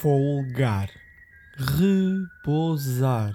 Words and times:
folgar, 0.00 0.88
repousar, 1.56 3.34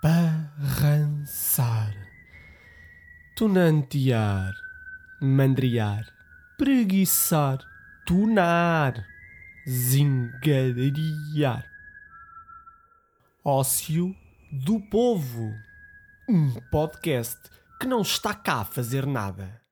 barrançar, 0.00 1.92
tunantear, 3.34 4.54
mandriar, 5.20 6.06
preguiçar, 6.56 7.58
tunar, 8.06 9.04
zingariar. 9.68 10.88
Ócio 13.44 14.14
do 14.52 14.80
Povo, 14.88 15.52
um 16.28 16.52
podcast 16.70 17.40
que 17.80 17.88
não 17.88 18.02
está 18.02 18.32
cá 18.32 18.60
a 18.60 18.64
fazer 18.64 19.04
nada. 19.04 19.63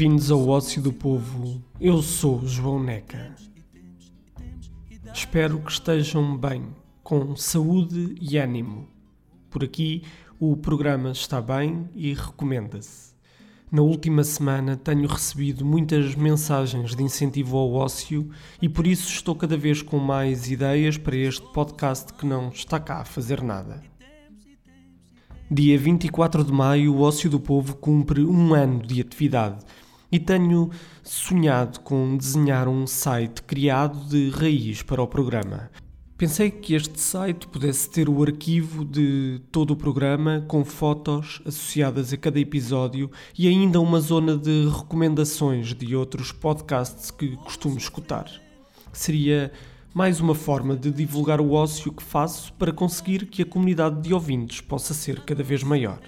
Bem-vindos 0.00 0.30
ao 0.30 0.48
Ócio 0.48 0.80
do 0.80 0.94
Povo. 0.94 1.62
Eu 1.78 2.00
sou 2.00 2.40
João 2.46 2.82
Neca. 2.82 3.36
Espero 5.12 5.58
que 5.58 5.70
estejam 5.70 6.38
bem, 6.38 6.68
com 7.02 7.36
saúde 7.36 8.14
e 8.18 8.38
ânimo. 8.38 8.88
Por 9.50 9.62
aqui, 9.62 10.02
o 10.38 10.56
programa 10.56 11.10
está 11.10 11.42
bem 11.42 11.86
e 11.94 12.14
recomenda-se. 12.14 13.14
Na 13.70 13.82
última 13.82 14.24
semana 14.24 14.74
tenho 14.74 15.06
recebido 15.06 15.66
muitas 15.66 16.14
mensagens 16.14 16.96
de 16.96 17.02
incentivo 17.02 17.58
ao 17.58 17.74
ócio 17.74 18.30
e 18.62 18.70
por 18.70 18.86
isso 18.86 19.06
estou 19.06 19.34
cada 19.34 19.58
vez 19.58 19.82
com 19.82 19.98
mais 19.98 20.50
ideias 20.50 20.96
para 20.96 21.14
este 21.14 21.46
podcast 21.52 22.14
que 22.14 22.24
não 22.24 22.48
está 22.48 22.80
cá 22.80 23.00
a 23.00 23.04
fazer 23.04 23.42
nada. 23.42 23.82
Dia 25.50 25.76
24 25.76 26.42
de 26.42 26.52
maio, 26.52 26.94
o 26.94 27.02
Ócio 27.02 27.28
do 27.28 27.40
Povo 27.40 27.74
cumpre 27.74 28.24
um 28.24 28.54
ano 28.54 28.80
de 28.80 29.00
atividade 29.00 29.62
e 30.10 30.18
tenho 30.18 30.70
sonhado 31.02 31.80
com 31.80 32.16
desenhar 32.16 32.68
um 32.68 32.86
site 32.86 33.42
criado 33.42 34.08
de 34.08 34.30
raiz 34.30 34.82
para 34.82 35.02
o 35.02 35.06
programa. 35.06 35.70
Pensei 36.20 36.50
que 36.50 36.74
este 36.74 37.00
site 37.00 37.46
pudesse 37.48 37.88
ter 37.88 38.06
o 38.06 38.22
arquivo 38.22 38.84
de 38.84 39.40
todo 39.50 39.70
o 39.70 39.76
programa 39.76 40.44
com 40.46 40.62
fotos 40.66 41.40
associadas 41.46 42.12
a 42.12 42.16
cada 42.18 42.38
episódio 42.38 43.10
e 43.38 43.48
ainda 43.48 43.80
uma 43.80 44.00
zona 44.00 44.36
de 44.36 44.68
recomendações 44.68 45.72
de 45.72 45.96
outros 45.96 46.30
podcasts 46.30 47.10
que 47.10 47.36
costumo 47.38 47.78
escutar. 47.78 48.30
Seria 48.92 49.50
mais 49.94 50.20
uma 50.20 50.34
forma 50.34 50.76
de 50.76 50.90
divulgar 50.90 51.40
o 51.40 51.52
ócio 51.52 51.90
que 51.90 52.02
faço 52.02 52.52
para 52.52 52.70
conseguir 52.70 53.24
que 53.24 53.40
a 53.40 53.46
comunidade 53.46 54.02
de 54.02 54.12
ouvintes 54.12 54.60
possa 54.60 54.92
ser 54.92 55.20
cada 55.20 55.42
vez 55.42 55.62
maior. 55.62 56.00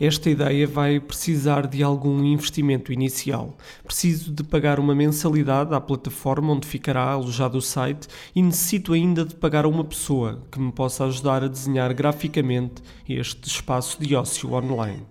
Esta 0.00 0.30
ideia 0.30 0.64
vai 0.64 1.00
precisar 1.00 1.66
de 1.66 1.82
algum 1.82 2.22
investimento 2.22 2.92
inicial. 2.92 3.56
Preciso 3.82 4.32
de 4.32 4.44
pagar 4.44 4.78
uma 4.78 4.94
mensalidade 4.94 5.74
à 5.74 5.80
plataforma 5.80 6.52
onde 6.52 6.68
ficará 6.68 7.02
alojado 7.02 7.58
o 7.58 7.62
site 7.62 8.06
e 8.32 8.40
necessito 8.40 8.92
ainda 8.92 9.24
de 9.24 9.34
pagar 9.34 9.64
a 9.64 9.68
uma 9.68 9.82
pessoa 9.82 10.40
que 10.52 10.60
me 10.60 10.70
possa 10.70 11.04
ajudar 11.04 11.42
a 11.42 11.48
desenhar 11.48 11.92
graficamente 11.92 12.80
este 13.08 13.48
espaço 13.48 14.00
de 14.00 14.14
ócio 14.14 14.52
online. 14.52 15.04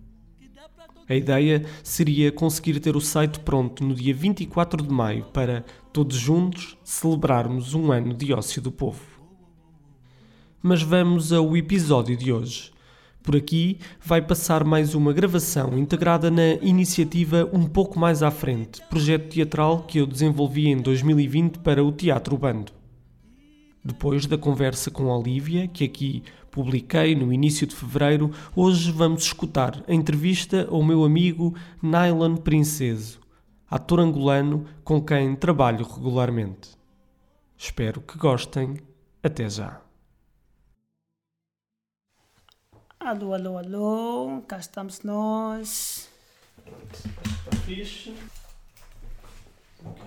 A 1.08 1.16
ideia 1.16 1.64
seria 1.82 2.30
conseguir 2.30 2.78
ter 2.78 2.94
o 2.94 3.00
site 3.00 3.40
pronto 3.40 3.82
no 3.82 3.96
dia 3.96 4.14
24 4.14 4.86
de 4.86 4.94
maio 4.94 5.24
para, 5.32 5.64
todos 5.92 6.16
juntos, 6.16 6.78
celebrarmos 6.84 7.74
um 7.74 7.90
ano 7.90 8.14
de 8.14 8.32
ócio 8.32 8.62
do 8.62 8.70
povo. 8.70 9.19
Mas 10.62 10.82
vamos 10.82 11.32
ao 11.32 11.56
episódio 11.56 12.14
de 12.14 12.30
hoje. 12.30 12.70
Por 13.22 13.34
aqui 13.34 13.78
vai 14.04 14.20
passar 14.20 14.62
mais 14.62 14.94
uma 14.94 15.10
gravação 15.10 15.78
integrada 15.78 16.30
na 16.30 16.52
iniciativa 16.60 17.48
Um 17.50 17.64
Pouco 17.64 17.98
Mais 17.98 18.22
à 18.22 18.30
Frente, 18.30 18.82
projeto 18.90 19.30
teatral 19.30 19.84
que 19.84 19.98
eu 19.98 20.06
desenvolvi 20.06 20.68
em 20.68 20.76
2020 20.76 21.60
para 21.60 21.82
o 21.82 21.90
Teatro 21.90 22.36
Bando. 22.36 22.72
Depois 23.82 24.26
da 24.26 24.36
conversa 24.36 24.90
com 24.90 25.06
Olivia, 25.06 25.66
que 25.66 25.82
aqui 25.82 26.22
publiquei 26.50 27.14
no 27.14 27.32
início 27.32 27.66
de 27.66 27.74
fevereiro, 27.74 28.30
hoje 28.54 28.92
vamos 28.92 29.22
escutar 29.24 29.82
a 29.88 29.94
entrevista 29.94 30.68
ao 30.70 30.82
meu 30.82 31.04
amigo 31.04 31.54
Nylon 31.82 32.36
Princeso, 32.36 33.18
ator 33.70 34.00
angolano 34.00 34.66
com 34.84 35.00
quem 35.00 35.34
trabalho 35.34 35.86
regularmente. 35.86 36.76
Espero 37.56 38.02
que 38.02 38.18
gostem. 38.18 38.76
Até 39.22 39.48
já. 39.48 39.89
Alô, 43.00 43.32
alô, 43.32 43.56
alô, 43.56 44.42
cá 44.46 44.58
estamos 44.58 45.00
nós. 45.00 46.10
Está 46.58 47.56
fixe. 47.64 48.14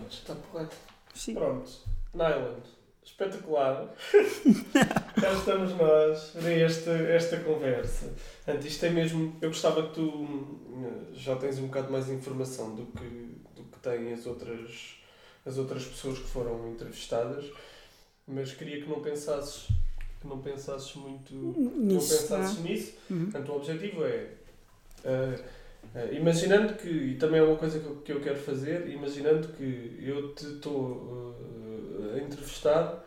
Está 0.08 0.36
correto. 0.36 0.76
Sim. 1.16 1.34
Pronto. 1.34 1.72
Nylon. 2.14 2.60
Espetacular. 3.04 3.92
Cá 5.20 5.34
estamos 5.34 5.76
nós 5.76 6.30
para 6.30 6.52
esta, 6.52 6.92
esta 6.92 7.40
conversa. 7.40 8.14
Portanto, 8.46 8.68
isto 8.68 8.86
é 8.86 8.90
mesmo. 8.92 9.36
Eu 9.42 9.50
gostava 9.50 9.88
que 9.88 9.96
tu 9.96 10.04
hum, 10.04 11.08
já 11.14 11.36
tens 11.36 11.58
um 11.58 11.66
bocado 11.68 11.92
mais 11.92 12.06
de 12.06 12.14
informação 12.14 12.76
do 12.76 12.86
que, 12.86 13.40
do 13.56 13.64
que 13.64 13.80
têm 13.80 14.14
as 14.14 14.28
outras, 14.28 14.98
as 15.44 15.58
outras 15.58 15.84
pessoas 15.84 16.20
que 16.20 16.28
foram 16.28 16.70
entrevistadas, 16.70 17.52
mas 18.28 18.54
queria 18.54 18.84
que 18.84 18.88
não 18.88 19.02
pensasses, 19.02 19.68
que 20.24 20.28
não 20.28 20.40
pensasses 20.40 20.96
muito. 20.96 21.36
Nisso, 21.36 21.76
não 21.78 22.00
pensasses 22.00 22.58
não 22.60 22.66
é? 22.66 22.70
nisso. 22.70 22.94
Uhum. 23.10 23.24
Portanto, 23.26 23.50
o 23.52 23.56
objetivo 23.58 24.06
é. 24.06 24.30
ah, 25.06 25.44
ah, 25.94 26.06
imaginando 26.14 26.76
que, 26.76 26.90
e 26.90 27.16
também 27.18 27.40
é 27.40 27.44
uma 27.44 27.58
coisa 27.58 27.80
que 27.80 27.86
eu, 27.86 27.96
que 27.98 28.12
eu 28.14 28.22
quero 28.22 28.40
fazer, 28.40 28.88
imaginando 28.88 29.50
que 29.50 30.00
eu 30.02 30.34
te 30.34 30.46
estou 30.46 31.36
ah, 32.10 32.16
a 32.16 32.20
entrevistar 32.20 33.06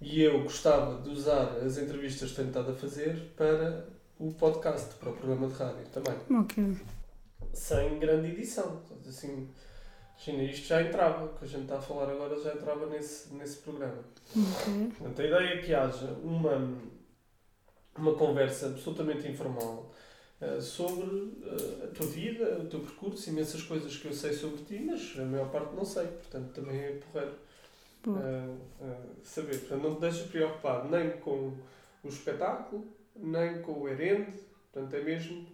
e 0.00 0.22
eu 0.22 0.42
gostava 0.42 1.00
de 1.02 1.08
usar 1.08 1.56
as 1.64 1.78
entrevistas 1.78 2.30
que 2.30 2.36
tenho 2.36 2.48
estado 2.48 2.72
a 2.72 2.74
fazer 2.74 3.32
para 3.34 3.86
o 4.18 4.32
podcast, 4.32 4.94
para 4.96 5.10
o 5.10 5.16
programa 5.16 5.48
de 5.48 5.54
rádio 5.54 5.86
também. 5.92 6.14
Ok. 6.38 6.76
Sem 7.54 7.98
grande 7.98 8.28
edição. 8.28 8.82
Assim, 9.08 9.48
imagina, 10.30 10.52
isto 10.52 10.66
já 10.66 10.82
entrava, 10.82 11.24
o 11.24 11.38
que 11.38 11.44
a 11.44 11.48
gente 11.48 11.62
está 11.62 11.78
a 11.78 11.82
falar 11.82 12.10
agora 12.10 12.40
já 12.40 12.52
entrava 12.54 12.86
nesse, 12.86 13.34
nesse 13.34 13.58
programa. 13.58 14.02
Ok. 14.30 14.92
Portanto, 14.96 15.22
a 15.22 15.24
ideia 15.24 15.54
é 15.54 15.62
que 15.62 15.74
haja 15.74 16.06
uma, 16.22 16.78
uma 17.96 18.14
conversa 18.14 18.66
absolutamente 18.66 19.28
informal 19.28 19.92
eh, 20.40 20.60
sobre 20.60 21.32
eh, 21.44 21.84
a 21.84 21.94
tua 21.94 22.06
vida, 22.06 22.58
o 22.58 22.66
teu 22.66 22.80
percurso, 22.80 23.30
imensas 23.30 23.62
coisas 23.62 23.96
que 23.96 24.06
eu 24.06 24.12
sei 24.12 24.32
sobre 24.32 24.62
ti, 24.64 24.78
mas 24.80 25.18
a 25.18 25.24
maior 25.24 25.50
parte 25.50 25.74
não 25.74 25.84
sei, 25.84 26.06
portanto 26.06 26.52
também 26.52 26.78
é 26.78 26.90
porreiro 26.92 27.34
eh, 28.08 28.96
saber. 29.22 29.58
Portanto, 29.60 29.82
não 29.82 29.94
te 29.94 30.00
deixes 30.00 30.26
preocupado 30.26 30.90
nem 30.90 31.18
com 31.18 31.56
o 32.02 32.08
espetáculo, 32.08 32.84
nem 33.16 33.62
com 33.62 33.80
o 33.80 33.88
herente, 33.88 34.40
portanto 34.72 34.94
é 34.94 35.02
mesmo, 35.02 35.46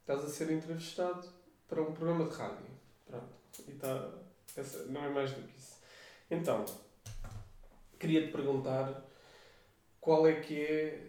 estás 0.00 0.24
a 0.24 0.28
ser 0.28 0.50
entrevistado 0.50 1.26
para 1.68 1.80
um 1.80 1.92
programa 1.92 2.28
de 2.28 2.36
rádio. 2.36 2.66
Pronto. 3.06 3.37
E 3.66 3.72
tá, 3.72 4.10
essa, 4.56 4.84
não 4.86 5.04
é 5.04 5.08
mais 5.08 5.32
do 5.32 5.42
que 5.42 5.56
isso. 5.58 5.78
Então, 6.30 6.64
queria-te 7.98 8.30
perguntar 8.30 9.02
qual 10.00 10.26
é 10.26 10.40
que 10.40 10.60
é 10.60 11.08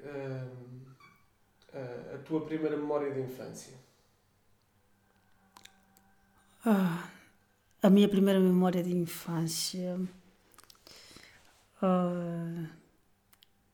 uh, 1.73 2.15
a 2.15 2.17
tua 2.19 2.45
primeira 2.45 2.75
memória 2.75 3.13
de 3.13 3.19
infância? 3.21 3.73
Ah, 6.65 7.09
a 7.81 7.89
minha 7.89 8.09
primeira 8.09 8.39
memória 8.39 8.83
de 8.83 8.95
infância. 8.95 9.99
Uh, 11.81 12.67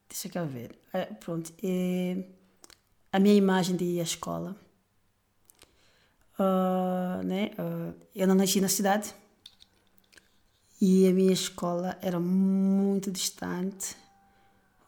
deixa 0.07 0.30
cá 0.30 0.44
ver. 0.44 0.78
Ah, 0.94 1.07
pronto. 1.19 1.51
É 1.63 2.24
a 3.12 3.19
minha 3.19 3.33
imagem 3.33 3.75
de 3.75 3.86
ir 3.86 4.00
à 4.00 4.04
escola 4.04 4.56
ah, 6.38 7.22
né? 7.24 7.52
Ah, 7.58 7.94
eu 8.16 8.28
não 8.28 8.36
nasci 8.36 8.60
na 8.62 8.68
cidade 8.68 9.14
e 10.82 11.08
a 11.08 11.14
minha 11.14 11.34
escola 11.34 11.98
era 12.02 12.20
muito 12.20 13.12
distante. 13.12 13.96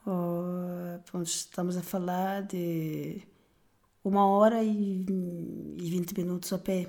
Ah, 0.05 0.99
pronto, 1.05 1.27
estamos 1.27 1.77
a 1.77 1.81
falar 1.83 2.43
de 2.43 3.21
uma 4.03 4.25
hora 4.27 4.63
e, 4.63 5.05
e 5.79 5.89
20 5.89 6.13
minutos 6.17 6.53
a 6.53 6.57
pé, 6.59 6.87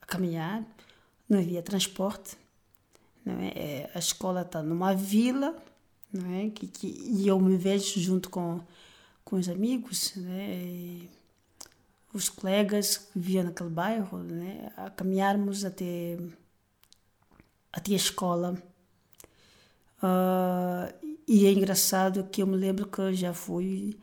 a 0.00 0.06
caminhar. 0.06 0.64
Não 1.28 1.38
havia 1.40 1.62
transporte. 1.62 2.36
Não 3.24 3.40
é? 3.40 3.48
É, 3.56 3.90
A 3.94 3.98
escola 3.98 4.42
está 4.42 4.62
numa 4.62 4.94
vila, 4.94 5.56
não 6.12 6.30
é? 6.34 6.50
Que, 6.50 6.66
que, 6.68 6.86
e 6.88 7.28
eu 7.28 7.40
me 7.40 7.56
vejo 7.56 8.00
junto 8.00 8.30
com, 8.30 8.60
com 9.24 9.36
os 9.36 9.48
amigos, 9.48 10.14
né? 10.16 10.56
E 10.64 11.10
os 12.14 12.28
colegas 12.28 12.96
que 12.96 13.18
viviam 13.18 13.44
naquele 13.44 13.70
bairro, 13.70 14.18
né? 14.18 14.72
a 14.76 14.88
caminharmos 14.88 15.64
até, 15.64 16.16
até 17.72 17.92
a 17.92 17.96
escola. 17.96 18.56
Ah, 20.00 20.94
e 21.26 21.44
é 21.44 21.52
engraçado 21.52 22.24
que 22.30 22.40
eu 22.40 22.46
me 22.46 22.56
lembro 22.56 22.86
que 22.86 23.00
eu 23.00 23.12
já 23.12 23.34
fui 23.34 23.98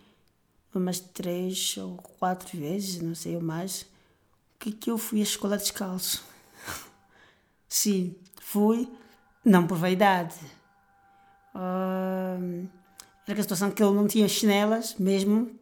umas 0.76 1.00
três 1.00 1.78
ou 1.78 1.96
quatro 2.20 2.58
vezes, 2.58 3.02
não 3.02 3.16
sei 3.16 3.36
ou 3.36 3.42
mais, 3.42 3.86
que, 4.60 4.72
que 4.74 4.92
eu 4.92 4.98
fui 4.98 5.22
à 5.22 5.24
escola 5.24 5.58
descalço. 5.58 6.24
Sim, 7.68 8.14
fui, 8.42 8.90
não 9.46 9.66
por 9.66 9.78
vaidade. 9.78 10.36
Ah, 11.56 12.38
era 13.26 13.40
a 13.40 13.44
situação 13.44 13.72
que 13.72 13.82
eu 13.82 13.94
não 13.94 14.06
tinha 14.06 14.28
chinelas 14.28 14.96
mesmo, 14.96 15.61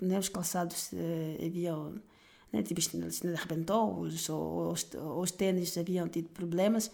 né, 0.00 0.18
os 0.18 0.28
calçados 0.28 0.90
eh, 0.92 1.46
haviam, 1.46 1.94
né, 2.52 2.62
tipo, 2.62 2.80
arrebentou, 3.34 4.00
os, 4.00 4.28
os, 4.28 4.86
os 4.94 5.30
tênis 5.30 5.76
haviam 5.78 6.08
tido 6.08 6.28
problemas 6.30 6.90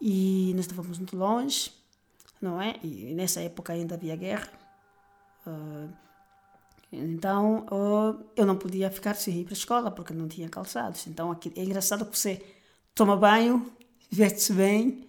e 0.00 0.52
nós 0.54 0.66
estávamos 0.66 0.98
muito 0.98 1.16
longe, 1.16 1.72
não 2.40 2.60
é? 2.60 2.78
E 2.82 3.14
nessa 3.14 3.40
época 3.40 3.72
ainda 3.72 3.94
havia 3.94 4.16
guerra. 4.16 4.48
Ah, 5.46 5.88
então 6.92 7.66
ah, 7.70 8.16
eu 8.36 8.46
não 8.46 8.56
podia 8.56 8.90
ficar 8.90 9.14
sem 9.14 9.40
ir 9.40 9.44
para 9.44 9.52
a 9.52 9.56
escola 9.56 9.90
porque 9.90 10.12
não 10.14 10.28
tinha 10.28 10.48
calçados. 10.48 11.06
Então 11.06 11.30
aqui, 11.30 11.52
é 11.56 11.64
engraçado 11.64 12.06
que 12.06 12.18
você 12.18 12.44
toma 12.94 13.16
banho, 13.16 13.70
veste-se 14.10 14.52
bem 14.52 15.08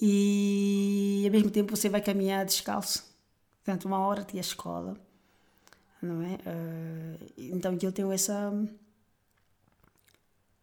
e 0.00 1.22
ao 1.26 1.32
mesmo 1.32 1.50
tempo 1.50 1.76
você 1.76 1.88
vai 1.88 2.00
caminhar 2.00 2.44
descalço. 2.44 3.04
Portanto, 3.64 3.84
uma 3.84 4.00
hora 4.00 4.24
tinha 4.24 4.40
escola, 4.40 4.96
não 6.02 6.22
é? 6.22 6.38
Ah, 6.46 7.24
então 7.38 7.78
eu 7.80 7.92
tenho 7.92 8.12
essa 8.12 8.52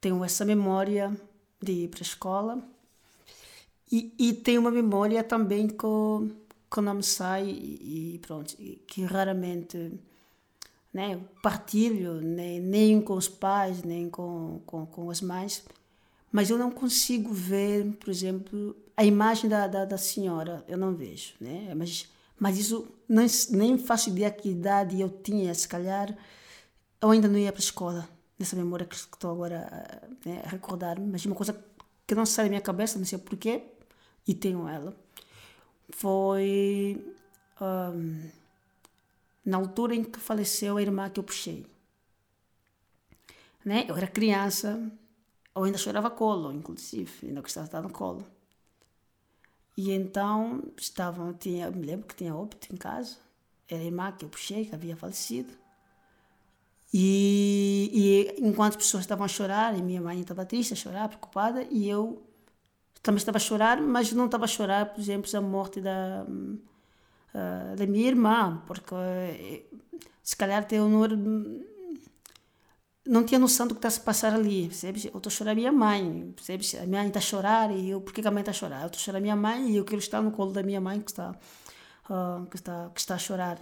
tenho 0.02 0.24
essa 0.24 0.46
memória 0.46 1.16
de 1.62 1.72
ir 1.72 1.88
para 1.90 2.02
a 2.02 2.04
escola 2.04 2.64
e, 3.92 4.14
e 4.18 4.34
tenho 4.34 4.62
uma 4.62 4.72
memória 4.72 5.24
também 5.24 5.68
que, 5.68 5.76
que 6.72 6.82
não 6.82 7.02
sai 7.02 7.50
e, 7.50 8.16
e 8.16 8.20
pronto, 8.20 8.56
que 8.88 9.04
raramente 9.04 9.92
né, 10.94 11.20
partilho, 11.42 12.22
nem, 12.22 12.60
nem 12.60 13.02
com 13.02 13.14
os 13.14 13.28
pais, 13.28 13.84
nem 13.84 14.10
com, 14.10 14.62
com, 14.66 14.86
com 14.86 15.10
as 15.10 15.22
mães, 15.22 15.64
mas 16.32 16.50
eu 16.50 16.58
não 16.58 16.72
consigo 16.72 17.34
ver, 17.34 17.86
por 18.00 18.10
exemplo, 18.10 18.76
a 18.96 19.04
imagem 19.04 19.50
da, 19.50 19.68
da, 19.68 19.86
da 19.86 19.98
senhora, 19.98 20.64
eu 20.68 20.78
não 20.78 20.96
vejo, 20.96 21.34
né? 21.40 21.74
mas, 21.76 22.08
mas 22.40 22.58
isso 22.58 22.88
nem, 23.10 23.28
nem 23.50 23.78
faço 23.78 24.10
ideia 24.10 24.32
que 24.32 24.50
idade 24.50 25.02
eu 25.02 25.10
tinha, 25.10 25.54
se 25.54 25.68
calhar 25.68 26.16
eu 27.02 27.12
ainda 27.12 27.28
não 27.28 27.40
ia 27.40 27.52
para 27.52 27.62
a 27.62 27.64
escola, 27.64 28.10
nessa 28.38 28.56
memória 28.56 28.86
que 28.86 28.96
estou 28.96 29.32
agora 29.32 30.08
né, 30.26 30.42
a 30.46 30.50
recordar, 30.50 31.00
mas 31.00 31.26
uma 31.26 31.36
coisa 31.36 31.54
que 32.06 32.14
não 32.16 32.26
sai 32.26 32.46
da 32.46 32.50
minha 32.50 32.62
cabeça, 32.62 33.00
não 33.00 33.06
sei 33.06 33.18
porquê, 33.18 33.64
e 34.28 34.34
tenho 34.34 34.68
ela, 34.68 34.96
foi 35.92 37.04
hum, 37.62 38.30
na 39.46 39.58
altura 39.58 39.96
em 39.96 40.04
que 40.04 40.20
faleceu 40.20 40.78
a 40.78 40.82
irmã 40.82 41.10
que 41.10 41.20
eu 41.20 41.24
puxei. 41.24 41.66
Né? 43.64 43.86
Eu 43.88 43.96
era 43.96 44.08
criança, 44.08 44.92
eu 45.56 45.64
ainda 45.64 45.78
chorava 45.78 46.10
colo, 46.10 46.52
inclusive, 46.52 47.28
ainda 47.28 47.42
gostava 47.42 47.66
de 47.66 47.70
estar 47.70 47.82
no 47.82 47.90
colo. 47.90 48.26
E 49.82 49.94
então 49.94 50.62
estavam, 50.78 51.32
tinha, 51.32 51.72
me 51.72 51.86
lembro 51.86 52.06
que 52.06 52.14
tinha 52.14 52.36
óbito 52.36 52.68
em 52.70 52.76
casa, 52.76 53.16
era 53.66 53.82
a 53.82 53.86
irmã 53.86 54.12
que 54.12 54.26
eu 54.26 54.30
puxei, 54.30 54.66
que 54.66 54.76
havia 54.76 54.94
falecido. 54.94 55.54
E, 56.94 57.90
e 57.94 58.46
enquanto 58.46 58.72
as 58.72 58.84
pessoas 58.84 59.04
estavam 59.04 59.24
a 59.24 59.30
chorar, 59.30 59.78
e 59.78 59.82
minha 59.82 60.02
mãe 60.02 60.20
estava 60.20 60.46
triste, 60.46 60.74
a 60.74 60.76
chorar, 60.76 61.08
preocupada, 61.08 61.66
e 61.72 61.88
eu 61.88 62.22
também 63.02 63.20
estava 63.20 63.38
a 63.38 63.40
chorar, 63.40 63.80
mas 63.80 64.12
não 64.12 64.26
estava 64.26 64.44
a 64.44 64.50
chorar, 64.50 64.86
por 64.88 65.00
exemplo, 65.00 65.32
a 65.34 65.40
morte 65.40 65.80
da, 65.80 66.26
uh, 66.28 67.76
da 67.78 67.88
minha 67.88 68.10
irmã, 68.10 68.62
porque 68.68 68.94
uh, 68.94 70.00
se 70.22 70.36
calhar 70.36 70.68
Teonor 70.68 71.12
não 73.06 73.24
tinha 73.24 73.40
noção 73.40 73.68
do 73.68 73.74
que 73.74 73.80
está 73.80 73.90
se 73.90 74.02
passar 74.02 74.34
ali, 74.34 74.68
percebes? 74.68 75.06
Eu 75.06 75.18
estou 75.18 75.30
a 75.30 75.34
chorar 75.34 75.52
a 75.52 75.56
minha 75.56 75.72
mãe, 75.72 76.32
percebes? 76.36 76.76
A 76.76 76.86
minha 76.86 77.00
mãe 77.00 77.08
está 77.08 77.20
a 77.20 77.22
chorar 77.22 77.72
e 77.72 77.90
eu, 77.90 78.02
por 78.02 78.14
que 78.14 78.26
a 78.28 78.32
mãe 78.32 78.42
está 78.42 78.52
a 78.52 78.54
chorar? 78.54 78.82
Eu 78.82 78.88
estou 78.88 79.00
a 79.00 79.04
chorar 79.04 79.18
a 79.18 79.22
minha 79.22 79.36
mãe 79.36 79.72
e 79.72 79.78
eu 79.78 79.86
quero 79.86 80.00
estar 80.00 80.22
no 80.22 80.32
colo 80.32 80.52
da 80.52 80.62
minha 80.62 80.82
mãe 80.82 81.02
que 81.02 81.12
está, 81.12 81.32
uh, 82.10 82.46
que 82.48 82.58
está, 82.58 82.90
que 82.94 83.00
está 83.00 83.16
a 83.16 83.18
chorar. 83.18 83.60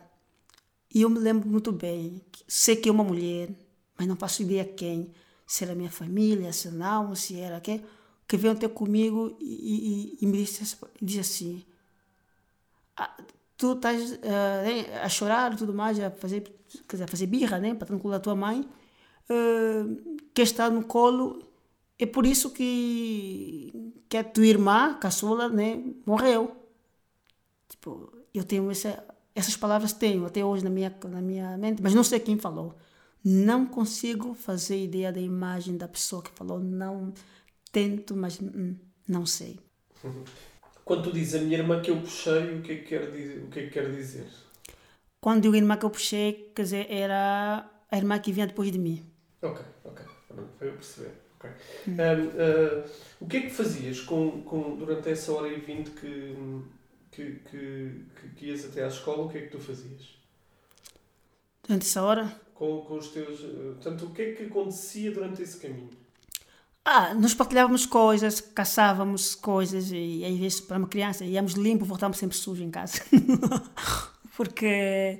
E 0.94 1.02
eu 1.02 1.10
me 1.10 1.20
lembro 1.20 1.48
muito 1.48 1.72
bem, 1.72 2.22
sei 2.48 2.76
que 2.76 2.90
é 2.90 2.92
uma 2.92 3.04
mulher, 3.04 3.50
mas 3.98 4.08
não 4.08 4.16
faço 4.16 4.42
ideia 4.42 4.66
quem, 4.66 5.12
se 5.46 5.64
era 5.64 5.76
minha 5.76 5.92
família, 5.92 6.52
se 6.54 6.70
não, 6.70 7.14
se 7.16 7.40
era 7.40 7.60
quem, 7.62 7.84
que 8.28 8.38
veio 8.38 8.54
até 8.54 8.68
comigo 8.68 9.38
e, 9.40 10.18
e, 10.20 10.26
e 10.26 10.26
me 10.26 10.38
disse, 10.38 10.78
disse 11.02 11.20
assim, 11.20 11.66
ah, 12.96 13.16
tu 13.56 13.74
estás 13.74 14.12
uh, 14.12 15.04
a 15.04 15.10
chorar 15.10 15.56
tudo 15.56 15.74
mais, 15.74 16.00
a 16.00 16.12
fazer, 16.12 16.42
quer 16.88 16.96
dizer, 16.96 17.04
a 17.04 17.08
fazer 17.08 17.28
birra, 17.28 17.60
né, 17.60 17.74
para 17.74 17.94
no 17.94 18.00
colo 18.00 18.14
da 18.14 18.20
tua 18.20 18.36
mãe, 18.36 18.68
uh, 19.30 20.20
que 20.34 20.42
está 20.42 20.70
no 20.70 20.84
colo, 20.84 21.44
é 22.00 22.06
por 22.06 22.26
isso 22.26 22.52
que, 22.52 23.94
que 24.08 24.18
a 24.18 24.24
tua 24.24 24.46
irmã, 24.46 24.96
caçula, 24.96 25.50
né, 25.50 25.84
morreu. 26.06 26.56
Tipo, 27.70 28.12
eu 28.34 28.44
tenho 28.44 28.70
essa 28.72 29.04
essas 29.38 29.56
palavras 29.56 29.94
tenho 29.94 30.26
até 30.26 30.44
hoje 30.44 30.64
na 30.64 30.70
minha, 30.72 30.92
na 31.06 31.22
minha 31.22 31.56
mente, 31.60 31.80
mas 31.80 31.94
não 31.94 32.04
sei 32.04 32.20
quem 32.20 32.40
falou. 32.40 32.76
Não 33.24 33.68
consigo 33.68 34.34
fazer 34.34 34.84
ideia 34.84 35.12
da 35.12 35.20
imagem 35.20 35.78
da 35.78 35.88
pessoa 35.88 36.24
que 36.24 36.32
falou. 36.32 36.60
Não 36.60 37.14
tento, 37.72 38.16
mas 38.16 38.42
hum, 38.42 38.76
não 39.08 39.28
sei. 39.28 39.60
Quando 40.84 41.04
tu 41.04 41.14
dizes 41.14 41.36
a 41.36 41.44
minha 41.44 41.60
irmã 41.60 41.80
que 41.84 41.92
eu 41.92 42.02
puxei, 42.02 42.58
o 42.58 42.64
que 42.64 42.72
é 42.72 42.76
que 42.78 42.86
quer 42.86 43.12
dizer? 43.12 43.44
O 43.44 43.48
que 43.48 43.60
é 43.60 43.64
que 43.64 43.70
quer 43.70 43.92
dizer? 43.92 44.28
Quando 45.22 45.44
digo 45.44 45.56
irmã 45.56 45.78
que 45.78 45.86
eu 45.86 45.92
puxei, 45.92 46.52
quer 46.56 46.64
dizer, 46.64 46.88
era 46.90 47.70
a 47.92 47.98
irmã 47.98 48.18
que 48.18 48.32
vinha 48.32 48.48
depois 48.48 48.72
de 48.72 48.80
mim. 48.80 49.06
Ok, 49.42 49.64
ok. 49.84 50.06
Foi 50.58 50.68
eu 50.68 50.74
perceber. 50.74 51.12
Okay. 51.38 51.52
Um, 51.88 52.28
uh, 52.28 52.90
o 53.22 53.28
que 53.28 53.38
é 53.38 53.42
que 53.42 53.50
fazias 53.52 54.02
com, 54.02 54.42
com, 54.42 54.76
durante 54.76 55.10
essa 55.10 55.32
hora 55.32 55.48
e 55.48 55.60
vinte 55.60 55.92
que, 55.92 56.36
que, 57.12 57.42
que, 57.50 58.30
que, 58.36 58.46
ias 58.48 58.66
até 58.66 58.84
à 58.84 58.88
escola? 58.88 59.26
O 59.26 59.30
que 59.30 59.38
é 59.38 59.42
que 59.42 59.50
tu 59.50 59.60
fazias? 59.60 60.18
Durante 61.68 61.86
essa 61.86 62.02
hora? 62.02 62.42
Com, 62.56 62.82
com 62.82 62.98
os 62.98 63.10
teus. 63.10 63.40
uh, 63.42 63.76
Portanto, 63.76 64.06
o 64.06 64.12
que 64.12 64.22
é 64.22 64.32
que 64.34 64.44
acontecia 64.46 65.12
durante 65.12 65.44
esse 65.44 65.58
caminho? 65.58 65.92
Ah, 66.84 67.14
nós 67.14 67.34
partilhávamos 67.34 67.86
coisas, 67.86 68.40
caçávamos 68.40 69.36
coisas 69.36 69.92
e 69.92 70.24
às 70.24 70.38
vezes 70.38 70.62
para 70.62 70.78
uma 70.78 70.88
criança 70.88 71.26
íamos 71.26 71.54
limpo, 71.54 71.84
voltávamos 71.84 72.18
sempre 72.18 72.38
sujo 72.38 72.64
em 72.64 72.72
casa. 72.72 73.02
Porque 74.38 75.20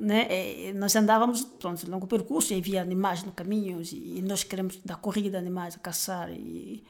né, 0.00 0.26
eh, 0.30 0.72
nós 0.74 0.94
andávamos, 0.96 1.44
pronto, 1.44 1.90
longo 1.90 2.06
percurso 2.06 2.52
e 2.52 2.58
havia 2.58 2.80
animais 2.80 3.22
no 3.22 3.32
caminho 3.32 3.80
e 3.92 4.22
nós 4.22 4.44
queremos 4.44 4.78
dar 4.84 4.96
corrida 4.96 5.38
a 5.38 5.40
animais, 5.40 5.76
a 5.76 5.78
caçar. 5.78 6.30
E 6.30 6.82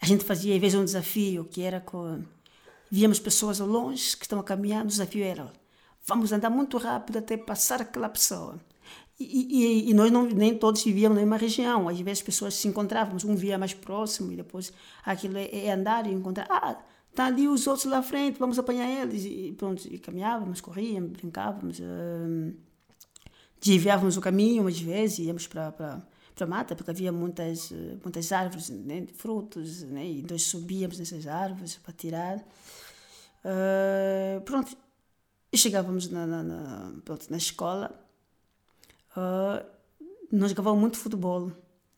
a 0.00 0.06
gente 0.06 0.24
fazia 0.24 0.54
às 0.54 0.60
vezes 0.60 0.78
um 0.78 0.84
desafio 0.84 1.44
que 1.44 1.62
era 1.62 1.80
com 1.80 2.22
víamos 2.90 3.18
pessoas 3.18 3.60
ao 3.60 3.66
longe 3.66 4.16
que 4.16 4.24
estão 4.24 4.38
a 4.38 4.44
caminhar, 4.44 4.84
o 4.84 4.88
desafio 4.88 5.24
era 5.24 5.52
vamos 6.06 6.32
andar 6.32 6.50
muito 6.50 6.76
rápido 6.78 7.18
até 7.18 7.36
passar 7.36 7.80
aquela 7.82 8.08
pessoa. 8.08 8.60
E, 9.18 9.86
e, 9.86 9.90
e 9.90 9.94
nós 9.94 10.10
não, 10.10 10.24
nem 10.24 10.56
todos 10.58 10.82
vivíamos 10.82 11.16
na 11.16 11.22
mesma 11.22 11.36
região, 11.36 11.88
às 11.88 11.98
vezes 11.98 12.18
as 12.18 12.22
pessoas 12.22 12.54
se 12.54 12.66
encontrávamos, 12.66 13.24
um 13.24 13.36
via 13.36 13.56
mais 13.56 13.72
próximo 13.72 14.32
e 14.32 14.36
depois 14.36 14.72
aquilo 15.04 15.38
é, 15.38 15.48
é 15.52 15.72
andar 15.72 16.06
e 16.06 16.12
encontrar, 16.12 16.46
ah, 16.50 16.76
tá 17.14 17.26
ali 17.26 17.48
os 17.48 17.66
outros 17.66 17.86
lá 17.86 17.98
à 17.98 18.02
frente, 18.02 18.38
vamos 18.38 18.58
apanhar 18.58 18.88
eles. 18.88 19.24
E 19.24 19.54
pronto, 19.56 19.86
e 19.86 19.98
caminhávamos, 19.98 20.60
corríamos, 20.60 21.12
brincávamos, 21.12 21.80
hum, 21.80 22.54
desviávamos 23.60 24.16
o 24.16 24.20
caminho 24.20 24.66
às 24.66 24.78
vezes, 24.78 25.20
íamos 25.20 25.46
para, 25.46 25.72
para 25.72 26.02
a 26.40 26.46
mata, 26.46 26.74
porque 26.74 26.90
havia 26.90 27.12
muitas, 27.12 27.72
muitas 28.02 28.30
árvores 28.32 28.68
né, 28.68 29.02
de 29.02 29.12
frutos, 29.12 29.82
né, 29.84 30.04
e 30.04 30.26
nós 30.28 30.42
subíamos 30.42 30.98
nessas 30.98 31.26
árvores 31.26 31.76
para 31.76 31.92
tirar. 31.92 32.38
Uh, 33.44 34.40
pronto, 34.42 34.76
e 35.52 35.56
chegávamos 35.56 36.08
na, 36.08 36.26
na, 36.26 36.42
na, 36.42 36.92
pronto, 37.04 37.30
na 37.30 37.36
escola, 37.36 37.94
uh, 39.16 39.64
nós 40.32 40.50
jogávamos 40.50 40.80
muito 40.80 40.98
futebol, 40.98 41.52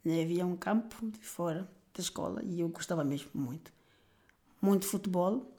né, 0.05 0.23
havia 0.23 0.45
um 0.45 0.57
campo 0.57 1.09
de 1.09 1.21
fora 1.21 1.69
da 1.95 2.03
escola 2.03 2.43
e 2.45 2.61
eu 2.61 2.69
gostava 2.69 3.03
mesmo 3.03 3.31
muito. 3.33 3.76
Muito 4.67 4.87
futebol. 4.87 5.53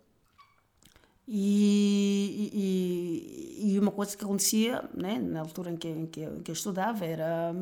E, 1.27 2.49
e, 2.53 3.73
e 3.73 3.79
uma 3.79 3.91
coisa 3.91 4.15
que 4.17 4.23
acontecia 4.23 4.89
né, 4.93 5.17
na 5.19 5.41
altura 5.41 5.71
em 5.71 5.77
que, 5.77 5.87
em 5.87 6.05
que, 6.05 6.21
em 6.21 6.41
que 6.41 6.51
eu 6.51 6.53
estudava 6.53 7.05
era 7.05 7.53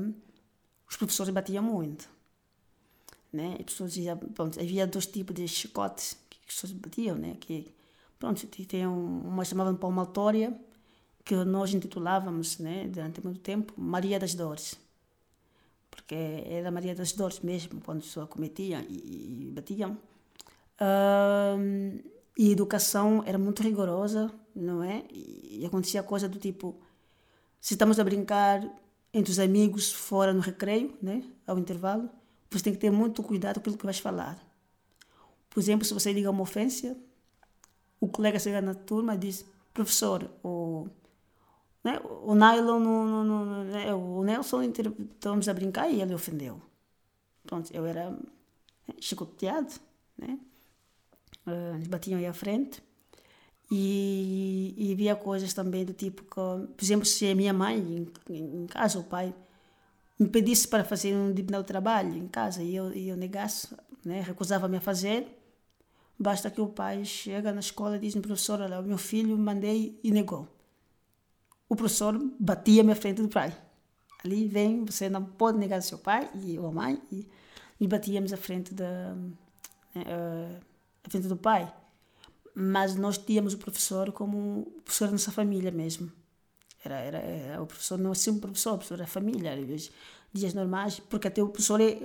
os 0.90 0.98
professores 0.98 1.34
batiam 1.34 1.64
muito. 1.64 2.10
Né? 3.32 3.58
As 3.60 3.66
pessoas 3.66 3.94
diziam, 3.94 4.18
pronto, 4.18 4.60
havia 4.60 4.88
dois 4.88 5.08
tipos 5.08 5.36
de 5.36 5.48
chicotes 5.48 6.18
que 6.30 6.38
as 6.48 6.56
pessoas 6.56 6.74
batiam, 6.74 7.16
né? 7.16 7.38
que 7.40 7.72
pronto, 8.20 8.46
tem 8.48 8.88
um, 8.88 9.20
uma 9.22 9.46
chamavam 9.46 9.74
de 9.74 9.80
palmatória 9.80 10.56
que 11.24 11.36
nós 11.36 11.74
intitulávamos 11.74 12.60
né, 12.60 12.88
durante 12.88 13.24
muito 13.24 13.40
tempo 13.40 13.74
Maria 13.78 14.20
das 14.20 14.36
Dores 14.36 14.78
porque 15.96 16.16
era 16.46 16.70
Maria 16.70 16.94
das 16.94 17.14
Dores 17.14 17.40
mesmo 17.40 17.82
quando 17.82 18.00
a 18.00 18.02
pessoa 18.02 18.28
cometia 18.28 18.86
e, 18.88 19.48
e 19.48 19.52
batiam 19.52 19.98
e 22.38 22.50
a 22.50 22.52
educação 22.52 23.24
era 23.26 23.38
muito 23.38 23.64
rigorosa 23.64 24.32
não 24.54 24.84
é 24.84 25.04
e, 25.10 25.60
e 25.62 25.66
acontecia 25.66 26.04
coisa 26.04 26.28
do 26.28 26.38
tipo 26.38 26.76
se 27.62 27.74
estamos 27.74 28.00
a 28.00 28.04
brincar 28.04 28.62
entre 29.12 29.32
os 29.32 29.40
amigos 29.40 29.92
fora 29.94 30.34
no 30.34 30.42
recreio, 30.42 30.94
né, 31.02 31.24
ao 31.48 31.58
intervalo, 31.58 32.10
você 32.52 32.66
tem 32.66 32.74
que 32.74 32.80
ter 32.80 32.92
muito 32.92 33.24
cuidado 33.24 33.56
com 33.56 33.62
aquilo 33.62 33.78
que 33.78 33.86
vais 33.86 33.98
falar. 33.98 34.38
Por 35.50 35.60
exemplo, 35.62 35.86
se 35.86 35.94
você 35.94 36.14
diga 36.14 36.30
uma 36.30 36.42
ofensa, 36.42 36.98
o 38.00 38.10
colega 38.10 38.38
chega 38.38 38.62
na 38.62 38.76
turma 38.76 39.16
e 39.16 39.18
diz, 39.18 39.46
professor, 39.74 40.30
o, 40.44 40.90
né, 41.82 41.98
o 42.24 42.36
nylon, 42.36 42.80
no, 42.80 43.06
no, 43.06 43.24
no, 43.24 43.64
né, 43.64 43.94
o 43.94 44.22
Nelson, 44.22 44.64
estamos 44.64 45.48
a 45.48 45.54
brincar 45.54 45.90
e 45.90 46.02
ele 46.02 46.14
ofendeu. 46.14 46.62
Pronto, 47.48 47.72
eu 47.74 47.86
era 47.86 48.12
né, 48.12 48.96
chicoteado, 49.00 49.74
né? 50.18 50.38
Uh, 51.46 51.76
eles 51.76 51.88
batiam 51.88 52.18
aí 52.18 52.26
à 52.26 52.34
frente. 52.34 52.82
E, 53.72 54.76
e 54.78 54.94
havia 54.94 55.16
coisas 55.16 55.54
também 55.54 55.84
do 55.84 55.94
tipo 55.94 56.24
que, 56.24 56.30
por 56.30 56.84
exemplo, 56.84 57.06
se 57.06 57.30
a 57.30 57.36
minha 57.36 57.54
mãe, 57.54 58.08
em, 58.30 58.64
em 58.64 58.68
casa, 58.68 59.00
o 59.00 59.04
pai, 59.04 59.34
me 60.20 60.28
pedisse 60.28 60.68
para 60.68 60.84
fazer 60.84 61.14
um 61.16 61.30
determinado 61.30 61.64
trabalho 61.66 62.16
em 62.16 62.28
casa 62.28 62.64
e 62.64 62.76
eu, 62.76 62.94
e 62.94 63.10
eu 63.10 63.18
negasse, 63.18 63.76
né, 64.04 64.22
recusava-me 64.22 64.78
a 64.78 64.82
fazer, 64.82 65.28
basta 66.18 66.50
que 66.50 66.62
o 66.62 66.68
pai 66.68 67.04
chega 67.04 67.52
na 67.52 67.60
escola 67.60 67.98
e 67.98 68.00
diz, 68.00 68.16
professor, 68.16 68.62
olha, 68.62 68.80
o 68.80 68.84
meu 68.84 68.98
filho 68.98 69.38
mandei 69.38 70.00
e 70.04 70.12
negou. 70.12 70.48
O 71.68 71.76
professor 71.76 72.18
batia-me 72.40 72.92
à 72.92 72.96
frente 72.96 73.22
do 73.22 73.28
pai. 73.28 73.56
Ali 74.24 74.48
vem, 74.48 74.86
você 74.86 75.10
não 75.10 75.24
pode 75.26 75.58
negar 75.58 75.82
seu 75.82 75.98
pai 75.98 76.30
e 76.36 76.58
a 76.58 76.62
mãe, 76.62 77.02
e, 77.12 77.28
e 77.80 77.88
batíamos 77.88 78.32
à 78.32 78.38
frente, 78.38 78.74
da, 78.74 79.16
uh, 79.96 80.75
à 81.06 81.10
frente 81.10 81.28
do 81.28 81.38
pai 81.38 81.72
mas 82.56 82.96
nós 82.96 83.18
tínhamos 83.18 83.54
o 83.54 83.58
professor 83.58 84.14
como 84.14 84.62
o 84.62 84.82
professor 84.82 85.08
da 85.08 85.12
nossa 85.12 85.32
família 85.32 85.72
mesmo. 85.72 86.10
Era, 86.84 86.96
era, 87.00 87.18
era 87.18 87.62
o 87.62 87.68
professor 87.68 87.98
não 88.00 88.12
é 88.12 88.14
assim 88.14 88.32
um 88.32 88.40
professor, 88.40 88.74
o 88.74 88.78
professor 88.78 88.98
da 88.98 89.06
família, 89.06 89.52
dias 90.32 90.54
normais, 90.54 91.00
porque 91.02 91.28
até 91.28 91.44
o 91.44 91.50
professor 91.50 91.82
é, 91.82 92.00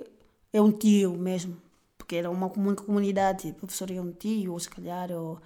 é 0.52 0.60
um 0.60 0.72
tio 0.72 1.16
mesmo, 1.16 1.56
porque 1.96 2.16
era 2.16 2.28
uma 2.28 2.50
única 2.58 2.82
comunidade, 2.82 3.50
o 3.50 3.54
professor 3.54 3.90
é 3.92 4.00
um 4.00 4.10
tio, 4.10 4.52
ou 4.52 4.58
se 4.58 4.68
calhar, 4.68 5.12
ou, 5.12 5.40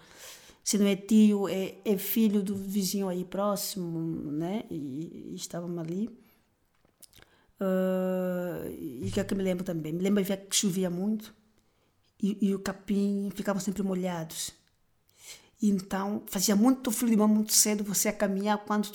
se 0.62 0.78
não 0.78 0.86
é 0.86 0.96
tio, 0.96 1.48
é, 1.48 1.74
é 1.84 1.98
filho 1.98 2.42
do 2.42 2.54
vizinho 2.54 3.08
aí 3.08 3.24
próximo, 3.24 4.32
né? 4.32 4.64
E, 4.70 5.32
e 5.32 5.34
estávamos 5.34 5.78
ali. 5.78 6.08
Uh, 7.60 8.70
e 8.70 9.10
que 9.12 9.20
é 9.20 9.24
que 9.24 9.34
me 9.34 9.42
lembro 9.42 9.64
também? 9.64 9.92
Me 9.92 10.02
lembro 10.02 10.24
que 10.24 10.56
chovia 10.56 10.88
muito 10.88 11.34
e, 12.24 12.38
e 12.40 12.54
o 12.54 12.58
capim 12.58 13.30
ficavam 13.34 13.60
sempre 13.60 13.82
molhados. 13.82 14.50
Então, 15.62 16.22
fazia 16.26 16.56
muito 16.56 16.90
frio 16.90 17.10
de 17.10 17.16
manhã, 17.16 17.28
muito 17.28 17.52
cedo, 17.52 17.84
você 17.84 18.08
a 18.08 18.12
caminhar, 18.14 18.56
quando 18.64 18.90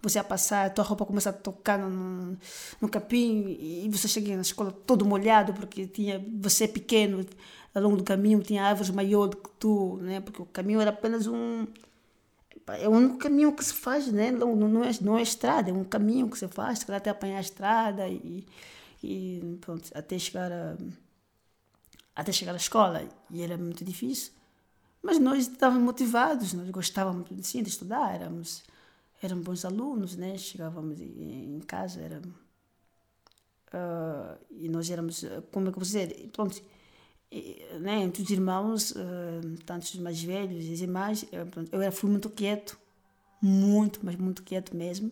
você 0.00 0.18
a 0.18 0.24
passar, 0.24 0.66
a 0.66 0.70
tua 0.70 0.82
roupa 0.82 1.04
começa 1.04 1.28
a 1.28 1.32
tocar 1.32 1.78
no, 1.78 2.38
no 2.80 2.88
capim 2.88 3.56
e 3.60 3.86
você 3.90 4.08
chega 4.08 4.34
na 4.34 4.40
escola 4.40 4.72
todo 4.72 5.04
molhado, 5.04 5.52
porque 5.52 5.86
tinha 5.86 6.24
você 6.40 6.64
é 6.64 6.68
pequeno, 6.68 7.24
ao 7.74 7.82
longo 7.82 7.98
do 7.98 8.04
caminho 8.04 8.40
tinha 8.40 8.64
árvores 8.64 8.90
maiores 8.90 9.32
do 9.32 9.36
que 9.36 9.50
tu, 9.58 9.98
né? 10.00 10.20
porque 10.20 10.40
o 10.40 10.46
caminho 10.46 10.80
era 10.80 10.90
apenas 10.90 11.26
um... 11.26 11.66
É 12.78 12.88
o 12.88 12.92
único 12.92 13.18
caminho 13.18 13.52
que 13.52 13.64
se 13.64 13.74
faz, 13.74 14.10
né? 14.10 14.30
não, 14.30 14.56
não, 14.56 14.84
é, 14.84 14.90
não 15.02 15.18
é 15.18 15.22
estrada, 15.22 15.70
é 15.70 15.72
um 15.72 15.84
caminho 15.84 16.30
que 16.30 16.38
se 16.38 16.48
faz, 16.48 16.88
até 16.88 17.10
apanhar 17.10 17.38
a 17.38 17.40
estrada 17.40 18.08
e, 18.08 18.46
e 19.02 19.58
pronto, 19.60 19.90
até 19.94 20.18
chegar 20.18 20.50
a, 20.52 20.76
até 22.20 22.32
chegar 22.32 22.52
à 22.52 22.56
escola. 22.56 23.08
E 23.30 23.42
era 23.42 23.56
muito 23.56 23.84
difícil. 23.84 24.32
Mas 25.02 25.18
nós 25.18 25.48
estávamos 25.48 25.82
motivados, 25.82 26.52
nós 26.52 26.68
gostávamos 26.70 27.26
sim, 27.42 27.62
de 27.62 27.70
estudar, 27.70 28.14
éramos, 28.14 28.62
éramos 29.22 29.44
bons 29.44 29.64
alunos, 29.64 30.14
né? 30.16 30.36
chegávamos 30.36 31.00
em 31.00 31.58
casa, 31.66 32.00
éramos, 32.00 32.28
uh, 33.72 34.38
e 34.50 34.68
nós 34.68 34.90
éramos, 34.90 35.24
como 35.50 35.68
é 35.68 35.72
que 35.72 35.78
eu 35.78 35.82
dizer, 35.82 36.30
pronto, 36.34 36.62
né? 37.80 38.00
entre 38.00 38.22
os 38.22 38.30
irmãos, 38.30 38.90
uh, 38.90 40.02
mais 40.02 40.22
velhos 40.22 40.64
e 40.64 40.82
irmãs, 40.82 41.24
eu, 41.32 41.48
eu 41.72 41.80
era, 41.80 41.92
fui 41.92 42.10
muito 42.10 42.28
quieto, 42.28 42.78
muito, 43.40 44.00
mas 44.02 44.16
muito 44.16 44.42
quieto 44.42 44.76
mesmo, 44.76 45.10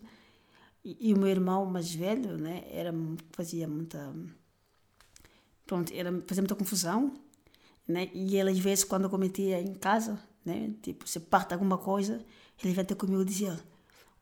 e, 0.85 1.09
e 1.09 1.13
o 1.15 1.17
meu 1.17 1.29
irmão 1.29 1.65
mais 1.65 1.91
velho 1.91 2.37
né? 2.37 2.63
era, 2.69 2.93
fazia 3.31 3.67
muita, 3.67 4.13
pronto, 5.69 5.93
era, 5.93 6.11
fazia 6.25 6.41
muita 6.41 6.55
confusão, 6.55 7.13
né? 7.87 8.09
E 8.11 8.35
ele, 8.35 8.49
às 8.49 8.57
vezes, 8.57 8.83
quando 8.83 9.03
eu 9.03 9.09
cometia 9.09 9.61
em 9.61 9.75
casa, 9.75 10.19
né? 10.43 10.73
Tipo, 10.81 11.07
se 11.07 11.19
parte 11.19 11.53
alguma 11.53 11.77
coisa, 11.77 12.25
ele 12.63 12.73
vem 12.73 12.81
até 12.81 12.95
comigo 12.95 13.21
e 13.21 13.25
dizia: 13.25 13.57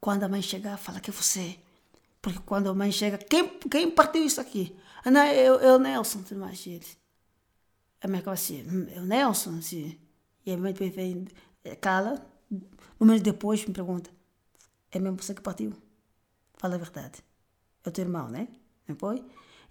quando 0.02 0.24
a 0.24 0.28
mãe 0.28 0.42
chegar, 0.42 0.78
fala 0.78 1.00
que 1.00 1.10
é 1.10 1.14
você. 1.14 1.58
Porque 2.22 2.40
quando 2.46 2.70
a 2.70 2.74
mãe 2.74 2.92
chega, 2.92 3.18
quem, 3.18 3.48
quem 3.72 3.90
partiu 3.90 4.26
isso 4.26 4.42
aqui? 4.42 4.76
Ah, 5.06 5.10
não, 5.10 5.26
eu, 5.28 5.56
eu 5.62 5.80
Nelson, 5.80 6.22
tudo 6.24 6.42
mais. 6.42 6.68
Ele, 6.68 6.86
a 8.02 8.08
mãe 8.10 8.18
ficava 8.18 8.34
assim: 8.34 8.64
hum, 8.70 8.88
eu 8.94 9.04
Nelson, 9.04 9.58
assim. 9.58 9.98
E 10.46 10.52
a 10.52 10.58
mãe 10.58 10.74
depois 10.74 10.94
vem, 10.94 11.28
eh, 11.64 11.76
cala. 11.78 12.26
Momentos 13.00 13.24
depois 13.24 13.66
me 13.66 13.74
pergunta: 13.74 14.10
é 14.92 15.00
mesmo 15.00 15.24
você 15.24 15.34
que 15.34 15.42
partiu? 15.42 15.72
Fala 16.58 16.76
a 16.76 16.78
verdade. 16.78 17.24
É 17.86 17.90
o 17.90 17.92
teu 17.92 18.04
irmão, 18.04 18.28
né? 18.28 18.50
Não 18.86 18.98
foi? 18.98 19.24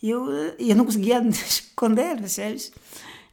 E 0.03 0.11
eu, 0.11 0.31
eh, 0.31 0.57
eu 0.59 0.77
não 0.77 0.85
conseguia 0.85 1.21
esconder, 1.29 2.19
percebes? 2.19 2.73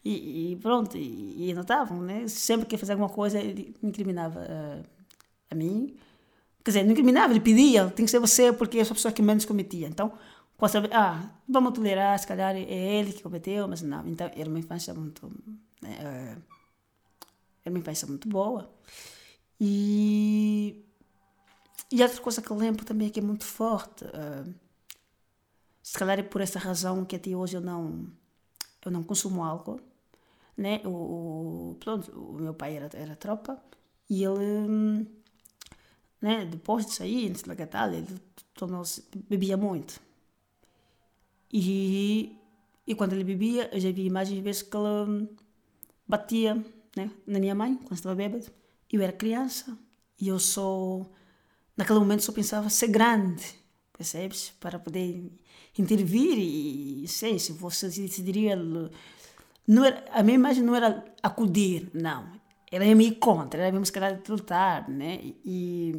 E, 0.04 0.52
e 0.52 0.56
pronto, 0.58 0.98
e, 0.98 1.50
e 1.50 1.54
notavam, 1.54 2.02
né? 2.02 2.28
Sempre 2.28 2.66
que 2.66 2.76
ia 2.76 2.80
fazer 2.80 2.94
alguma 2.94 3.10
coisa, 3.10 3.40
ele 3.40 3.76
me 3.82 3.90
incriminava 3.90 4.42
uh, 4.42 4.84
a 5.50 5.56
mim. 5.56 5.96
Quer 6.64 6.72
dizer, 6.72 6.84
não 6.84 6.92
incriminava, 6.92 7.32
ele 7.34 7.40
pedia, 7.40 7.90
tem 7.90 8.06
que 8.06 8.12
ser 8.12 8.20
você, 8.20 8.52
porque 8.52 8.78
eu 8.78 8.86
sou 8.86 8.94
a 8.94 8.96
pessoa 8.96 9.12
que 9.14 9.22
menos 9.22 9.46
cometia. 9.46 9.88
Então, 9.88 10.12
posso 10.58 10.74
saber, 10.74 10.94
ah, 10.94 11.22
vamos 11.48 11.74
tolerar, 11.74 12.18
se 12.20 12.28
calhar 12.28 12.56
é 12.56 13.00
ele 13.00 13.14
que 13.14 13.24
cometeu, 13.24 13.68
mas 13.68 13.82
não. 13.82 14.06
Então, 14.08 14.30
era 14.36 14.50
uma 14.50 14.60
infância 14.60 14.94
muito. 14.94 15.32
Né, 15.82 15.98
uh, 16.00 16.42
era 17.66 17.74
uma 17.74 17.80
infância 17.80 18.08
muito 18.08 18.28
boa. 18.28 18.70
E. 19.60 20.84
E 21.92 22.02
outra 22.02 22.20
coisa 22.22 22.42
que 22.42 22.50
eu 22.50 22.58
lembro 22.58 22.84
também 22.84 23.08
é 23.08 23.10
que 23.12 23.20
é 23.20 23.24
muito 23.24 23.46
forte. 23.46 24.04
Uh, 24.06 24.54
se 25.84 25.94
calhar 26.00 26.18
é 26.18 26.24
por 26.24 26.42
essa 26.42 26.58
razão 26.58 27.06
que 27.06 27.16
até 27.16 27.36
hoje 27.36 27.58
eu 27.58 27.62
não, 27.62 28.08
eu 28.84 28.92
não 28.92 29.04
consumo 29.04 29.44
álcool 29.44 29.80
né? 30.58 30.82
O, 30.86 31.72
o, 31.72 31.76
pronto, 31.80 32.12
o 32.12 32.34
meu 32.34 32.54
pai 32.54 32.78
era, 32.78 32.90
era 32.94 33.16
tropa 33.16 33.62
e 34.10 34.24
ele, 34.24 35.08
né? 36.22 36.46
Depois 36.46 36.86
de 36.86 36.94
sair, 36.94 37.30
antes 37.30 37.44
da 37.44 37.56
tal, 37.68 37.92
ele 37.94 38.20
tornou-se, 38.54 39.04
bebia 39.30 39.58
muito. 39.58 40.00
E, 41.52 42.36
e 42.88 42.96
quando 42.96 43.14
ele 43.14 43.24
bebia, 43.24 43.70
eu 43.74 43.80
já 43.80 43.92
vi 43.92 44.06
imagens 44.06 44.44
vezes 44.44 44.62
que 44.64 44.76
ele 44.76 45.30
batia, 46.08 46.56
né? 46.96 47.12
Na 47.28 47.40
minha 47.40 47.56
mãe, 47.56 47.76
quando 47.76 47.94
estava 47.94 48.16
bêbado. 48.16 48.46
Eu 48.92 49.02
era 49.02 49.12
criança 49.12 49.78
e 50.20 50.28
eu 50.28 50.38
só, 50.38 51.04
naquele 51.76 52.00
momento 52.00 52.22
só 52.24 52.32
pensava 52.32 52.70
ser 52.70 52.88
grande, 52.90 53.44
percebes? 53.92 54.52
Para 54.60 54.78
poder 54.80 55.32
intervir 55.82 56.38
e, 56.38 57.08
sei, 57.08 57.40
se 57.40 57.52
você 57.52 57.88
decidiria 57.88 58.56
não 59.68 59.86
era, 59.86 60.04
a 60.12 60.22
minha 60.22 60.36
imagem 60.36 60.64
não 60.64 60.76
era 60.76 61.04
acudir, 61.22 61.90
não. 61.94 62.32
Era 62.72 62.86
ir 62.86 63.16
contra, 63.16 63.62
era 63.62 63.72
mesmo 63.72 63.86
calhar 63.92 64.20
lutar, 64.28 64.90
né? 64.90 65.20
E, 65.46 65.96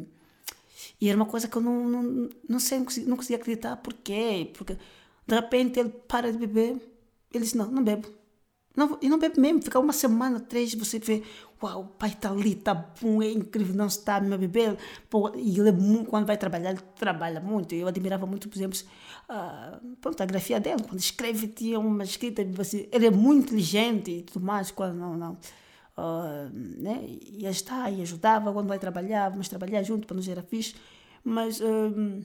e 0.99 1.09
era 1.09 1.15
uma 1.15 1.25
coisa 1.25 1.47
que 1.47 1.55
eu 1.55 1.61
não, 1.61 1.87
não, 1.89 2.29
não 2.47 2.59
sei, 2.59 2.79
não 3.05 3.17
conseguia, 3.17 3.37
acreditar 3.37 3.77
por 3.77 3.93
quê. 3.93 4.51
Porque 4.53 4.77
De 5.27 5.35
repente 5.35 5.79
ele 5.79 5.89
para 5.89 6.31
de 6.31 6.37
beber. 6.37 6.77
Ele 7.33 7.43
disse: 7.43 7.57
Não, 7.57 7.71
não 7.71 7.83
bebo. 7.83 8.07
Não, 8.75 8.97
e 9.01 9.09
não 9.09 9.17
bebe 9.17 9.39
mesmo. 9.39 9.61
Fica 9.61 9.79
uma 9.79 9.93
semana, 9.93 10.39
três, 10.39 10.73
você 10.75 10.99
vê, 10.99 11.23
uau, 11.65 11.81
o 11.81 11.85
pai 11.85 12.09
está 12.09 12.29
ali, 12.29 12.53
está 12.53 12.73
bom, 12.73 13.21
é 13.21 13.31
incrível, 13.31 13.75
não 13.75 13.87
está 13.87 14.19
a. 14.19 14.77
Pô, 15.09 15.31
e 15.35 15.59
ele, 15.59 15.71
quando 16.05 16.25
vai 16.27 16.37
trabalhar, 16.37 16.71
ele 16.71 16.81
trabalha 16.95 17.39
muito. 17.39 17.73
Eu 17.73 17.87
admirava 17.87 18.25
muito, 18.25 18.47
por 18.47 18.57
exemplo, 18.57 18.77
uh, 19.29 19.95
pronto, 19.97 20.21
a 20.21 20.25
grafia 20.25 20.59
dele. 20.59 20.83
Quando 20.83 20.99
escreve, 20.99 21.47
tinha 21.47 21.79
uma 21.79 22.03
escrita, 22.03 22.45
assim, 22.59 22.87
ele 22.91 23.07
é 23.07 23.11
muito 23.11 23.47
inteligente 23.47 24.11
e 24.11 24.21
tudo 24.23 24.45
mais. 24.45 24.71
Quando 24.71 24.95
não, 24.95 25.17
não. 25.17 25.37
Uh, 25.97 26.49
né? 26.53 27.03
E 27.07 27.45
está, 27.45 27.89
e 27.89 28.01
ajudava 28.01 28.51
quando 28.53 28.67
vai 28.67 28.79
trabalhar, 28.79 29.29
vamos 29.29 29.49
trabalhar 29.49 29.81
junto 29.83 30.07
para 30.07 30.15
nos 30.15 30.27
era 30.27 30.43
fixe. 30.43 30.75
Mas. 31.23 31.59
Um, 31.61 32.23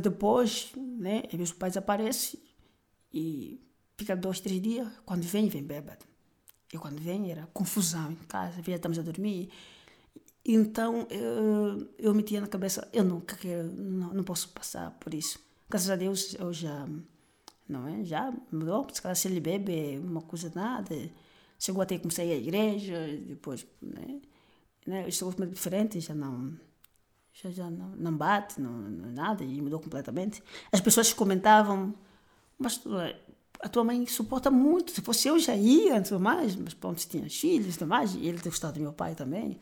depois, 0.00 0.72
né, 0.74 1.24
os 1.38 1.52
pais 1.52 1.76
aparecem 1.76 2.40
e 3.12 3.60
fica 3.98 4.16
dois, 4.16 4.40
três 4.40 4.60
dias. 4.60 4.88
Quando 5.04 5.22
vem, 5.22 5.48
vem 5.48 5.62
bêbado. 5.62 6.15
E 6.72 6.78
quando 6.78 7.00
vem, 7.00 7.30
era 7.30 7.46
confusão 7.52 8.12
em 8.12 8.26
casa, 8.26 8.60
via 8.62 8.76
estamos 8.76 8.98
a 8.98 9.02
dormir. 9.02 9.50
Então, 10.44 11.06
eu, 11.10 11.88
eu 11.98 12.14
metia 12.14 12.40
na 12.40 12.46
cabeça, 12.46 12.88
eu 12.92 13.04
nunca 13.04 13.36
quero, 13.36 13.64
não, 13.72 14.14
não 14.14 14.24
posso 14.24 14.48
passar 14.50 14.92
por 14.92 15.12
isso. 15.12 15.40
Graças 15.68 15.90
a 15.90 15.96
Deus, 15.96 16.34
eu 16.34 16.52
já, 16.52 16.88
não 17.68 17.88
é? 17.88 18.04
Já 18.04 18.32
mudou, 18.52 18.86
se, 18.92 19.14
se 19.14 19.28
ele 19.28 19.40
bebe, 19.40 19.94
é 19.94 19.98
uma 19.98 20.22
coisa 20.22 20.52
nada. 20.54 20.94
Chegou 21.58 21.82
até 21.82 21.98
começar 21.98 22.22
a 22.22 22.26
igreja, 22.26 22.94
depois, 23.26 23.66
né? 23.82 24.20
né? 24.86 25.08
Estou 25.08 25.32
diferente, 25.32 26.00
já 26.00 26.14
não 26.14 26.56
já, 27.42 27.50
já 27.50 27.70
não, 27.70 27.88
não 27.96 28.16
bate, 28.16 28.60
não, 28.60 28.72
não, 28.72 29.10
nada, 29.12 29.44
e 29.44 29.60
mudou 29.60 29.78
completamente. 29.80 30.42
As 30.72 30.80
pessoas 30.80 31.12
comentavam, 31.12 31.94
mas 32.58 32.80
a 33.66 33.68
tua 33.68 33.82
mãe 33.82 34.06
suporta 34.06 34.48
muito, 34.48 34.92
se 34.92 35.00
fosse 35.00 35.26
eu 35.26 35.38
já 35.40 35.56
ia, 35.56 36.00
tudo 36.00 36.20
mais, 36.20 36.54
mas 36.54 36.72
pronto, 36.72 37.04
tinha 37.04 37.28
filhos 37.28 37.74
e 37.74 37.78
tudo 37.78 37.88
mais, 37.88 38.14
e 38.14 38.24
ele 38.24 38.38
tem 38.38 38.50
gostado 38.50 38.74
do 38.74 38.80
meu 38.80 38.92
pai 38.92 39.16
também. 39.16 39.58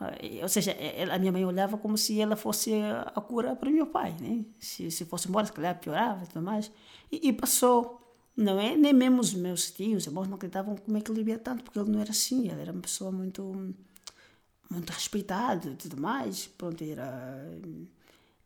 Ah, 0.00 0.12
ou 0.42 0.48
seja, 0.48 0.76
a 1.12 1.18
minha 1.18 1.30
mãe 1.30 1.44
olhava 1.44 1.78
como 1.78 1.96
se 1.96 2.20
ela 2.20 2.34
fosse 2.34 2.72
a 3.14 3.20
cura 3.20 3.54
para 3.54 3.68
o 3.68 3.72
meu 3.72 3.86
pai, 3.86 4.16
né? 4.20 4.44
Se, 4.58 4.90
se 4.90 5.04
fosse 5.04 5.28
embora, 5.28 5.46
se 5.46 5.52
calhar 5.52 5.78
piorava 5.78 6.24
e 6.24 6.26
tudo 6.26 6.42
mais. 6.42 6.72
E, 7.10 7.28
e, 7.28 7.32
passou, 7.32 8.00
não 8.36 8.58
é? 8.58 8.76
Nem 8.76 8.92
mesmo 8.92 9.20
os 9.20 9.32
meus 9.32 9.70
tios, 9.70 10.06
irmãos 10.06 10.26
não 10.26 10.34
acreditavam 10.34 10.74
como 10.76 10.96
é 10.98 11.00
que 11.00 11.10
ele 11.10 11.20
vivia 11.20 11.38
tanto, 11.38 11.62
porque 11.62 11.78
ele 11.78 11.90
não 11.90 12.00
era 12.00 12.10
assim, 12.10 12.48
ele 12.50 12.60
era 12.60 12.72
uma 12.72 12.82
pessoa 12.82 13.12
muito 13.12 13.74
muito 14.68 14.90
respeitado 14.90 15.70
e 15.70 15.76
tudo 15.76 16.00
mais. 16.00 16.48
Pronto, 16.48 16.82
era. 16.82 17.48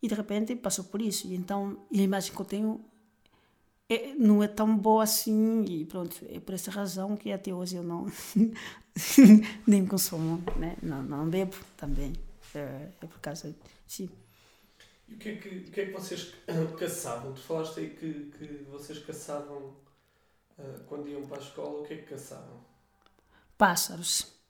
E 0.01 0.07
de 0.07 0.13
repente 0.13 0.55
passou 0.55 0.85
por 0.85 1.01
isso. 1.01 1.27
E 1.27 1.35
então 1.35 1.77
a 1.91 1.97
imagem 1.97 2.31
que 2.33 2.39
eu 2.39 2.45
tenho 2.45 2.85
é, 3.93 4.13
não 4.15 4.43
é 4.43 4.47
tão 4.47 4.77
boa 4.77 5.03
assim. 5.03 5.63
E 5.65 5.85
pronto, 5.85 6.15
é 6.29 6.39
por 6.39 6.53
essa 6.53 6.71
razão 6.71 7.15
que 7.15 7.31
até 7.31 7.53
hoje 7.53 7.75
eu 7.75 7.83
não. 7.83 8.11
nem 9.67 9.85
consumo, 9.85 10.43
né? 10.57 10.77
não, 10.81 11.01
não 11.01 11.29
bebo 11.29 11.55
também. 11.77 12.13
É, 12.53 12.89
é 13.01 13.05
por 13.07 13.19
causa. 13.19 13.55
Sim. 13.87 14.09
E 15.07 15.15
o 15.15 15.17
que 15.17 15.29
é 15.29 15.35
que, 15.35 15.49
o 15.49 15.63
que, 15.71 15.81
é 15.81 15.85
que 15.87 15.91
vocês 15.91 16.33
caçavam? 16.79 17.33
Tu 17.33 17.41
falaste 17.41 17.79
aí 17.79 17.89
que, 17.89 18.31
que 18.37 18.65
vocês 18.69 18.99
caçavam 18.99 19.75
uh, 20.57 20.83
quando 20.87 21.07
iam 21.07 21.21
para 21.23 21.37
a 21.37 21.41
escola. 21.41 21.81
O 21.81 21.83
que 21.83 21.93
é 21.93 21.97
que 21.97 22.03
caçavam? 22.03 22.61
Pássaros 23.57 24.41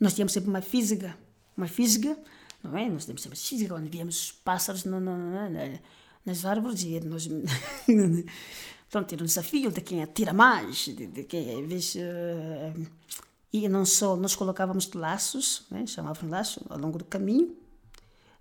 nós 0.00 0.14
tínhamos 0.14 0.32
sempre 0.32 0.48
uma 0.48 0.62
física, 0.62 1.16
uma 1.54 1.68
física, 1.68 2.16
não 2.62 2.76
é? 2.76 2.88
Nós 2.88 3.04
tínhamos 3.04 3.20
sempre 3.20 3.38
física, 3.38 3.74
onde 3.74 3.90
víamos 3.90 4.22
os 4.22 4.32
pássaros 4.32 4.84
no, 4.84 4.98
no, 4.98 5.14
no, 5.14 5.78
nas 6.24 6.44
árvores 6.44 6.82
e 6.82 7.00
nós. 7.00 7.28
Pronto, 8.90 9.12
era 9.12 9.22
um 9.22 9.26
desafio 9.26 9.70
de 9.70 9.80
quem 9.80 10.02
atira 10.02 10.32
mais, 10.32 10.86
de, 10.86 11.06
de 11.06 11.22
quem, 11.22 11.64
vez, 11.64 11.94
uh, 11.94 12.90
e 13.52 13.68
não 13.68 13.84
só, 13.84 14.16
nós 14.16 14.34
colocávamos 14.34 14.92
laços, 14.92 15.64
né? 15.70 15.86
chamávamos 15.86 16.30
laços, 16.30 16.62
ao 16.68 16.78
longo 16.78 16.98
do 16.98 17.04
caminho, 17.04 17.56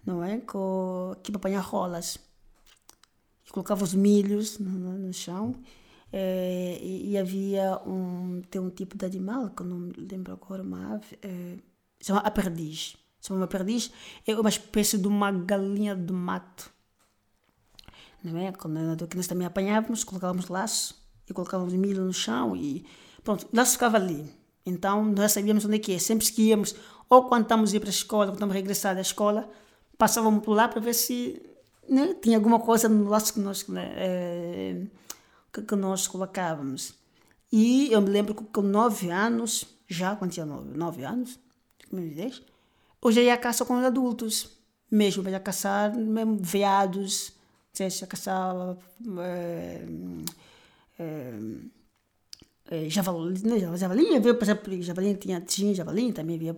não 0.06 0.24
é? 0.24 0.40
Com, 0.40 1.12
aqui 1.14 1.32
para 1.32 1.40
apanhar 1.40 1.62
rolas. 1.62 2.18
E 3.46 3.52
colocava 3.52 3.84
os 3.84 3.94
milhos 3.94 4.60
no, 4.60 4.72
no, 4.72 5.14
chão 5.14 5.56
é, 6.14 6.80
e, 6.82 7.12
e, 7.12 7.18
havia 7.18 7.80
um, 7.86 8.42
tem 8.50 8.62
um 8.62 8.70
tipo 8.70 8.96
de 8.98 9.06
animal, 9.06 9.50
que 9.50 9.62
eu 9.64 9.66
não 9.68 9.78
me 9.80 9.94
lembro 9.98 10.34
agora, 10.34 10.62
uma 10.62 10.96
ave, 10.96 11.18
é, 11.22 11.58
chama 12.02 12.22
a 12.22 12.32
perdiz. 12.32 12.96
Chama 13.22 13.42
uma 13.42 13.48
perdiz, 13.48 13.92
é 14.26 14.34
uma 14.34 14.50
espécie 14.50 14.98
de 14.98 15.08
uma 15.08 15.32
galinha 15.32 15.96
de 15.96 16.14
mato. 16.14 16.72
Não 18.24 18.38
é? 18.38 18.52
Quando 18.52 18.80
nós 19.16 19.28
também 19.28 19.48
apanhávamos, 19.48 20.04
colocávamos 20.04 20.48
laço 20.48 20.96
e 21.30 21.34
colocávamos 21.34 21.74
milho 21.74 22.04
no 22.04 22.14
chão 22.14 22.56
e 22.56 22.86
pronto, 23.24 23.48
o 23.52 23.56
laço 23.56 23.74
ficava 23.74 23.98
ali. 23.98 24.30
Então 24.66 25.06
nós 25.06 25.32
sabíamos 25.32 25.66
onde 25.66 25.76
é 25.76 25.80
que 25.80 25.94
é. 25.94 26.00
Sempre 26.00 26.30
que 26.32 26.44
íamos, 26.44 26.76
ou 27.10 27.26
quando 27.26 27.44
estamos 27.44 27.74
a 27.74 27.78
ir 27.78 27.80
para 27.80 27.90
a 27.90 27.92
escola, 27.92 28.26
quando 28.28 28.36
estamos 28.36 28.56
a 28.56 28.58
regressar 28.58 28.96
da 28.96 29.02
escola, 29.02 29.50
passávamos 29.98 30.44
por 30.44 30.54
lá 30.54 30.68
para 30.68 30.82
ver 30.82 30.94
se 30.94 31.42
né, 31.88 32.14
tinha 32.22 32.38
alguma 32.38 32.60
coisa 32.60 32.88
no 32.90 33.10
laço 33.10 33.34
que 33.34 33.40
nós. 33.40 33.66
É, 33.76 34.82
que, 35.52 35.62
que 35.62 35.76
nós 35.76 36.08
colocávamos. 36.08 36.94
E 37.52 37.92
eu 37.92 38.02
me 38.02 38.10
lembro 38.10 38.36
que 38.36 38.44
com 38.44 38.62
nove 38.62 39.10
anos, 39.10 39.66
já 39.88 40.16
quando 40.16 40.32
tinha 40.32 40.46
nove, 40.46 40.78
nove 40.78 41.04
anos, 41.04 41.40
eu 41.92 43.12
já 43.12 43.22
ia 43.22 43.38
caçar 43.38 43.66
com 43.66 43.78
os 43.78 43.84
adultos, 43.84 44.52
mesmo 44.92 45.24
para 45.24 45.40
caçar 45.40 45.96
mesmo 45.96 46.38
veados, 46.40 47.32
é, 49.22 49.86
é, 51.00 51.40
é, 52.72 52.90
javali, 52.90 53.42
né, 53.44 53.60
javali, 53.78 54.16
havia, 54.16 54.34
por 54.34 54.44
exemplo, 54.44 54.82
javali 54.82 55.16
tinha, 55.16 55.42
tinha 55.42 55.74
javali, 55.74 56.14
também 56.14 56.36
havia 56.36 56.56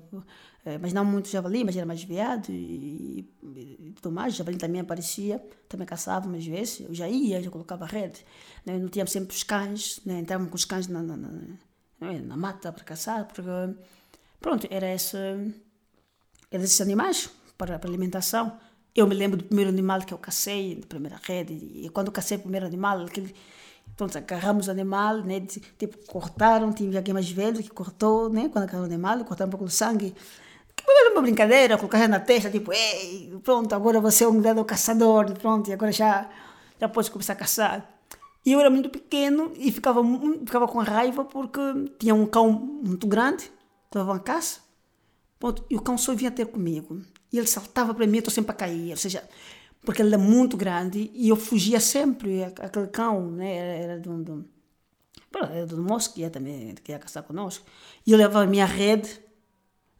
é, 0.63 0.77
mas 0.77 0.93
não 0.93 1.03
muito 1.03 1.27
javali, 1.27 1.63
mas 1.63 1.75
era 1.75 1.85
mais 1.87 2.03
veado 2.03 2.51
e, 2.51 3.27
e, 3.43 3.93
tudo 3.95 4.11
mais. 4.13 4.35
Javali 4.35 4.57
também 4.57 4.79
aparecia, 4.79 5.43
também 5.67 5.87
caçava 5.87 6.27
umas 6.27 6.45
vezes. 6.45 6.81
Eu 6.81 6.93
já 6.93 7.09
ia, 7.09 7.41
já 7.41 7.49
colocava 7.49 7.85
rede. 7.85 8.23
Né? 8.65 8.77
Não 8.77 8.87
tínhamos 8.87 9.11
sempre 9.11 9.35
os 9.35 9.41
cães, 9.43 9.99
né? 10.05 10.19
entrávamos 10.19 10.51
com 10.51 10.55
os 10.55 10.65
cães 10.65 10.87
na, 10.87 11.01
na, 11.01 11.17
na, 11.17 11.31
é? 12.01 12.19
na 12.19 12.37
mata 12.37 12.71
para 12.71 12.83
caçar, 12.83 13.25
porque 13.25 13.41
pronto, 14.39 14.67
era, 14.69 14.93
esse, 14.93 15.17
era 16.51 16.63
esses 16.63 16.79
animais 16.79 17.29
para, 17.57 17.79
para 17.79 17.89
alimentação. 17.89 18.55
Eu 18.95 19.07
me 19.07 19.15
lembro 19.15 19.37
do 19.37 19.43
primeiro 19.45 19.69
animal 19.69 20.01
que 20.01 20.13
eu 20.13 20.17
cacei, 20.17 20.75
da 20.75 20.87
primeira 20.87 21.19
rede, 21.21 21.53
e 21.53 21.89
quando 21.89 22.07
eu 22.07 22.13
cacei 22.13 22.37
o 22.37 22.41
primeiro 22.41 22.65
animal, 22.65 23.01
aquele, 23.01 23.33
Pronto, 23.95 24.17
agarramos 24.17 24.67
o 24.67 24.71
animal, 24.71 25.17
né? 25.17 25.41
Tipo, 25.41 25.97
cortaram, 26.07 26.71
tinha 26.73 26.97
alguém 26.97 27.13
mais 27.13 27.29
velho 27.29 27.61
que 27.61 27.69
cortou, 27.69 28.29
né? 28.29 28.49
Quando 28.49 28.63
agarraram 28.63 28.83
o 28.83 28.85
animal, 28.85 29.23
cortaram 29.25 29.47
um 29.47 29.51
pouco 29.51 29.65
do 29.65 29.71
sangue. 29.71 30.15
Era 30.87 31.11
uma 31.11 31.21
brincadeira, 31.21 31.77
colocar 31.77 32.07
na 32.07 32.19
testa, 32.19 32.49
tipo, 32.49 32.73
ei, 32.73 33.31
pronto, 33.43 33.73
agora 33.73 33.99
você 34.01 34.23
é 34.23 34.27
um 34.27 34.41
grande 34.41 34.63
caçador, 34.63 35.31
pronto, 35.37 35.69
e 35.69 35.73
agora 35.73 35.91
já, 35.91 36.29
já 36.79 36.89
pode 36.89 37.11
começar 37.11 37.33
a 37.33 37.35
caçar. 37.35 37.87
E 38.45 38.51
eu 38.51 38.59
era 38.59 38.69
muito 38.69 38.89
pequeno 38.89 39.51
e 39.55 39.71
ficava, 39.71 40.01
ficava 40.45 40.67
com 40.67 40.79
raiva 40.79 41.23
porque 41.23 41.61
tinha 41.99 42.15
um 42.15 42.25
cão 42.25 42.51
muito 42.51 43.05
grande, 43.05 43.51
levava 43.93 44.13
uma 44.13 44.19
caça, 44.19 44.61
pronto, 45.39 45.63
e 45.69 45.75
o 45.75 45.81
cão 45.81 45.97
só 45.97 46.15
vinha 46.15 46.31
ter 46.31 46.47
comigo. 46.47 47.01
E 47.31 47.37
ele 47.37 47.47
saltava 47.47 47.93
para 47.93 48.05
mim, 48.05 48.17
eu 48.17 48.19
estou 48.19 48.33
sempre 48.33 48.51
a 48.51 48.55
cair, 48.55 48.91
ou 48.91 48.97
seja, 48.97 49.23
porque 49.83 50.01
ele 50.01 50.13
é 50.13 50.17
muito 50.17 50.57
grande 50.57 51.09
e 51.13 51.29
eu 51.29 51.35
fugia 51.35 51.79
sempre, 51.79 52.43
aquele 52.43 52.87
cão, 52.87 53.31
né, 53.31 53.83
era 53.83 53.99
de 53.99 54.09
um, 54.09 54.21
de 54.21 54.31
um, 54.31 54.45
era 55.33 55.65
do 55.65 55.81
moço 55.81 56.13
que 56.13 56.21
ia 56.21 56.29
também, 56.29 56.75
que 56.75 56.91
ia 56.91 56.99
caçar 56.99 57.23
conosco, 57.23 57.65
e 58.05 58.11
eu 58.11 58.17
levava 58.17 58.43
a 58.43 58.47
minha 58.47 58.65
rede, 58.65 59.19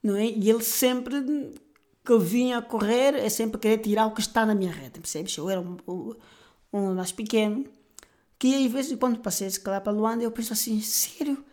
não 0.04 0.16
é? 0.16 0.26
E 0.26 0.50
ele 0.50 0.64
sempre 0.64 1.54
que 2.04 2.12
eu 2.12 2.20
vinha 2.20 2.62
correr, 2.62 3.16
é 3.16 3.30
sempre 3.30 3.60
querer 3.60 3.78
tirar 3.78 4.08
o 4.08 4.14
que 4.14 4.22
está 4.22 4.46
na 4.46 4.56
minha 4.56 4.72
rede, 4.72 5.00
percebes? 5.00 5.38
Eu 5.38 5.50
era 5.50 5.62
um, 5.62 5.78
um, 5.88 6.16
um 6.74 6.96
mais 6.96 7.12
pequeno, 7.12 7.66
que 8.38 8.66
às 8.66 8.72
vezes 8.72 8.98
quando 8.98 9.20
passei 9.20 9.46
a 9.48 9.50
escalar 9.50 9.82
para 9.82 9.94
Luanda, 9.94 10.24
eu 10.24 10.32
penso 10.32 10.52
assim, 10.54 10.82
sério? 10.82 11.44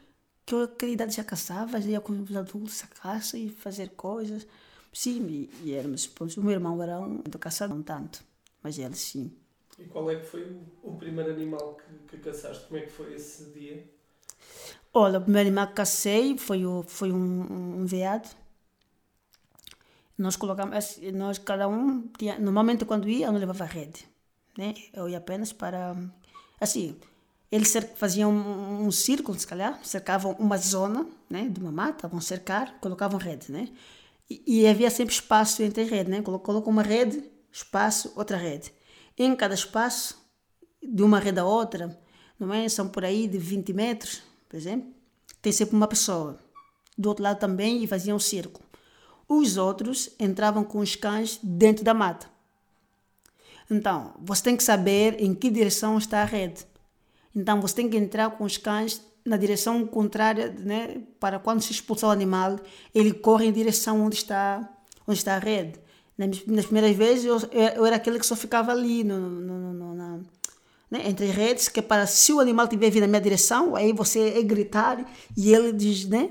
Que 0.46 0.54
eu 0.54 0.62
aquela 0.62 0.92
idade 0.92 1.14
já 1.14 1.24
caçava, 1.24 1.80
já 1.80 1.88
ia 1.88 2.00
com 2.00 2.12
os 2.14 2.34
adultos 2.34 2.82
a 2.82 2.86
caça 2.86 3.36
e 3.36 3.50
fazer 3.50 3.90
coisas. 3.90 4.46
Sim, 4.92 5.48
e, 5.62 5.74
éramos, 5.74 6.10
o 6.36 6.42
meu 6.42 6.52
irmão 6.52 6.82
era 6.82 6.98
um 7.00 7.18
do 7.18 7.38
caçador, 7.38 7.76
não 7.76 7.82
tanto, 7.82 8.24
mas 8.62 8.78
ele 8.78 8.94
sim. 8.96 9.30
E 9.78 9.84
qual 9.84 10.10
é 10.10 10.16
que 10.16 10.26
foi 10.26 10.42
o, 10.42 10.60
o 10.82 10.96
primeiro 10.96 11.30
animal 11.30 11.76
que, 11.76 12.16
que 12.16 12.22
caçaste? 12.22 12.66
Como 12.66 12.78
é 12.80 12.82
que 12.82 12.90
foi 12.90 13.14
esse 13.14 13.44
dia? 13.52 13.86
Olha, 14.92 15.18
o 15.18 15.22
primeiro 15.22 15.48
animal 15.48 15.68
que 15.68 15.74
cacei 15.74 16.36
foi, 16.36 16.66
o, 16.66 16.82
foi 16.82 17.12
um, 17.12 17.80
um 17.82 17.86
veado. 17.86 18.28
Nós 20.16 20.34
colocamos, 20.36 20.74
assim, 20.76 21.12
nós 21.12 21.38
cada 21.38 21.68
um, 21.68 22.08
tinha, 22.18 22.38
normalmente 22.40 22.84
quando 22.84 23.08
ia, 23.08 23.26
eu 23.26 23.32
não 23.32 23.38
levava 23.38 23.64
rede, 23.64 24.04
né? 24.56 24.74
Eu 24.92 25.08
ia 25.08 25.18
apenas 25.18 25.52
para, 25.52 25.94
assim, 26.60 26.96
eles 27.52 27.72
faziam 27.94 28.32
um, 28.32 28.86
um 28.86 28.90
círculo, 28.90 29.38
se 29.38 29.46
calhar, 29.46 29.78
cercavam 29.84 30.32
uma 30.40 30.56
zona, 30.58 31.06
né, 31.30 31.48
de 31.48 31.60
uma 31.60 31.70
mata, 31.70 32.08
vão 32.08 32.20
cercar, 32.20 32.78
colocavam 32.80 33.18
rede, 33.18 33.52
né? 33.52 33.68
E, 34.28 34.62
e 34.62 34.66
havia 34.66 34.90
sempre 34.90 35.14
espaço 35.14 35.62
entre 35.62 35.82
a 35.82 35.86
rede, 35.86 36.10
né? 36.10 36.22
Colocou 36.22 36.62
uma 36.68 36.82
rede, 36.82 37.22
espaço, 37.50 38.12
outra 38.16 38.36
rede. 38.36 38.72
Em 39.16 39.34
cada 39.34 39.54
espaço 39.54 40.22
de 40.82 41.02
uma 41.02 41.18
rede 41.18 41.40
a 41.40 41.44
outra, 41.44 41.98
não 42.38 42.52
é? 42.52 42.68
São 42.68 42.88
por 42.88 43.04
aí 43.04 43.26
de 43.26 43.38
20 43.38 43.72
metros, 43.72 44.22
por 44.48 44.56
exemplo. 44.56 44.88
Tem 45.40 45.52
sempre 45.52 45.76
uma 45.76 45.88
pessoa. 45.88 46.38
Do 46.96 47.08
outro 47.08 47.22
lado 47.22 47.38
também 47.38 47.82
e 47.82 47.86
faziam 47.86 48.16
um 48.16 48.20
círculo. 48.20 48.64
Os 49.28 49.56
outros 49.56 50.10
entravam 50.18 50.64
com 50.64 50.78
os 50.78 50.96
cães 50.96 51.38
dentro 51.42 51.84
da 51.84 51.94
mata. 51.94 52.28
Então, 53.70 54.14
você 54.18 54.44
tem 54.44 54.56
que 54.56 54.62
saber 54.62 55.20
em 55.20 55.34
que 55.34 55.50
direção 55.50 55.98
está 55.98 56.22
a 56.22 56.24
rede. 56.24 56.66
Então, 57.34 57.60
você 57.60 57.74
tem 57.74 57.88
que 57.88 57.96
entrar 57.96 58.30
com 58.30 58.44
os 58.44 58.56
cães 58.56 59.02
na 59.28 59.36
direção 59.36 59.86
contrária, 59.86 60.54
né? 60.58 60.98
Para 61.20 61.38
quando 61.38 61.60
se 61.60 61.72
expulsar 61.72 62.10
o 62.10 62.12
animal, 62.12 62.58
ele 62.94 63.12
corre 63.12 63.46
em 63.46 63.52
direção 63.52 64.00
onde 64.00 64.16
está, 64.16 64.68
onde 65.06 65.18
está 65.18 65.36
a 65.36 65.38
rede. 65.38 65.78
Nas, 66.16 66.66
primeiras 66.66 66.96
vezes, 66.96 67.24
eu, 67.24 67.38
eu 67.76 67.86
era 67.86 67.96
aquele 67.96 68.18
que 68.18 68.26
só 68.26 68.34
ficava 68.34 68.72
ali, 68.72 69.04
no, 69.04 69.20
no, 69.20 69.72
no, 69.72 69.94
na, 69.94 70.18
né? 70.90 71.02
entre 71.06 71.26
redes, 71.26 71.68
que 71.68 71.78
é 71.78 71.82
para 71.82 72.06
se 72.06 72.32
o 72.32 72.40
animal 72.40 72.66
tiver 72.66 72.90
vindo 72.90 73.02
na 73.02 73.08
minha 73.08 73.20
direção, 73.20 73.76
aí 73.76 73.92
você 73.92 74.34
é 74.36 74.42
gritar 74.42 75.04
e 75.36 75.54
ele 75.54 75.72
diz, 75.72 76.06
né? 76.06 76.30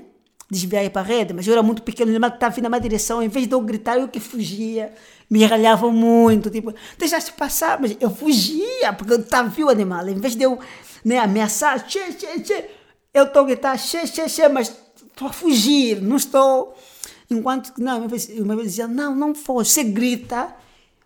desviar 0.50 0.88
para 0.90 1.02
a 1.02 1.04
rede, 1.04 1.34
mas 1.34 1.46
eu 1.46 1.52
era 1.52 1.62
muito 1.62 1.82
pequeno, 1.82 2.10
o 2.10 2.12
animal 2.12 2.30
estava 2.30 2.54
vindo 2.54 2.64
na 2.64 2.70
minha 2.70 2.80
direção, 2.80 3.22
em 3.22 3.28
vez 3.28 3.46
de 3.46 3.52
eu 3.52 3.60
gritar, 3.60 3.98
eu 3.98 4.08
que 4.08 4.18
fugia, 4.18 4.94
me 5.28 5.44
ralhava 5.44 5.90
muito, 5.92 6.48
tipo, 6.48 6.72
deixaste 6.96 7.32
passar, 7.32 7.78
mas 7.78 7.96
eu 8.00 8.10
fugia, 8.10 8.92
porque 8.96 9.12
eu 9.12 9.20
estava 9.20 9.48
viu 9.48 9.66
o 9.66 9.70
animal, 9.70 10.08
em 10.08 10.14
vez 10.14 10.34
de 10.34 10.44
eu 10.44 10.58
né, 11.04 11.18
ameaçar, 11.18 11.86
che, 11.86 12.12
che, 12.12 12.40
che, 12.40 12.64
eu 13.18 13.24
estou 13.24 13.42
a 13.42 13.46
gritar, 13.46 13.78
che, 13.78 14.06
che, 14.06 14.28
che, 14.28 14.48
mas 14.48 14.74
estou 15.06 15.28
a 15.28 15.32
fugir, 15.32 16.00
não 16.00 16.16
estou, 16.16 16.76
enquanto, 17.30 17.72
não, 17.78 17.98
uma 17.98 18.08
vez, 18.08 18.28
uma 18.28 18.56
vez 18.56 18.68
dizia, 18.68 18.86
não, 18.88 19.14
não 19.14 19.34
foge, 19.34 19.70
você 19.70 19.84
grita, 19.84 20.54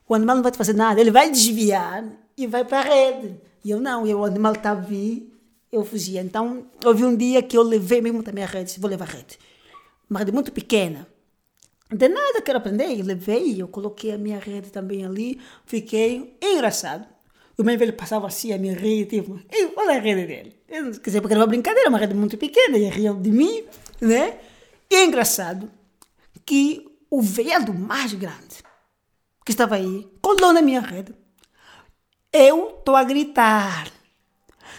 o 0.09 0.15
animal 0.15 0.37
não 0.37 0.43
vai 0.43 0.53
te 0.53 0.59
fazer 0.59 0.75
nada, 0.75 1.01
ele 1.01 1.11
vai 1.11 1.31
desviar 1.31 2.05
e 2.37 2.47
vai 2.47 2.65
para 2.65 2.81
a 2.81 2.83
rede, 2.83 3.41
e 3.65 3.71
eu 3.71 3.81
não, 3.81 4.07
e 4.07 4.15
o 4.15 4.25
animal 4.25 4.53
está 4.53 4.73
a 4.73 4.75
vir, 4.75 5.33
eu 5.73 5.85
fugia. 5.85 6.21
Então, 6.21 6.67
houve 6.85 7.05
um 7.05 7.17
dia 7.17 7.43
que 7.43 7.57
eu 7.57 7.63
levei 7.63 8.03
mesmo 8.03 8.23
também 8.23 8.45
a 8.45 8.47
rede, 8.47 8.79
vou 8.79 8.91
levar 8.91 9.09
a 9.09 9.13
rede. 9.13 9.39
Uma 10.09 10.19
rede 10.19 10.33
muito 10.33 10.53
pequena. 10.53 11.09
De 11.91 12.09
nada 12.09 12.43
quero 12.43 12.59
aprender, 12.59 12.99
eu 12.99 13.05
levei, 13.05 13.61
eu 13.61 13.69
coloquei 13.69 14.13
a 14.13 14.19
minha 14.19 14.39
rede 14.39 14.71
também 14.71 15.05
ali, 15.05 15.41
fiquei 15.65 16.37
engraçado. 16.43 17.07
O 17.59 17.63
meu 17.63 17.79
velho 17.79 17.93
passava 17.93 18.27
assim 18.27 18.53
a 18.53 18.59
minha 18.59 18.75
rede, 18.75 19.17
tipo, 19.17 19.39
olha 19.77 19.97
a 19.97 20.01
rede 20.01 20.27
dele. 20.27 20.57
Eu, 20.69 20.93
quer 20.93 21.11
dizer, 21.11 21.21
porque 21.21 21.35
era 21.35 21.41
uma 21.41 21.47
brincadeira, 21.47 21.89
uma 21.89 21.99
rede 21.99 22.15
muito 22.15 22.39
pequena, 22.39 22.79
e 22.79 22.89
riam 22.89 23.21
de 23.21 23.31
mim, 23.31 23.65
né? 24.01 24.39
E 24.91 24.95
é 24.95 25.05
engraçado 25.05 25.71
que 26.45 26.87
o 27.11 27.21
veado 27.21 27.75
mais 27.75 28.15
grande 28.15 28.63
que 29.45 29.53
estava 29.53 29.75
aí 29.75 30.11
colou 30.21 30.53
na 30.53 30.63
minha 30.63 30.81
rede. 30.81 31.15
Eu 32.33 32.77
estou 32.79 32.97
a 32.97 33.05
gritar 33.05 33.93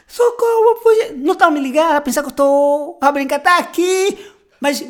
socorro, 0.07 0.79
fugi. 0.81 1.13
Não 1.13 1.33
estão 1.33 1.51
me 1.51 1.59
ligar, 1.59 1.95
a 1.95 2.01
pensar 2.01 2.21
que 2.21 2.27
eu 2.27 2.31
estou 2.31 2.99
a 3.01 3.12
brincar, 3.12 3.38
está 3.38 3.57
aqui. 3.57 4.17
Mas, 4.59 4.83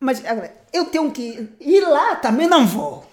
mas 0.00 0.24
agora, 0.24 0.54
eu 0.72 0.86
tenho 0.86 1.10
que 1.10 1.48
ir 1.60 1.80
lá, 1.80 2.16
também 2.16 2.46
não 2.46 2.66
vou. 2.66 3.04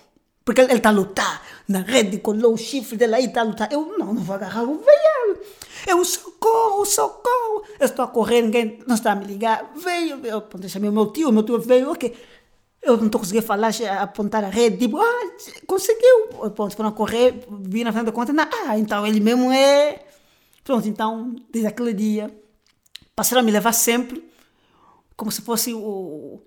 Porque 0.43 0.61
ele 0.61 0.73
está 0.73 0.89
a 0.89 0.93
lutar 0.93 1.41
na 1.67 1.79
rede, 1.79 2.17
colou 2.19 2.53
o 2.53 2.57
chifre 2.57 2.97
dele 2.97 3.15
aí, 3.15 3.25
está 3.25 3.41
a 3.41 3.43
lutar. 3.43 3.71
Eu 3.71 3.97
não, 3.97 4.13
não 4.13 4.23
vou 4.23 4.35
agarrar 4.35 4.63
o 4.63 4.77
veio. 4.77 5.39
Eu 5.87 6.03
socorro, 6.03 6.85
socorro. 6.85 7.63
Eu 7.79 7.85
estou 7.85 8.05
a 8.05 8.07
correr, 8.07 8.41
ninguém 8.41 8.79
não 8.87 8.95
está 8.95 9.11
a 9.11 9.15
me 9.15 9.25
ligar. 9.25 9.71
Veio, 9.75 10.25
eu 10.25 10.43
chamei 10.67 10.89
o 10.89 10.93
meu 10.93 11.07
tio, 11.07 11.31
meu 11.31 11.43
tio 11.43 11.59
veio, 11.59 11.91
ok. 11.91 12.15
Eu 12.81 12.97
não 12.97 13.05
estou 13.05 13.21
conseguindo 13.21 13.45
falar, 13.45 13.71
apontar 13.99 14.43
a 14.43 14.49
rede, 14.49 14.77
tipo, 14.77 14.97
ah, 14.97 15.31
conseguiu. 15.67 16.49
Pronto, 16.55 16.75
foram 16.75 16.91
correr, 16.91 17.45
vi 17.61 17.83
na 17.83 17.91
frente 17.91 18.05
da 18.05 18.11
conta, 18.11 18.33
ah, 18.67 18.77
então 18.77 19.05
ele 19.05 19.19
mesmo 19.19 19.51
é 19.51 20.03
Pronto, 20.63 20.87
então, 20.87 21.35
desde 21.51 21.67
aquele 21.67 21.93
dia, 21.93 22.31
passaram 23.15 23.41
a 23.41 23.43
me 23.43 23.51
levar 23.51 23.73
sempre 23.73 24.23
como 25.15 25.31
se 25.31 25.41
fosse 25.41 25.73
o, 25.73 26.41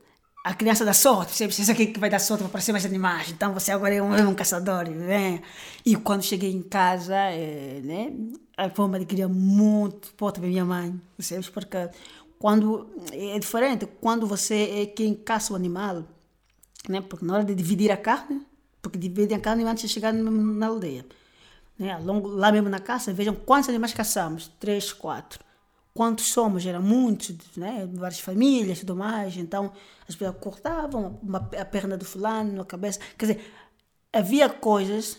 a 0.45 0.53
criança 0.53 0.85
da 0.85 0.93
sorte. 0.93 1.33
Você 1.33 1.47
precisa 1.47 1.75
que 1.75 1.99
vai 1.99 2.11
dar 2.11 2.19
sorte 2.19 2.41
para 2.41 2.49
aparecer 2.49 2.71
mais 2.71 2.85
animais. 2.85 3.31
Então 3.31 3.55
você 3.55 3.73
agora 3.73 3.95
é 3.95 4.03
um, 4.03 4.15
é 4.15 4.29
um 4.29 4.35
caçador. 4.35 4.91
Né? 4.91 5.41
E 5.87 5.97
quando 5.97 6.23
cheguei 6.23 6.53
em 6.53 6.61
casa, 6.63 7.17
é, 7.17 7.81
né, 7.83 8.13
foi 8.75 8.85
uma 8.85 8.97
alegria 8.97 9.27
muito 9.27 10.13
forte 10.19 10.39
para 10.39 10.49
minha 10.49 10.65
mãe. 10.65 11.01
Percebes? 11.17 11.49
Porque 11.49 11.89
quando 12.39 12.91
é 13.11 13.39
diferente, 13.39 13.87
quando 14.03 14.27
você 14.27 14.83
é 14.83 14.87
quem 14.87 15.15
caça 15.15 15.55
o 15.55 15.57
animal, 15.57 16.05
né? 16.87 17.01
porque 17.01 17.25
na 17.25 17.35
hora 17.35 17.45
de 17.45 17.55
dividir 17.55 17.91
a 17.91 17.97
carne, 17.97 18.43
porque 18.83 18.99
dividem 18.99 19.39
a 19.39 19.41
carne 19.41 19.65
antes 19.65 19.85
de 19.85 19.89
chegar 19.89 20.13
na 20.13 20.67
aldeia. 20.67 21.07
Né? 21.79 21.97
Longo, 22.05 22.29
lá 22.29 22.53
mesmo 22.53 22.69
na 22.69 22.79
caça, 22.79 23.15
vejam 23.15 23.35
quantos 23.35 23.71
animais 23.71 23.95
caçamos: 23.95 24.53
três, 24.61 24.93
quatro. 24.93 25.43
Quantos 25.95 26.27
somos? 26.27 26.67
Eram 26.67 26.83
muitos, 26.83 27.37
né? 27.57 27.89
várias 27.93 28.21
famílias 28.21 28.79
e 28.79 28.81
tudo 28.81 28.97
mais. 28.97 29.37
Então, 29.37 29.73
as 30.09 30.17
pessoas 30.17 30.37
cortavam 30.41 31.19
uma, 31.23 31.39
a 31.39 31.65
perna 31.65 31.97
do 31.97 32.05
fulano, 32.05 32.61
a 32.61 32.65
cabeça. 32.65 32.99
Quer 33.17 33.27
dizer, 33.27 33.53
havia 34.13 34.49
coisas 34.49 35.17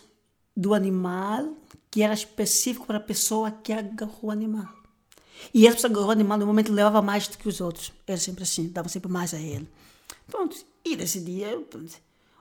do 0.55 0.73
animal 0.73 1.55
que 1.89 2.01
era 2.01 2.13
específico 2.13 2.85
para 2.85 2.97
a 2.97 3.01
pessoa 3.01 3.51
que 3.51 3.71
agarrou 3.71 4.25
o 4.25 4.31
animal. 4.31 4.67
E 5.53 5.65
essa 5.65 5.75
pessoa 5.77 5.91
agarrou 5.91 6.09
o 6.09 6.11
animal, 6.11 6.37
no 6.37 6.45
momento 6.45 6.73
levava 6.73 7.01
mais 7.01 7.27
do 7.27 7.37
que 7.37 7.47
os 7.47 7.61
outros. 7.61 7.93
Era 8.05 8.17
sempre 8.17 8.43
assim, 8.43 8.67
dava 8.67 8.89
sempre 8.89 9.09
mais 9.09 9.33
a 9.33 9.39
ele. 9.39 9.67
Pronto. 10.27 10.57
E 10.83 10.95
nesse 10.97 11.21
dia, 11.21 11.47
eu 11.51 11.61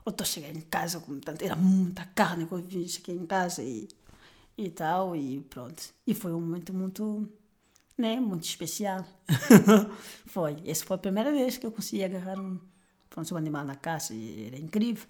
estou 0.05 0.25
chegando 0.25 0.57
em 0.57 0.61
casa, 0.61 0.99
com 0.99 1.17
tanto, 1.19 1.43
era 1.43 1.55
muita 1.55 2.05
carne 2.13 2.45
que 2.45 2.53
eu 2.53 2.87
cheguei 2.87 3.15
em 3.15 3.25
casa 3.25 3.63
e 3.63 3.87
e 4.57 4.69
tal, 4.69 5.15
e 5.15 5.41
pronto. 5.41 5.83
E 6.07 6.13
foi 6.13 6.31
um 6.33 6.41
momento 6.41 6.73
muito, 6.73 7.27
né, 7.97 8.19
muito 8.19 8.43
especial. 8.43 9.05
foi. 10.25 10.57
Essa 10.65 10.85
foi 10.85 10.95
a 10.95 10.99
primeira 10.99 11.31
vez 11.31 11.57
que 11.57 11.65
eu 11.65 11.71
consegui 11.71 12.03
agarrar 12.03 12.39
um, 12.39 12.59
pronto, 13.09 13.33
um 13.33 13.37
animal 13.37 13.65
na 13.65 13.75
caça, 13.75 14.13
e 14.13 14.47
era 14.47 14.57
incrível. 14.57 15.07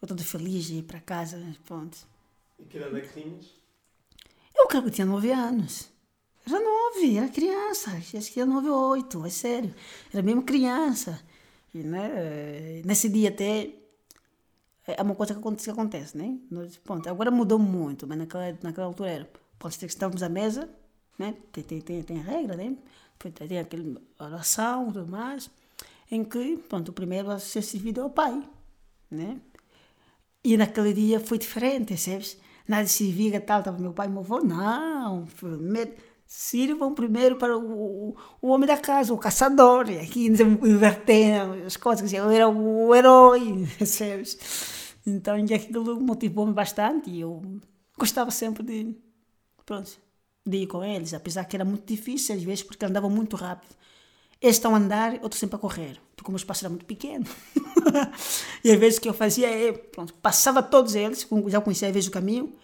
Eu 0.00 0.08
todo 0.08 0.22
feliz 0.22 0.64
de 0.64 0.74
ir 0.76 0.82
para 0.82 1.00
casa, 1.00 1.40
pronto. 1.64 1.96
E 2.58 2.64
que 2.64 2.76
idade 2.76 2.98
é 2.98 3.00
que 3.00 3.22
tinhas? 3.22 3.46
Eu 4.54 4.66
creio 4.66 4.84
que 4.84 4.90
tinha 4.90 5.06
nove 5.06 5.30
anos. 5.30 5.90
Era 6.46 6.60
nove, 6.60 7.16
era 7.16 7.28
criança. 7.28 7.90
Acho 7.92 8.12
que 8.12 8.32
tinha 8.32 8.46
nove 8.46 8.68
ou 8.68 8.90
oito, 8.90 9.24
é 9.24 9.30
sério. 9.30 9.74
Era 10.12 10.22
mesmo 10.22 10.42
criança. 10.42 11.20
E, 11.74 11.78
né, 11.78 12.82
nesse 12.84 13.08
dia 13.08 13.28
até 13.28 13.74
é 14.86 15.02
uma 15.02 15.14
coisa 15.14 15.34
que 15.34 15.40
acontece, 15.40 15.64
que 15.64 15.70
acontece 15.70 16.16
né? 16.16 16.38
Nós, 16.50 16.76
pronto, 16.78 17.08
agora 17.08 17.30
mudou 17.30 17.58
muito, 17.58 18.06
mas 18.06 18.16
naquela, 18.18 18.56
naquela 18.62 18.86
altura 18.86 19.10
era, 19.10 19.30
pode 19.58 19.74
ser 19.74 19.86
que 19.86 19.92
estávamos 19.92 20.22
à 20.22 20.28
mesa, 20.28 20.68
né? 21.18 21.34
Tem, 21.52 21.64
tem, 21.64 21.80
tem, 21.80 22.02
tem 22.02 22.18
regra, 22.18 22.56
né? 22.56 22.76
Tem 23.18 23.58
aquela 23.58 24.00
oração 24.18 24.90
e 24.90 24.92
tudo 24.92 25.06
mais, 25.06 25.50
em 26.10 26.22
que, 26.22 26.58
pronto, 26.68 26.90
o 26.90 26.92
primeiro 26.92 27.28
vai 27.28 27.40
ser 27.40 27.62
servido 27.62 28.02
ao 28.02 28.10
pai, 28.10 28.42
né? 29.10 29.40
E 30.44 30.56
naquele 30.56 30.92
dia 30.92 31.18
foi 31.18 31.38
diferente, 31.38 31.96
sabes? 31.96 32.38
Nada 32.68 32.84
de 32.84 32.90
servir 32.90 33.40
tal, 33.40 33.60
estava 33.60 33.78
meu 33.78 33.92
pai 33.92 34.06
e 34.06 34.10
meu 34.10 34.20
avô, 34.20 34.40
não, 34.40 35.26
sirvam 36.26 36.94
primeiro 36.94 37.36
para 37.36 37.56
o, 37.56 38.16
o, 38.42 38.48
homem 38.48 38.66
da 38.66 38.76
casa, 38.76 39.14
o 39.14 39.18
caçador, 39.18 39.88
e 39.88 39.98
aqui 39.98 40.26
invertendo 40.26 41.64
as 41.64 41.76
coisas, 41.76 42.12
eu 42.12 42.28
era 42.30 42.48
o 42.48 42.94
herói, 42.94 43.66
sabes? 43.86 44.94
Então 45.06 45.36
aquilo 45.36 46.00
motivou-me 46.00 46.52
bastante 46.52 47.10
e 47.10 47.20
eu 47.20 47.60
gostava 47.96 48.30
sempre 48.30 48.64
de, 48.64 48.96
pronto, 49.64 49.98
de 50.46 50.58
ir 50.58 50.66
com 50.66 50.84
eles, 50.84 51.12
apesar 51.12 51.44
que 51.44 51.56
era 51.56 51.64
muito 51.64 51.86
difícil 51.86 52.34
às 52.36 52.42
vezes 52.42 52.62
porque 52.62 52.84
andavam 52.84 53.10
muito 53.10 53.36
rápido. 53.36 53.74
Eles 54.40 54.56
estão 54.56 54.74
a 54.74 54.78
andar, 54.78 55.14
estou 55.14 55.32
sempre 55.32 55.56
a 55.56 55.58
correr, 55.58 55.98
porque 56.14 56.28
o 56.28 56.32
meu 56.32 56.36
espaço 56.36 56.64
era 56.64 56.70
muito 56.70 56.84
pequeno. 56.84 57.26
e 58.62 58.70
às 58.70 58.78
vezes 58.78 58.98
o 58.98 59.00
que 59.00 59.08
eu 59.08 59.14
fazia 59.14 59.48
é, 59.48 59.72
pronto, 59.72 60.12
passava 60.14 60.62
todos 60.62 60.94
eles, 60.94 61.26
já 61.48 61.60
conhecia 61.60 61.88
às 61.88 61.94
vezes 61.94 62.08
o 62.08 62.12
caminho, 62.12 62.54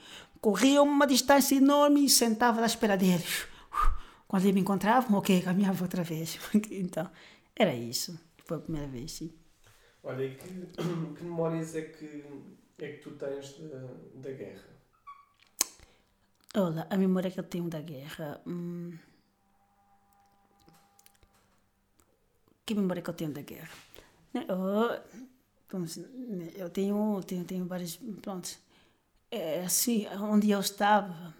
corria 0.40 0.82
uma 0.82 1.06
distância 1.06 1.54
enorme 1.54 2.04
e 2.04 2.08
sentava 2.08 2.60
à 2.60 2.66
espera 2.66 2.96
deles. 2.96 3.46
Quando 4.28 4.42
eles 4.42 4.54
me 4.54 4.60
encontravam, 4.60 5.18
ok, 5.18 5.40
caminhava 5.40 5.82
outra 5.84 6.02
vez. 6.02 6.38
então, 6.70 7.10
era 7.56 7.74
isso. 7.74 8.18
Foi 8.44 8.58
a 8.58 8.60
primeira 8.60 8.88
vez, 8.88 9.12
sim. 9.12 9.32
Olha, 10.02 10.24
e 10.24 10.34
que, 10.34 10.48
que 11.16 11.24
memórias 11.24 11.74
é 11.74 11.82
que, 11.82 12.24
é 12.78 12.88
que 12.88 12.98
tu 12.98 13.12
tens 13.12 13.58
da, 13.58 13.86
da 14.16 14.32
guerra? 14.32 14.71
Olha, 16.54 16.86
a 16.90 16.96
memória 16.96 17.30
que 17.30 17.40
eu 17.40 17.44
tenho 17.44 17.68
da 17.68 17.80
guerra. 17.80 18.40
Hum, 18.46 18.96
que 22.66 22.74
memória 22.74 23.02
que 23.02 23.10
eu 23.10 23.14
tenho 23.14 23.32
da 23.32 23.42
guerra? 23.42 23.70
Eu, 24.34 25.00
eu 26.56 26.70
tenho, 26.70 27.20
tenho, 27.26 27.44
tenho 27.44 27.66
várias. 27.66 27.96
Pronto. 28.20 28.50
É 29.30 29.64
assim, 29.64 30.06
onde 30.08 30.50
eu 30.50 30.60
estava, 30.60 31.34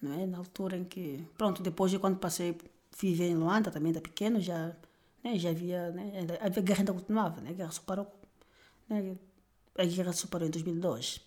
não 0.00 0.12
é? 0.20 0.26
na 0.26 0.38
altura 0.38 0.76
em 0.76 0.84
que. 0.84 1.26
Pronto, 1.38 1.62
depois 1.62 1.90
de 1.90 1.98
quando 1.98 2.18
passei 2.18 2.50
a 2.52 2.54
viver 2.98 3.28
em 3.28 3.36
Luanda, 3.36 3.70
também 3.70 3.92
da 3.92 4.00
pequeno, 4.00 4.40
já 4.40 4.74
né? 5.24 5.38
Já 5.38 5.50
havia, 5.50 5.90
né? 5.92 6.12
a 6.40 6.48
guerra 6.60 6.80
ainda 6.80 6.92
continuava, 6.92 7.40
né? 7.40 7.50
a 7.50 7.52
guerra 7.54 7.70
só 7.72 7.82
parou, 7.82 8.06
né? 8.88 9.16
a 9.78 9.84
guerra 9.86 10.12
só 10.12 10.28
parou 10.28 10.46
em 10.46 10.50
2002. 10.50 11.20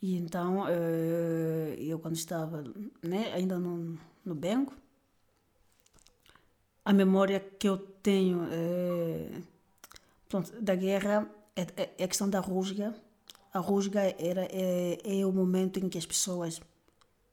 E 0.00 0.16
então, 0.16 0.66
eh, 0.68 1.76
eu 1.78 1.98
quando 1.98 2.14
estava 2.14 2.62
né, 3.02 3.32
ainda 3.32 3.58
no, 3.58 3.98
no 4.24 4.34
Bengo, 4.34 4.72
a 6.88 6.92
memória 6.92 7.38
que 7.38 7.68
eu 7.68 7.76
tenho 7.76 8.48
é, 8.50 9.42
pronto, 10.26 10.50
da 10.58 10.74
guerra 10.74 11.28
é, 11.54 11.60
é, 11.60 11.94
é, 11.98 12.04
a 12.04 12.08
questão 12.08 12.30
da 12.30 12.40
rusga. 12.40 12.94
A 13.52 13.58
rusga 13.58 14.00
era, 14.18 14.48
é, 14.50 14.98
é 15.04 15.26
o 15.26 15.30
momento 15.30 15.78
em 15.78 15.88
que 15.88 15.98
as 15.98 16.06
pessoas, 16.06 16.62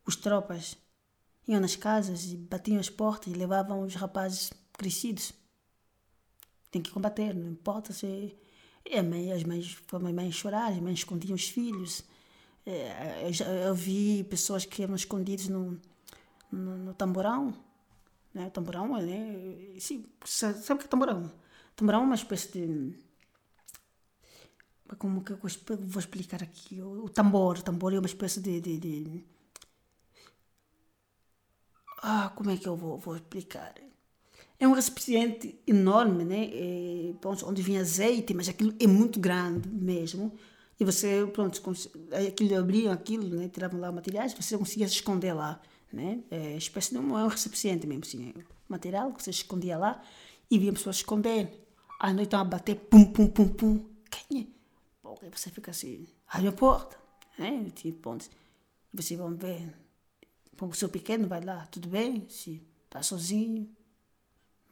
os 0.05 0.17
tropas, 0.17 0.75
iam 1.47 1.61
nas 1.61 1.75
casas 1.75 2.25
e 2.33 2.35
batiam 2.35 2.79
as 2.81 2.89
portas 2.89 3.31
e 3.31 3.37
levavam 3.37 3.81
os 3.81 3.95
rapazes 3.95 4.51
crescidos. 4.73 5.31
Tem 6.69 6.81
que 6.81 6.91
combater, 6.91 7.33
não 7.33 7.51
importa 7.51 7.93
se. 7.93 8.35
É, 8.83 8.99
as 8.99 9.05
mães, 9.43 9.77
as 9.93 10.13
mães 10.13 10.35
chorar, 10.35 10.71
as 10.71 10.79
mães 10.79 10.99
escondiam 10.99 11.33
os 11.33 11.47
filhos. 11.47 12.03
É, 12.65 13.27
eu, 13.27 13.33
já, 13.33 13.45
eu 13.45 13.75
vi 13.75 14.23
pessoas 14.23 14.65
que 14.65 14.81
eram 14.81 14.95
escondidos 14.95 15.47
no, 15.47 15.79
no, 16.51 16.77
no 16.77 16.93
tamborão. 16.93 17.53
Né? 18.33 18.49
Tamborão, 18.49 18.99
né? 19.01 19.77
Sim, 19.79 20.05
sabe 20.25 20.73
o 20.73 20.77
que 20.77 20.85
é 20.85 20.87
tamborão? 20.87 21.31
Tamborão 21.75 22.01
é 22.01 22.03
uma 22.05 22.15
espécie 22.15 22.51
de. 22.51 22.95
Como 24.97 25.23
que 25.23 25.31
eu 25.31 25.37
vou 25.37 25.99
explicar 25.99 26.41
aqui? 26.43 26.81
O, 26.81 27.05
o 27.05 27.09
tambor. 27.09 27.59
O 27.59 27.63
tambor 27.63 27.93
é 27.93 27.99
uma 27.99 28.05
espécie 28.07 28.41
de, 28.41 28.59
de, 28.61 28.77
de. 28.77 29.25
Ah, 32.01 32.31
como 32.35 32.51
é 32.51 32.57
que 32.57 32.67
eu 32.67 32.75
vou, 32.75 32.97
vou 32.99 33.15
explicar? 33.15 33.73
É 34.59 34.67
um 34.67 34.73
recipiente 34.73 35.59
enorme, 35.67 36.23
né? 36.23 36.49
É, 36.53 37.13
onde 37.45 37.61
vinha 37.61 37.81
azeite, 37.81 38.33
mas 38.33 38.47
aquilo 38.47 38.73
é 38.79 38.87
muito 38.87 39.19
grande 39.19 39.67
mesmo. 39.69 40.31
E 40.79 40.83
você, 40.83 41.25
pronto, 41.31 41.61
aquilo 42.27 42.57
abriam 42.57 42.91
aquilo, 42.91 43.37
né? 43.37 43.47
tiravam 43.47 43.79
lá 43.79 43.91
materiais, 43.91 44.33
você 44.33 44.57
conseguia 44.57 44.87
se 44.87 44.95
esconder 44.95 45.33
lá. 45.33 45.61
Né? 45.91 46.21
É 46.29 46.57
espécie 46.57 46.91
de 46.91 46.97
um, 46.97 47.17
é 47.17 47.23
um 47.23 47.27
recipiente 47.27 47.87
mesmo, 47.87 48.03
assim, 48.03 48.33
material 48.67 49.13
que 49.13 49.23
você 49.23 49.29
escondia 49.29 49.77
lá 49.77 50.01
e 50.51 50.59
via 50.59 50.73
pessoas 50.73 50.97
esconder. 50.97 51.65
À 51.99 52.11
noite 52.11 52.27
estão 52.27 52.41
a 52.41 52.43
bater, 52.43 52.75
pum, 52.75 53.05
pum, 53.05 53.27
pum, 53.27 53.47
pum. 53.47 53.85
Quem 54.11 54.41
é? 54.41 54.47
Bom, 55.01 55.17
aí 55.21 55.29
você 55.33 55.49
fica 55.49 55.71
assim, 55.71 56.05
abre 56.27 56.49
a 56.49 56.51
porta, 56.51 56.97
né? 57.37 57.71
Tipo, 57.73 57.99
ponto. 57.99 58.29
Você 58.93 59.15
vai 59.15 59.33
ver, 59.33 59.73
o 60.61 60.73
seu 60.73 60.89
pequeno 60.89 61.27
vai 61.27 61.41
lá, 61.41 61.65
tudo 61.67 61.87
bem? 61.87 62.27
Se 62.29 62.61
está 62.85 63.01
sozinho, 63.01 63.69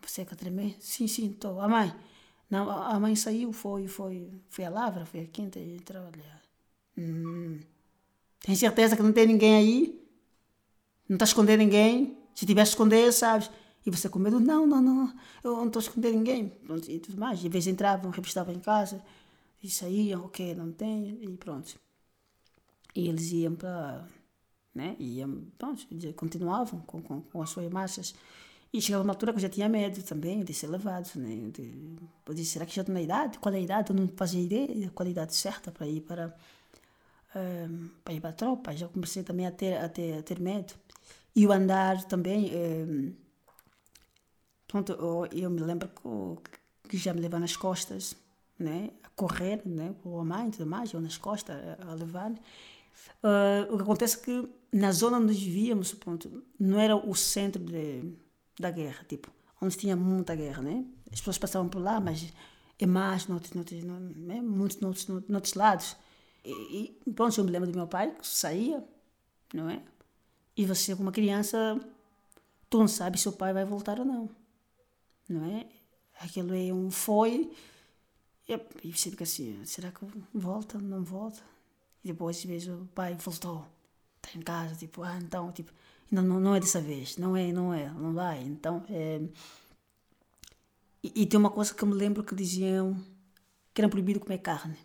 você 0.02 0.26
quer 0.26 0.36
tremer? 0.36 0.76
Sim, 0.80 1.08
sim, 1.08 1.32
estou. 1.32 1.62
A 1.62 1.68
mãe? 1.68 1.94
Não, 2.54 2.70
a 2.70 3.00
mãe 3.00 3.16
saiu, 3.16 3.52
foi, 3.52 3.88
foi, 3.88 4.30
foi 4.48 4.64
a 4.64 4.70
Lavra, 4.70 5.08
foi 5.08 5.22
a 5.22 5.26
Quinta 5.26 5.58
e 5.58 5.80
trabalhar. 5.80 6.40
Hum. 6.96 7.60
Tem 8.42 8.54
certeza 8.54 8.96
que 8.96 9.02
não 9.02 9.12
tem 9.12 9.26
ninguém 9.26 9.56
aí? 9.56 10.08
Não 11.10 11.16
está 11.16 11.26
a 11.26 11.30
esconder 11.30 11.58
ninguém? 11.58 12.16
Se 12.36 12.46
tivesse 12.46 12.70
a 12.70 12.74
esconder, 12.74 13.12
sabes? 13.12 13.50
E 13.84 13.90
você 13.90 14.08
com 14.08 14.20
medo, 14.20 14.40
não, 14.40 14.68
não, 14.68 14.80
não, 14.80 15.14
eu 15.44 15.56
não 15.56 15.66
estou 15.66 15.80
a 15.80 15.84
esconder 15.84 16.12
ninguém. 16.12 16.54
E 16.88 17.00
tudo 17.00 17.18
mais. 17.18 17.44
E 17.44 17.48
às 17.48 17.52
vezes 17.52 17.74
entravam, 17.74 18.12
revistavam 18.12 18.54
em 18.54 18.60
casa, 18.60 19.04
e 19.64 19.68
saíam, 19.68 20.24
ok, 20.24 20.54
não 20.54 20.72
tem, 20.72 21.24
e 21.24 21.36
pronto. 21.38 21.76
E 22.94 23.10
eles 23.10 23.32
iam 23.32 23.56
para. 23.56 24.08
Né? 24.76 24.96
Iam, 25.00 25.48
pronto, 25.58 25.88
continuavam 26.16 26.82
com, 26.82 27.02
com, 27.02 27.20
com 27.20 27.42
as 27.42 27.50
suas 27.50 27.68
marchas. 27.72 28.14
E 28.74 28.82
chegava 28.82 29.04
uma 29.04 29.14
altura 29.14 29.32
que 29.32 29.38
eu 29.38 29.42
já 29.42 29.50
tinha 29.50 29.70
medo 29.70 30.02
também 30.02 30.44
de 30.44 30.52
ser 30.52 30.66
levado, 30.66 31.08
né? 31.16 31.52
De, 31.52 31.96
disse, 32.34 32.54
será 32.54 32.66
que 32.66 32.76
já 32.76 32.82
estou 32.82 32.92
na 32.92 33.02
idade? 33.04 33.38
Qual 33.38 33.54
é 33.54 33.58
a 33.60 33.62
idade? 33.62 33.92
Eu 33.92 33.96
não 33.96 34.08
fazia 34.08 34.42
ideia 34.42 34.90
qual 34.90 35.06
é 35.06 35.10
a 35.10 35.12
idade 35.12 35.36
certa 35.36 35.72
para 35.72 35.86
ir 35.86 36.02
para, 36.02 36.36
um, 37.36 37.90
para 38.04 38.14
ir 38.16 38.20
para 38.20 38.32
a 38.32 38.34
tropa. 38.34 38.76
Já 38.76 38.88
comecei 38.88 39.22
também 39.22 39.46
a 39.46 39.52
ter, 39.52 39.78
a 39.78 39.88
ter, 39.88 40.18
a 40.18 40.24
ter 40.24 40.40
medo. 40.40 40.74
E 41.36 41.46
o 41.46 41.52
andar 41.52 42.04
também... 42.06 42.52
Um, 42.56 43.14
pronto, 44.68 44.92
eu, 44.94 45.28
eu, 45.32 45.52
me 45.52 45.62
lembro 45.62 45.88
que, 46.44 46.90
que 46.90 46.98
já 46.98 47.14
me 47.14 47.22
levaram 47.22 47.42
nas 47.42 47.56
costas, 47.56 48.16
né? 48.58 48.90
A 49.04 49.10
correr, 49.10 49.62
né? 49.68 49.94
Com 50.02 50.20
a 50.20 50.26
mãe 50.26 50.48
e 50.48 50.52
tudo 50.52 50.66
mais, 50.66 50.92
eu 50.92 51.00
nas 51.00 51.16
costas 51.16 51.56
a, 51.80 51.92
a 51.92 51.94
levar. 51.94 52.32
Uh, 52.32 53.72
o 53.72 53.78
que 53.78 53.84
acontece 53.84 54.18
é 54.18 54.22
que 54.22 54.50
na 54.72 54.92
zona 54.92 55.18
onde 55.20 55.34
vivíamos, 55.36 55.94
pronto, 55.94 56.44
não 56.60 56.80
era 56.80 56.96
o 56.96 57.14
centro 57.14 57.64
de 57.64 58.23
da 58.60 58.72
guerra, 58.72 59.04
tipo, 59.08 59.32
onde 59.62 59.78
tinha 59.78 59.96
muita 59.96 60.36
guerra, 60.36 60.62
né? 60.62 60.86
As 61.12 61.20
pessoas 61.20 61.38
passavam 61.38 61.70
por 61.70 61.82
lá, 61.82 62.00
mas 62.00 62.32
é 62.80 62.86
mais 62.86 63.28
noutros, 63.28 63.54
noutros, 63.54 63.84
né? 63.84 64.42
muitos 64.42 64.80
noutros, 64.80 65.08
noutros 65.28 65.54
lados. 65.54 65.96
E, 66.44 67.00
e 67.06 67.12
pronto, 67.14 67.38
eu 67.38 67.44
me 67.44 67.52
lembro 67.52 67.72
do 67.72 67.78
meu 67.78 67.88
pai 67.88 68.12
que 68.12 68.28
saía, 68.28 68.84
não 69.54 69.70
é? 69.70 69.82
E 70.56 70.66
você, 70.66 70.96
como 70.96 71.12
criança, 71.12 71.80
tu 72.70 72.80
não 72.80 72.88
sabe 72.88 73.18
se 73.18 73.28
o 73.30 73.34
pai 73.34 73.54
vai 73.54 73.66
voltar 73.66 74.00
ou 74.00 74.06
não, 74.06 74.30
não 75.28 75.46
é? 75.46 75.68
Aquilo 76.20 76.54
é 76.54 76.74
um 76.74 76.92
foi, 76.92 77.52
e 78.48 78.92
você 78.92 79.10
fica 79.10 79.24
assim, 79.24 79.64
será 79.66 79.92
que 79.92 80.06
volta, 80.34 80.78
não 80.78 81.04
volta? 81.04 81.42
E 82.04 82.08
depois, 82.10 82.44
vejo 82.44 82.74
o 82.82 82.86
pai 82.88 83.16
voltou, 83.16 83.66
está 84.18 84.38
em 84.38 84.42
casa, 84.42 84.76
tipo, 84.76 85.02
ah, 85.02 85.18
então, 85.18 85.52
tipo, 85.52 85.72
não, 86.14 86.22
não, 86.22 86.40
não 86.40 86.56
é 86.56 86.60
dessa 86.60 86.80
vez, 86.80 87.18
não 87.18 87.36
é, 87.36 87.52
não 87.52 87.74
é, 87.74 87.90
não 87.90 88.14
vai. 88.14 88.44
Então, 88.44 88.84
é... 88.88 89.20
E, 91.04 91.24
e, 91.24 91.26
tem 91.26 91.40
uma 91.40 91.50
coisa 91.50 91.74
que 91.74 91.84
eu 91.84 91.88
me 91.88 91.96
lembro 91.96 92.24
que 92.24 92.36
diziam 92.36 92.96
que 93.74 93.82
era 93.82 93.90
proibido 93.90 94.20
comer 94.20 94.38
carne. 94.38 94.78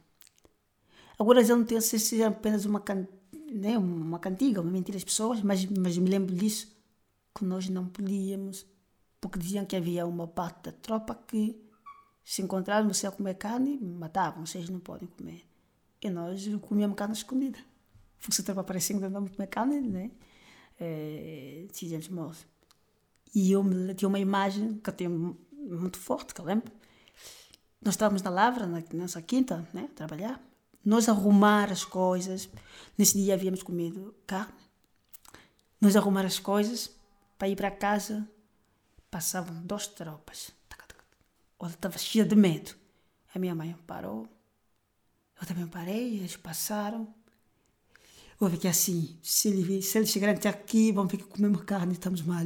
Agora 1.18 1.44
já 1.44 1.54
não 1.54 1.64
tenho 1.64 1.82
se 1.82 1.98
seja 1.98 2.24
é 2.24 2.26
apenas 2.26 2.64
uma, 2.64 2.80
can, 2.80 3.06
né, 3.52 3.76
uma 3.76 4.18
cantiga, 4.18 4.62
uma 4.62 4.70
mentira 4.70 4.96
às 4.96 5.04
pessoas, 5.04 5.42
mas, 5.42 5.64
mas 5.66 5.98
me 5.98 6.08
lembro 6.08 6.34
disso, 6.34 6.74
que 7.34 7.44
nós 7.44 7.68
não 7.68 7.86
podíamos, 7.86 8.66
porque 9.20 9.38
diziam 9.38 9.66
que 9.66 9.76
havia 9.76 10.06
uma 10.06 10.26
parte 10.26 10.64
da 10.64 10.72
tropa 10.72 11.14
que 11.14 11.60
se 12.24 12.40
encontraram 12.40 12.88
você 12.88 13.06
a 13.06 13.10
comer 13.10 13.34
carne, 13.34 13.78
matavam, 13.78 14.46
vocês 14.46 14.68
não 14.70 14.80
podem 14.80 15.08
comer. 15.08 15.44
E 16.00 16.08
nós 16.08 16.48
comíamos 16.62 16.96
carne 16.96 17.14
escondida. 17.14 17.58
Porque 18.18 18.34
se 18.34 18.40
a 18.40 18.44
tropa 18.44 18.62
aparecia 18.62 18.98
não 19.10 19.26
comer 19.26 19.46
carne, 19.48 19.80
né? 19.80 20.10
É, 20.78 21.66
de 21.72 21.88
James 21.88 22.08
Morse. 22.08 22.46
E 23.34 23.52
eu 23.52 23.62
me, 23.62 23.94
tinha 23.94 24.08
uma 24.08 24.18
imagem 24.18 24.78
que 24.78 24.90
eu 24.90 24.94
tenho 24.94 25.38
muito 25.52 25.98
forte, 25.98 26.34
que 26.34 26.40
eu 26.40 26.44
lembro. 26.44 26.72
Nós 27.80 27.94
estávamos 27.94 28.22
na 28.22 28.30
Lavra, 28.30 28.66
na 28.66 28.82
nossa 28.92 29.22
quinta, 29.22 29.68
né, 29.72 29.88
a 29.90 29.94
trabalhar. 29.94 30.40
Nós 30.84 31.08
arrumar 31.08 31.70
as 31.70 31.84
coisas. 31.84 32.48
Nesse 32.96 33.18
dia 33.18 33.34
havíamos 33.34 33.62
comido 33.62 34.14
carne. 34.26 34.54
Nós 35.80 35.94
arrumar 35.94 36.24
as 36.24 36.38
coisas 36.38 36.90
para 37.36 37.48
ir 37.48 37.56
para 37.56 37.70
casa. 37.70 38.28
Passavam 39.10 39.62
duas 39.62 39.86
tropas. 39.86 40.52
Ela 41.60 41.70
estava 41.70 41.98
cheia 41.98 42.24
de 42.24 42.36
medo. 42.36 42.74
A 43.34 43.38
minha 43.38 43.54
mãe 43.54 43.76
parou. 43.86 44.28
Eu 45.40 45.46
também 45.46 45.66
parei, 45.66 46.16
eles 46.16 46.36
passaram. 46.36 47.12
Vou 48.40 48.48
que 48.50 48.68
assim, 48.68 49.18
se 49.20 49.48
ele, 49.48 49.82
se 49.82 49.98
ele 49.98 50.06
chegar 50.06 50.30
até 50.30 50.48
aqui, 50.48 50.92
vão 50.92 51.08
ver 51.08 51.16
que 51.16 51.24
comemos 51.24 51.64
carne, 51.64 51.94
estamos 51.94 52.22
mal. 52.22 52.44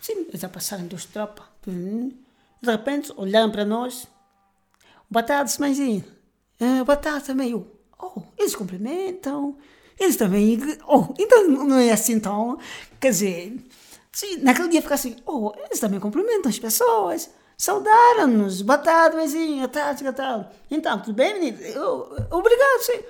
Sim, 0.00 0.26
já 0.32 0.48
passaram 0.48 0.86
duas 0.86 1.04
tropas. 1.04 1.44
De 1.66 2.70
repente, 2.70 3.12
olharam 3.18 3.50
para 3.50 3.66
nós. 3.66 4.08
Boa 5.10 5.22
tarde, 5.22 5.54
mãezinha. 5.60 6.02
Ah, 6.58 6.82
boa 6.84 6.96
tarde 6.96 7.26
também. 7.26 7.50
Eu, 7.50 7.70
oh, 8.00 8.22
eles 8.38 8.56
cumprimentam. 8.56 9.58
Eles 10.00 10.16
também. 10.16 10.58
Oh, 10.86 11.12
então 11.18 11.46
não 11.48 11.78
é 11.78 11.90
assim 11.90 12.18
tão. 12.18 12.58
Quer 12.98 13.10
dizer, 13.10 13.58
sim, 14.10 14.38
naquele 14.38 14.68
dia 14.68 14.80
fica 14.80 14.94
assim, 14.94 15.16
oh, 15.26 15.52
eles 15.66 15.78
também 15.78 16.00
cumprimentam 16.00 16.48
as 16.48 16.58
pessoas. 16.58 17.28
Saudaram-nos. 17.58 18.62
Boa 18.62 18.78
tarde, 18.78 19.16
mãezinha. 19.16 19.68
Tarde, 19.68 20.02
boa 20.02 20.14
tarde. 20.14 20.48
Então, 20.70 20.98
tudo 20.98 21.14
bem, 21.14 21.34
menino? 21.34 21.58
Eu, 21.60 22.26
obrigado, 22.30 22.80
sim 22.80 23.04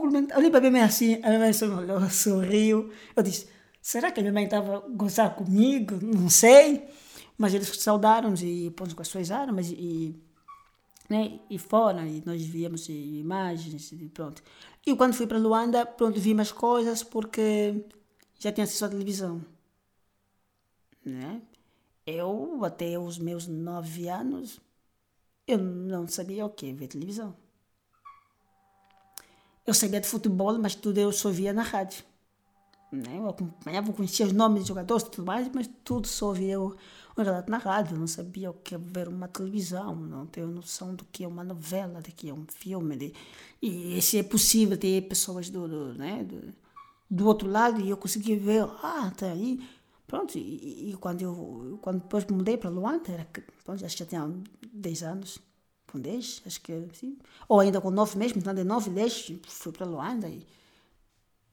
cumprimentar. 0.00 0.38
Olhei 0.38 0.50
para 0.50 0.60
minha 0.60 0.72
mãe 0.72 0.82
assim, 0.82 1.14
a 1.22 1.28
minha 1.28 1.38
mãe 1.38 1.52
sorriu, 1.52 2.10
sorriu. 2.10 2.92
Eu 3.14 3.22
disse, 3.22 3.48
será 3.80 4.10
que 4.10 4.20
a 4.20 4.22
minha 4.22 4.32
mãe 4.32 4.44
estava 4.44 4.76
a 4.76 4.80
gozar 4.88 5.34
comigo? 5.34 5.98
Não 6.02 6.28
sei. 6.28 6.88
Mas 7.38 7.54
eles 7.54 7.68
saudaram-nos 7.68 8.42
e 8.42 8.70
pôs 8.76 8.92
com 8.92 9.02
as 9.02 9.08
suas 9.08 9.30
armas 9.30 9.70
e, 9.70 10.14
né, 11.08 11.40
e 11.50 11.58
foram. 11.58 12.06
E 12.06 12.22
nós 12.24 12.42
víamos 12.42 12.88
imagens 12.88 13.92
e 13.92 14.08
pronto. 14.08 14.42
E 14.86 14.94
quando 14.94 15.14
fui 15.14 15.26
para 15.26 15.38
Luanda, 15.38 15.84
pronto, 15.84 16.20
vi 16.20 16.32
mais 16.32 16.52
coisas 16.52 17.02
porque 17.02 17.84
já 18.38 18.52
tinha 18.52 18.64
acesso 18.64 18.84
à 18.84 18.88
televisão. 18.88 19.44
Né? 21.04 21.42
Eu, 22.06 22.64
até 22.64 22.98
os 22.98 23.18
meus 23.18 23.46
nove 23.46 24.08
anos, 24.08 24.60
eu 25.46 25.58
não 25.58 26.06
sabia 26.06 26.46
o 26.46 26.50
que 26.50 26.72
ver 26.72 26.88
televisão. 26.88 27.36
Eu 29.66 29.74
sabia 29.74 30.00
de 30.00 30.06
futebol, 30.06 30.58
mas 30.58 30.74
tudo 30.74 30.98
eu 30.98 31.10
só 31.10 31.30
via 31.30 31.52
na 31.52 31.62
rádio. 31.62 32.04
Né? 32.92 33.18
Eu 33.18 33.28
acompanhava, 33.28 33.92
conhecia 33.92 34.26
os 34.26 34.32
nomes 34.32 34.60
dos 34.60 34.68
jogadores 34.68 35.02
e 35.04 35.10
tudo 35.10 35.26
mais, 35.26 35.50
mas 35.52 35.68
tudo 35.82 36.06
só 36.06 36.32
via 36.32 36.60
o, 36.60 36.76
relato 37.16 37.50
na 37.50 37.58
rádio, 37.58 37.98
não 37.98 38.06
sabia 38.06 38.50
o 38.50 38.54
que 38.54 38.74
é 38.74 38.78
ver 38.78 39.08
uma 39.08 39.26
televisão, 39.26 39.96
não 39.96 40.26
tenho 40.26 40.46
noção 40.46 40.94
do 40.94 41.04
que 41.06 41.24
é 41.24 41.28
uma 41.28 41.42
novela, 41.42 42.00
do 42.00 42.12
que 42.12 42.28
é 42.28 42.34
um 42.34 42.46
filme. 42.46 42.96
De, 42.96 43.14
e 43.60 44.00
se 44.00 44.18
é 44.18 44.22
possível 44.22 44.76
ter 44.76 45.02
pessoas 45.08 45.50
do, 45.50 45.66
do, 45.66 45.94
né, 45.94 46.22
do, 46.22 46.54
do 47.10 47.26
outro 47.26 47.48
lado 47.50 47.80
e 47.80 47.90
eu 47.90 47.96
consegui 47.96 48.36
ver, 48.36 48.62
ah, 48.82 49.10
tá 49.16 49.26
aí. 49.26 49.66
Pronto, 50.06 50.38
e, 50.38 50.90
e 50.90 50.96
quando 51.00 51.22
eu 51.22 51.78
quando 51.82 52.00
depois 52.00 52.24
mudei 52.26 52.56
para 52.56 52.70
Luanda, 52.70 53.10
era, 53.10 53.26
pronto, 53.64 53.84
acho 53.84 53.96
que 53.96 54.04
já 54.04 54.08
tinha 54.08 54.32
10 54.72 55.02
anos, 55.02 55.38
com 55.96 56.00
10, 56.00 56.42
acho 56.46 56.60
que 56.60 56.88
sim. 56.92 57.18
Ou 57.48 57.60
ainda 57.60 57.80
com 57.80 57.90
9 57.90 58.18
mesmo, 58.18 58.38
então 58.38 58.54
de 58.54 58.62
9, 58.62 58.90
10, 58.90 59.32
fui 59.46 59.72
para 59.72 59.86
Luanda 59.86 60.28
e, 60.28 60.46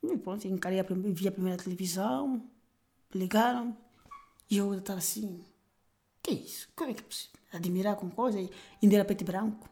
e 0.04 0.18
pronto, 0.18 0.46
encarei 0.48 0.80
a, 0.80 0.84
vi 0.84 1.28
a 1.28 1.32
primeira 1.32 1.62
televisão, 1.62 2.44
ligaram 3.14 3.76
e 4.50 4.58
eu 4.58 4.74
estava 4.74 5.00
assim, 5.00 5.42
que 6.22 6.32
é 6.32 6.34
isso? 6.34 6.68
Como 6.76 6.92
é 6.92 6.94
que 6.94 7.02
é 7.02 7.04
possível? 7.04 7.40
Admirar 7.54 7.96
com 7.96 8.10
coisa 8.10 8.40
e 8.40 8.50
ainda 8.82 8.96
era 8.96 9.06
preto 9.06 9.24
branco, 9.24 9.70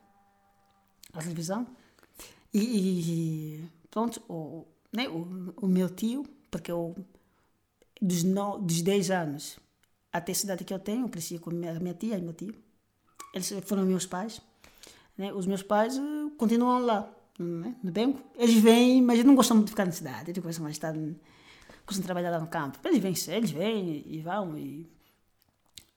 a 1.14 1.20
televisão. 1.20 1.68
E, 2.54 2.60
e 2.60 3.70
pronto, 3.90 4.22
o, 4.30 4.66
né, 4.94 5.08
o, 5.10 5.54
o 5.62 5.68
meu 5.68 5.90
tio, 5.90 6.24
porque 6.50 6.72
eu, 6.72 6.96
dos, 8.02 8.24
no, 8.24 8.60
dos 8.60 8.82
10 8.82 9.12
anos 9.12 9.58
até 10.14 10.32
a 10.32 10.36
cidade 10.36 10.64
que 10.64 10.74
eu 10.74 10.80
tenho, 10.80 11.06
eu 11.06 11.10
cresci 11.10 11.40
com 11.40 11.50
a 11.50 11.54
minha, 11.54 11.80
minha 11.80 11.94
tia 11.94 12.18
e 12.18 12.22
meu 12.22 12.34
tio. 12.34 12.54
Eles 13.34 13.50
foram 13.66 13.86
meus 13.86 14.06
pais. 14.06 14.42
Né? 15.22 15.32
Os 15.32 15.46
meus 15.46 15.62
pais 15.62 15.96
uh, 16.00 16.32
continuam 16.36 16.84
lá, 16.84 17.08
né? 17.38 17.76
no 17.84 17.92
banco. 17.92 18.20
Eles 18.36 18.56
vêm, 18.56 19.04
mas 19.04 19.24
não 19.24 19.36
gostam 19.36 19.56
muito 19.56 19.68
de 19.68 19.74
ficar 19.74 19.86
na 19.86 19.92
cidade. 19.92 20.32
Eles 20.32 20.44
gostam 20.44 20.64
mais 20.64 20.74
de 20.74 20.78
estar, 20.80 20.94
gostam 20.94 22.02
de 22.02 22.02
trabalhar 22.02 22.32
lá 22.32 22.40
no 22.40 22.48
campo. 22.48 22.80
Eles 22.84 22.98
vêm, 22.98 23.36
eles 23.36 23.52
vêm 23.52 24.04
e 24.08 24.20
vão. 24.20 24.58
E, 24.58 24.90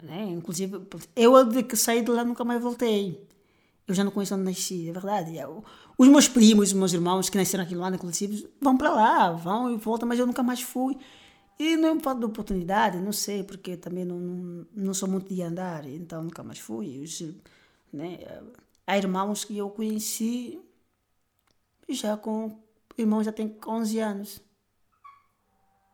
né? 0.02 0.24
Inclusive, 0.24 0.78
eu 1.16 1.42
de 1.46 1.62
que 1.62 1.74
saí 1.74 2.02
de 2.02 2.10
lá 2.10 2.22
nunca 2.22 2.44
mais 2.44 2.60
voltei. 2.60 3.26
Eu 3.88 3.94
já 3.94 4.04
não 4.04 4.10
conheço 4.10 4.34
onde 4.34 4.44
nasci, 4.44 4.90
é 4.90 4.92
verdade. 4.92 5.38
Eu, 5.38 5.64
os 5.96 6.06
meus 6.08 6.28
primos, 6.28 6.68
os 6.68 6.74
meus 6.74 6.92
irmãos 6.92 7.30
que 7.30 7.38
nasceram 7.38 7.64
aqui 7.64 7.74
lá, 7.74 7.88
inclusive, 7.88 8.46
vão 8.60 8.76
para 8.76 8.90
lá, 8.90 9.32
vão 9.32 9.72
e 9.72 9.76
voltam, 9.78 10.06
mas 10.06 10.18
eu 10.18 10.26
nunca 10.26 10.42
mais 10.42 10.60
fui. 10.60 10.98
E 11.58 11.78
não 11.78 11.96
é 11.96 12.00
falta 12.00 12.20
de 12.20 12.26
oportunidade, 12.26 13.00
não 13.00 13.12
sei, 13.12 13.42
porque 13.42 13.74
também 13.78 14.04
não, 14.04 14.18
não, 14.18 14.66
não 14.74 14.92
sou 14.92 15.08
muito 15.08 15.32
de 15.32 15.40
andar, 15.40 15.86
então 15.86 16.22
nunca 16.22 16.42
mais 16.42 16.58
fui. 16.58 17.06
Né, 17.90 18.18
há 18.86 18.96
irmãos 18.96 19.44
que 19.44 19.56
eu 19.56 19.70
conheci 19.70 20.60
já 21.88 22.16
com. 22.16 22.58
irmão 22.96 23.22
já 23.22 23.32
tem 23.32 23.56
11 23.66 23.98
anos. 23.98 24.40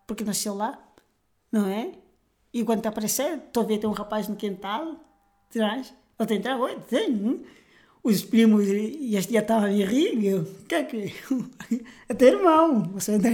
Porque 0.06 0.24
nasceu 0.24 0.54
lá, 0.54 0.78
não 1.52 1.66
é? 1.66 1.92
E 2.52 2.64
quando 2.64 2.78
está 2.78 2.88
aparecendo, 2.88 3.44
estou 3.44 3.62
a 3.62 3.66
ver 3.66 3.78
tem 3.78 3.88
um 3.88 3.92
rapaz 3.92 4.26
no 4.28 4.34
quintal, 4.36 4.96
atrás. 5.48 5.94
Ele 6.18 6.26
tem 6.26 6.38
entrar, 6.38 6.58
oi, 6.58 6.78
tem. 6.88 7.44
Os 8.02 8.22
primos 8.22 8.66
e 8.66 9.16
as 9.16 9.26
tias 9.26 9.42
estavam 9.42 9.66
a 9.66 9.68
me 9.68 9.84
rir, 9.84 10.24
eu, 10.24 10.44
que 10.66 10.74
é 10.74 10.84
que? 10.84 11.14
Até 12.08 12.28
irmão, 12.28 12.82
você 12.94 13.18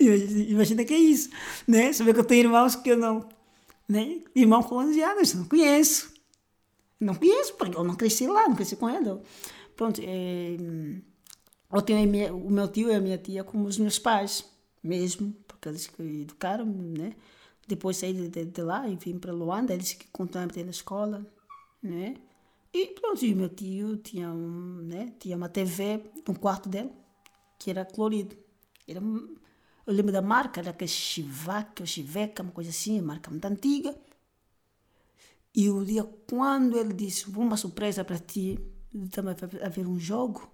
Imagina 0.00 0.84
que 0.84 0.94
é 0.94 0.98
isso, 0.98 1.30
né? 1.68 1.90
Vê 1.92 2.12
que 2.12 2.20
eu 2.20 2.24
tenho 2.24 2.44
irmãos 2.44 2.74
que 2.74 2.90
eu 2.90 2.96
não, 2.96 3.28
né? 3.88 4.20
Irmão 4.34 4.62
com 4.62 4.76
11 4.76 5.02
anos, 5.02 5.34
não 5.34 5.44
conheço. 5.44 6.13
Não 7.04 7.14
conheço, 7.14 7.54
porque 7.54 7.76
eu 7.76 7.84
não 7.84 7.94
cresci 7.94 8.26
lá, 8.26 8.48
não 8.48 8.56
cresci 8.56 8.76
com 8.76 8.88
ele. 8.88 9.20
Pronto, 9.76 10.00
é, 10.02 10.56
eu 11.72 11.82
tenho 11.82 12.08
minha, 12.08 12.32
o 12.34 12.50
meu 12.50 12.68
tio 12.68 12.88
e 12.90 12.94
a 12.94 13.00
minha 13.00 13.18
tia 13.18 13.44
como 13.44 13.66
os 13.66 13.78
meus 13.78 13.98
pais, 13.98 14.44
mesmo, 14.82 15.34
porque 15.46 15.68
eles 15.68 15.86
que 15.86 16.02
educaram, 16.02 16.64
né? 16.66 17.14
Depois 17.66 17.96
saí 17.96 18.12
de, 18.12 18.28
de, 18.28 18.44
de 18.46 18.62
lá 18.62 18.88
e 18.88 18.96
vim 18.96 19.18
para 19.18 19.32
Luanda, 19.32 19.74
eles 19.74 19.92
que 19.94 20.06
continuaram 20.08 20.52
a 20.54 20.64
na 20.64 20.70
escola, 20.70 21.26
né? 21.82 22.14
E 22.72 22.86
pronto, 22.88 23.24
e 23.24 23.34
meu 23.34 23.48
tio 23.48 23.96
tinha, 23.98 24.30
um, 24.30 24.82
né, 24.82 25.12
tinha 25.18 25.36
uma 25.36 25.48
TV 25.48 26.02
no 26.26 26.38
quarto 26.38 26.68
dele, 26.68 26.90
que 27.58 27.70
era 27.70 27.84
colorido. 27.84 28.36
Era, 28.88 29.00
eu 29.00 29.92
lembro 29.92 30.12
da 30.12 30.22
marca, 30.22 30.60
era 30.60 30.72
que 30.72 30.86
Chivaca 30.86 31.82
ou 31.82 31.86
Chiveca, 31.86 32.42
uma 32.42 32.52
coisa 32.52 32.70
assim, 32.70 33.00
marca 33.00 33.30
muito 33.30 33.44
antiga. 33.44 33.94
E 35.54 35.70
o 35.70 35.84
dia 35.84 36.04
quando 36.28 36.76
ele 36.76 36.92
disse, 36.92 37.30
uma 37.30 37.56
surpresa 37.56 38.04
para 38.04 38.18
ti, 38.18 38.58
também 39.10 39.34
vai 39.34 39.62
haver 39.62 39.86
um 39.86 39.98
jogo, 39.98 40.50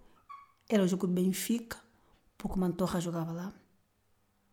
era 0.68 0.82
o 0.82 0.88
jogo 0.88 1.06
do 1.06 1.12
Benfica, 1.12 1.78
porque 2.36 2.56
o 2.56 2.60
Mantorra 2.60 3.00
jogava 3.00 3.32
lá. 3.32 3.52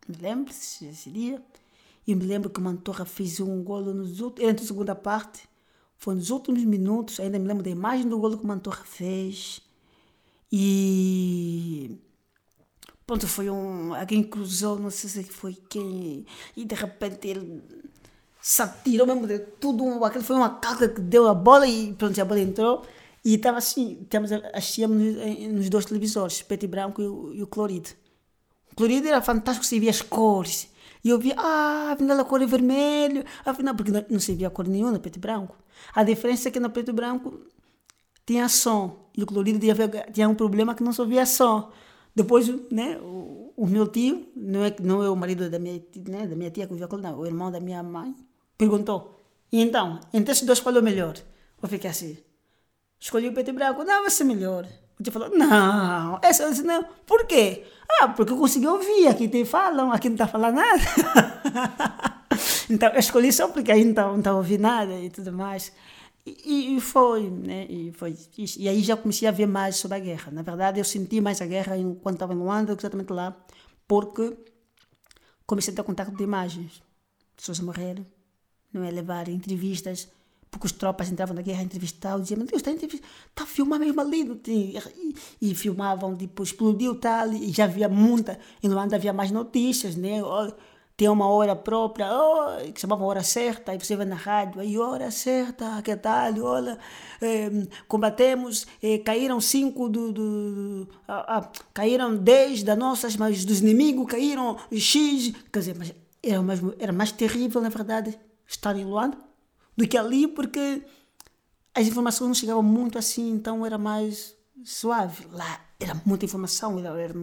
Me 0.07 0.15
lembro 0.15 0.53
desse 0.53 1.11
dia. 1.11 1.43
E 2.07 2.15
me 2.15 2.23
lembro 2.23 2.49
que 2.49 2.59
o 2.59 2.63
Mantorra 2.63 3.03
fez 3.03 3.41
um 3.41 3.61
golo 3.61 3.93
nos 3.93 4.21
outros, 4.21 4.47
entre 4.47 4.63
a 4.63 4.67
segunda 4.67 4.95
parte, 4.95 5.47
foi 5.97 6.15
nos 6.15 6.29
últimos 6.29 6.63
minutos, 6.63 7.19
ainda 7.19 7.37
me 7.37 7.45
lembro 7.45 7.63
da 7.63 7.69
imagem 7.69 8.07
do 8.07 8.17
golo 8.17 8.37
que 8.37 8.45
o 8.45 8.47
Mantorra 8.47 8.85
fez. 8.85 9.61
E. 10.49 11.97
Pronto, 13.05 13.27
foi 13.27 13.49
um. 13.49 13.93
Alguém 13.93 14.23
cruzou, 14.23 14.79
não 14.79 14.89
sei 14.89 15.09
se 15.09 15.23
foi 15.25 15.53
quem. 15.53 16.25
E 16.55 16.63
de 16.63 16.75
repente 16.75 17.27
ele 17.27 17.61
se 18.47 18.61
atirou 18.61 19.05
mesmo 19.05 19.27
de 19.27 19.39
tudo. 19.39 20.05
Aquilo 20.05 20.23
foi 20.23 20.37
uma 20.37 20.49
carga 20.49 20.87
que 20.87 21.01
deu 21.01 21.27
a 21.27 21.33
bola 21.33 21.67
e 21.67 21.93
pronto, 21.93 22.19
a 22.21 22.23
bola 22.23 22.39
entrou. 22.39 22.85
E 23.25 23.35
estava 23.35 23.57
assim, 23.57 24.05
temos, 24.09 24.31
assistíamos 24.53 25.15
nos 25.51 25.69
dois 25.69 25.83
televisores, 25.83 26.41
preto 26.43 26.63
e 26.63 26.67
branco 26.67 27.01
e 27.01 27.39
e 27.39 27.43
o 27.43 27.47
colorido. 27.47 27.89
O 28.71 28.75
colorido 28.75 29.05
era 29.05 29.21
fantástico, 29.21 29.65
você 29.65 29.77
via 29.81 29.89
as 29.89 30.01
cores. 30.01 30.69
E 31.03 31.09
eu 31.09 31.19
via, 31.19 31.35
ah, 31.37 31.91
afinal 31.91 32.17
a 32.17 32.23
cor 32.23 32.41
é 32.41 32.45
vermelho, 32.45 33.25
afinal, 33.45 33.75
porque 33.75 33.91
não, 33.91 34.05
não 34.09 34.19
se 34.19 34.33
via 34.33 34.49
cor 34.49 34.65
nenhuma, 34.65 34.97
preto 34.97 35.17
e 35.17 35.19
branco. 35.19 35.57
A 35.93 36.03
diferença 36.05 36.47
é 36.47 36.51
que 36.51 36.59
no 36.59 36.69
preto 36.69 36.91
e 36.91 36.93
branco 36.93 37.41
tinha 38.25 38.47
som 38.47 39.09
e 39.13 39.23
o 39.23 39.25
colorido 39.25 39.59
tinha, 39.59 39.75
tinha 40.13 40.29
um 40.29 40.35
problema 40.35 40.73
que 40.73 40.83
não 40.83 40.93
só 40.93 41.03
via 41.03 41.25
som. 41.25 41.69
Depois, 42.15 42.47
né, 42.71 42.97
o, 43.01 43.51
o, 43.57 43.67
meu 43.67 43.87
tio, 43.87 44.25
não 44.35 44.63
é, 44.63 44.73
não 44.81 45.03
é 45.03 45.09
o 45.09 45.15
marido 45.17 45.49
da 45.49 45.59
minha, 45.59 45.83
né, 46.07 46.25
da 46.25 46.35
minha 46.35 46.49
tia 46.49 46.65
que 46.65 46.71
vivia 46.71 46.87
com 46.87 46.95
não, 46.95 47.19
o 47.19 47.25
irmão 47.25 47.51
da 47.51 47.59
minha 47.59 47.83
mãe, 47.83 48.15
perguntou: 48.57 49.17
e 49.51 49.61
então, 49.61 49.99
entre 50.13 50.31
esses 50.31 50.45
dois, 50.45 50.59
qual 50.59 50.75
é 50.75 50.79
o 50.79 50.83
melhor? 50.83 51.15
Eu 51.61 51.69
fiquei 51.69 51.89
assim: 51.89 52.17
escolhi 52.99 53.29
o 53.29 53.33
preto 53.33 53.49
e 53.49 53.53
branco, 53.53 53.83
não, 53.83 54.01
vai 54.01 54.09
ser 54.09 54.23
melhor. 54.23 54.67
O 54.99 55.03
tio 55.03 55.13
falou: 55.13 55.29
não, 55.29 56.19
essa 56.21 56.49
disse, 56.49 56.63
não, 56.63 56.83
por 57.05 57.25
quê? 57.25 57.65
Ah, 58.01 58.09
porque 58.09 58.33
eu 58.33 58.37
consegui 58.37 58.67
ouvir, 58.67 59.07
aqui 59.07 59.27
te 59.29 59.45
falam, 59.45 59.91
aqui 59.91 60.09
não 60.09 60.15
está 60.15 60.27
falando 60.27 60.55
nada. 60.55 62.17
Então, 62.69 62.89
eu 62.89 62.99
escolhi 62.99 63.31
só 63.31 63.47
porque 63.47 63.71
aí 63.71 63.83
não 63.85 64.17
estava 64.17 64.37
ouvindo 64.37 64.61
nada 64.61 64.93
e 64.99 65.09
tudo 65.09 65.31
mais. 65.31 65.71
E, 66.25 66.75
e, 66.75 66.81
foi, 66.81 67.29
né? 67.29 67.65
E, 67.69 67.91
foi 67.93 68.15
e 68.57 68.67
aí 68.67 68.81
já 68.83 68.97
comecei 68.97 69.27
a 69.27 69.31
ver 69.31 69.47
mais 69.47 69.77
sobre 69.77 69.97
a 69.97 69.99
guerra. 69.99 70.31
Na 70.31 70.41
verdade, 70.41 70.79
eu 70.79 70.83
senti 70.83 71.21
mais 71.21 71.41
a 71.41 71.45
guerra 71.45 71.77
enquanto 71.77 72.15
estava 72.15 72.33
em 72.33 72.37
Luanda, 72.37 72.75
exatamente 72.77 73.13
lá, 73.13 73.35
porque 73.87 74.37
comecei 75.45 75.73
a 75.73 75.77
ter 75.77 75.83
contato 75.83 76.11
de 76.11 76.23
imagens. 76.23 76.83
Pessoas 77.35 77.61
a 77.61 77.63
morrer, 77.63 78.05
não 78.77 78.85
é? 78.85 78.91
Levar 78.91 79.27
entrevistas, 79.27 80.09
porque 80.49 80.65
os 80.65 80.71
tropas 80.71 81.11
entravam 81.11 81.35
na 81.35 81.41
guerra 81.41 81.61
a 81.61 81.63
entrevistar, 81.63 82.19
diziam, 82.19 82.37
meu 82.37 82.47
Deus, 82.47 82.61
está 82.61 82.71
a 82.71 82.73
entrevista, 82.73 83.05
está 83.29 83.43
a 83.43 83.47
filmar 83.47 83.79
mesmo 83.79 83.99
ali. 83.99 84.41
E, 84.47 84.77
e, 85.41 85.55
filmavam, 85.55 86.15
tipo, 86.15 86.43
explodiu 86.43 86.95
tal, 86.95 87.31
e 87.33 87.51
já 87.51 87.65
havia 87.65 87.89
muita, 87.89 88.39
em 88.63 88.69
Luanda 88.69 88.95
havia 88.95 89.13
mais 89.13 89.31
notícias, 89.31 89.95
né? 89.95 90.21
tem 90.97 91.07
uma 91.09 91.27
hora 91.29 91.55
própria, 91.55 92.07
oh, 92.11 92.71
que 92.73 92.81
chamava 92.81 93.05
hora 93.05 93.21
certa, 93.21 93.71
aí 93.71 93.77
você 93.77 93.95
vai 93.95 94.05
na 94.07 94.15
rádio, 94.15 94.59
aí 94.59 94.75
hora 94.79 95.11
certa, 95.11 95.79
que 95.83 95.95
tal, 95.95 96.33
olha, 96.41 96.79
eh, 97.21 97.51
combatemos, 97.87 98.65
eh, 98.81 98.97
caíram 98.97 99.39
cinco 99.39 99.87
do, 99.87 100.11
do 100.11 100.87
caíram 101.71 102.15
dez 102.15 102.63
das 102.63 102.75
nossas, 102.75 103.15
mas 103.15 103.45
dos 103.45 103.59
inimigos 103.59 104.07
caíram 104.07 104.57
X, 104.71 105.33
quer 105.53 105.59
dizer, 105.59 105.75
mas 105.77 105.93
era 106.23 106.41
mais, 106.41 106.59
era 106.79 106.91
mais 106.91 107.11
terrível, 107.11 107.61
na 107.61 107.69
verdade, 107.69 108.17
estar 108.47 108.75
em 108.75 108.85
Luanda 108.85 109.17
do 109.75 109.87
que 109.87 109.97
ali, 109.97 110.27
porque 110.27 110.83
as 111.73 111.85
informações 111.85 112.27
não 112.27 112.33
chegavam 112.33 112.63
muito 112.63 112.97
assim, 112.97 113.29
então 113.29 113.65
era 113.65 113.77
mais 113.77 114.35
suave. 114.63 115.27
Lá 115.31 115.63
era 115.79 116.01
muita 116.05 116.25
informação, 116.25 116.79
era, 116.79 116.89
era, 116.99 117.13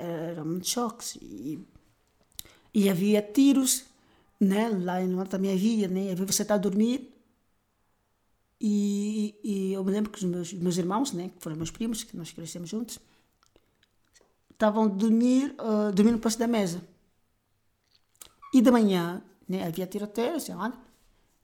era, 0.00 0.44
muito 0.44 0.68
choque. 0.68 1.18
E, 1.22 1.64
e 2.74 2.88
havia 2.88 3.22
tiros, 3.22 3.84
né? 4.40 4.68
lá 4.68 5.00
em 5.00 5.06
Norte 5.06 5.30
também 5.30 5.52
havia, 5.52 5.86
né? 5.86 6.10
havia 6.10 6.26
você 6.26 6.42
estar 6.42 6.54
a 6.54 6.58
dormir. 6.58 7.14
E, 8.60 9.36
e 9.44 9.72
eu 9.72 9.84
me 9.84 9.92
lembro 9.92 10.10
que 10.10 10.18
os 10.18 10.24
meus, 10.24 10.52
meus 10.52 10.76
irmãos, 10.76 11.12
né? 11.12 11.28
que 11.28 11.40
foram 11.40 11.56
meus 11.56 11.70
primos, 11.70 12.02
que 12.02 12.16
nós 12.16 12.32
crescemos 12.32 12.68
juntos, 12.68 12.98
estavam 14.50 14.84
a 14.84 14.88
dormir, 14.88 15.54
uh, 15.60 15.92
dormindo 15.92 16.14
no 16.16 16.20
posto 16.20 16.38
da 16.38 16.48
mesa. 16.48 16.82
E 18.52 18.60
de 18.60 18.70
manhã, 18.72 19.22
né? 19.48 19.66
havia 19.66 19.86
tiroteio, 19.86 20.36
assim, 20.36 20.52
olha, 20.52 20.74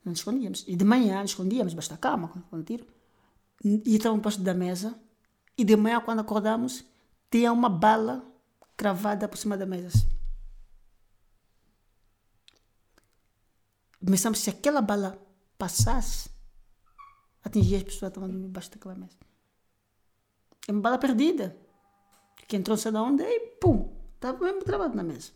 não 0.03 0.11
nos 0.11 0.19
escondíamos. 0.19 0.63
E 0.67 0.75
de 0.75 0.85
manhã 0.85 1.21
nos 1.21 1.31
escondíamos, 1.31 1.73
basta 1.73 1.97
calma 1.97 2.27
com 2.27 2.57
o 2.57 2.63
tiro. 2.63 2.85
E 3.63 3.95
estava 3.95 4.15
no 4.15 4.21
posto 4.21 4.41
da 4.41 4.53
mesa. 4.53 4.97
E 5.57 5.63
de 5.63 5.75
manhã, 5.75 5.99
quando 6.01 6.19
acordamos, 6.19 6.85
tinha 7.31 7.51
uma 7.51 7.69
bala 7.69 8.23
cravada 8.77 9.27
por 9.27 9.37
cima 9.37 9.57
da 9.57 9.65
mesa. 9.65 9.87
Assim. 9.87 10.07
Pensamos 14.05 14.39
se 14.39 14.49
aquela 14.51 14.81
bala 14.81 15.19
passasse, 15.57 16.29
atingia 17.43 17.77
as 17.77 17.83
pessoas 17.83 18.11
que 18.11 18.19
estavam 18.19 18.29
debaixo 18.29 18.71
daquela 18.71 18.95
mesa. 18.95 19.17
É 20.67 20.71
uma 20.71 20.81
bala 20.81 20.97
perdida. 20.97 21.57
Que 22.47 22.55
entrou 22.55 22.77
sei 22.77 22.91
de 22.91 22.97
onde 22.99 23.23
e 23.23 23.39
pum, 23.59 23.91
estava 24.13 24.37
mesmo 24.37 24.63
travado 24.63 24.95
na 24.95 25.01
mesa. 25.01 25.31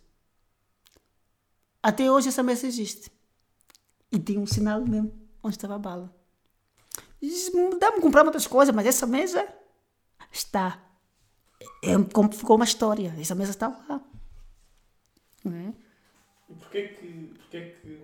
Até 1.82 2.12
hoje 2.12 2.30
essa 2.30 2.44
mesa 2.44 2.68
existe. 2.68 3.12
E 4.12 4.20
tem 4.20 4.38
um 4.38 4.46
sinal 4.46 4.82
mesmo 4.86 5.14
onde 5.44 5.56
estava 5.56 5.76
a 5.76 5.80
bala. 5.80 6.16
Dá-me 7.80 8.02
comprar 8.02 8.26
outras 8.26 8.48
coisas, 8.48 8.74
mas 8.74 8.86
essa 8.86 9.06
mesa 9.06 9.48
está. 10.32 10.84
É, 11.84 11.98
ficou 12.34 12.56
uma 12.56 12.66
história. 12.66 13.14
Essa 13.20 13.36
mesa 13.36 13.52
está 13.52 13.68
lá. 13.68 14.02
É? 15.46 15.74
E 16.50 16.54
porquê 16.56 16.88
que, 16.90 17.34
porquê 17.38 17.76
que 17.82 18.02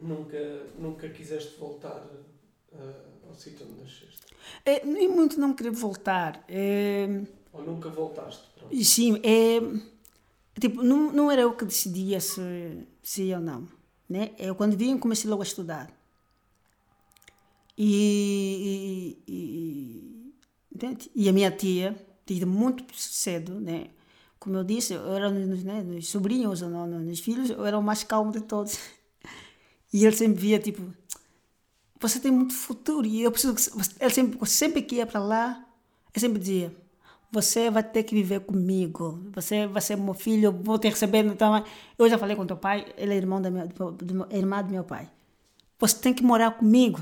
nunca, 0.00 0.66
nunca 0.78 1.08
quiseste 1.08 1.58
voltar 1.58 2.04
uh, 2.72 3.28
ao 3.28 3.34
sítio 3.34 3.66
onde 3.66 3.82
nasceste? 3.82 4.26
É, 4.64 4.84
nem 4.84 5.08
muito 5.08 5.38
não 5.38 5.54
querer 5.54 5.70
voltar. 5.70 6.44
É... 6.48 7.06
Ou 7.52 7.62
nunca 7.62 7.88
voltaste? 7.88 8.48
Pronto. 8.56 8.84
Sim, 8.84 9.20
é, 9.22 9.60
tipo, 10.60 10.82
não, 10.82 11.12
não 11.12 11.30
era 11.30 11.42
eu 11.42 11.54
que 11.54 11.64
decidia 11.64 12.20
se, 12.20 12.86
se 13.02 13.24
ia 13.24 13.38
ou 13.38 13.42
não. 13.42 13.68
Né? 14.08 14.32
Eu 14.38 14.54
quando 14.54 14.76
vim 14.76 14.98
comecei 14.98 15.28
logo 15.30 15.42
a 15.42 15.46
estudar. 15.46 15.90
E, 17.76 19.16
e, 19.26 20.34
e, 20.76 21.04
e 21.14 21.28
a 21.28 21.32
minha 21.32 21.50
tia, 21.50 21.96
desde 22.26 22.44
muito 22.44 22.84
cedo, 22.94 23.58
né? 23.60 23.88
como 24.38 24.56
eu 24.56 24.64
disse, 24.64 24.92
eu 24.94 25.14
era 25.14 25.30
nos, 25.30 25.62
né, 25.62 25.82
nos 25.82 26.08
sobrinhos, 26.08 26.62
ou 26.62 26.68
não, 26.68 26.86
nos 26.86 27.20
filhos, 27.20 27.48
eu 27.48 27.64
era 27.64 27.78
o 27.78 27.82
mais 27.82 28.02
calmo 28.02 28.32
de 28.32 28.40
todos. 28.40 28.76
E 29.94 30.06
ele 30.06 30.16
sempre 30.16 30.40
via, 30.40 30.58
tipo, 30.58 30.82
você 32.00 32.18
tem 32.18 32.32
muito 32.32 32.54
futuro 32.54 33.06
e 33.06 33.22
eu 33.22 33.30
preciso 33.30 33.54
que 33.54 34.02
ele 34.02 34.10
sempre 34.10 34.46
sempre 34.48 34.82
que 34.82 34.96
ia 34.96 35.06
para 35.06 35.20
lá 35.20 35.64
ele 36.12 36.20
sempre 36.20 36.38
dizia 36.38 36.74
você 37.32 37.70
vai 37.70 37.82
ter 37.82 38.02
que 38.04 38.14
viver 38.14 38.40
comigo. 38.40 39.18
Você 39.32 39.66
vai 39.66 39.80
ser 39.80 39.96
meu 39.96 40.14
filho 40.14 40.52
vou 40.52 40.78
que 40.78 40.88
receber. 40.88 41.24
Então 41.24 41.64
eu 41.98 42.08
já 42.08 42.18
falei 42.18 42.36
com 42.36 42.46
teu 42.46 42.56
pai 42.56 42.92
ele 42.96 43.14
é 43.14 43.16
irmão 43.16 43.40
da 43.40 43.50
minha 43.50 43.66
do, 43.66 43.90
do, 43.90 44.26
irmã 44.30 44.62
do 44.62 44.70
meu 44.70 44.84
pai. 44.84 45.10
Você 45.78 45.98
tem 45.98 46.14
que 46.14 46.22
morar 46.22 46.52
comigo. 46.52 47.00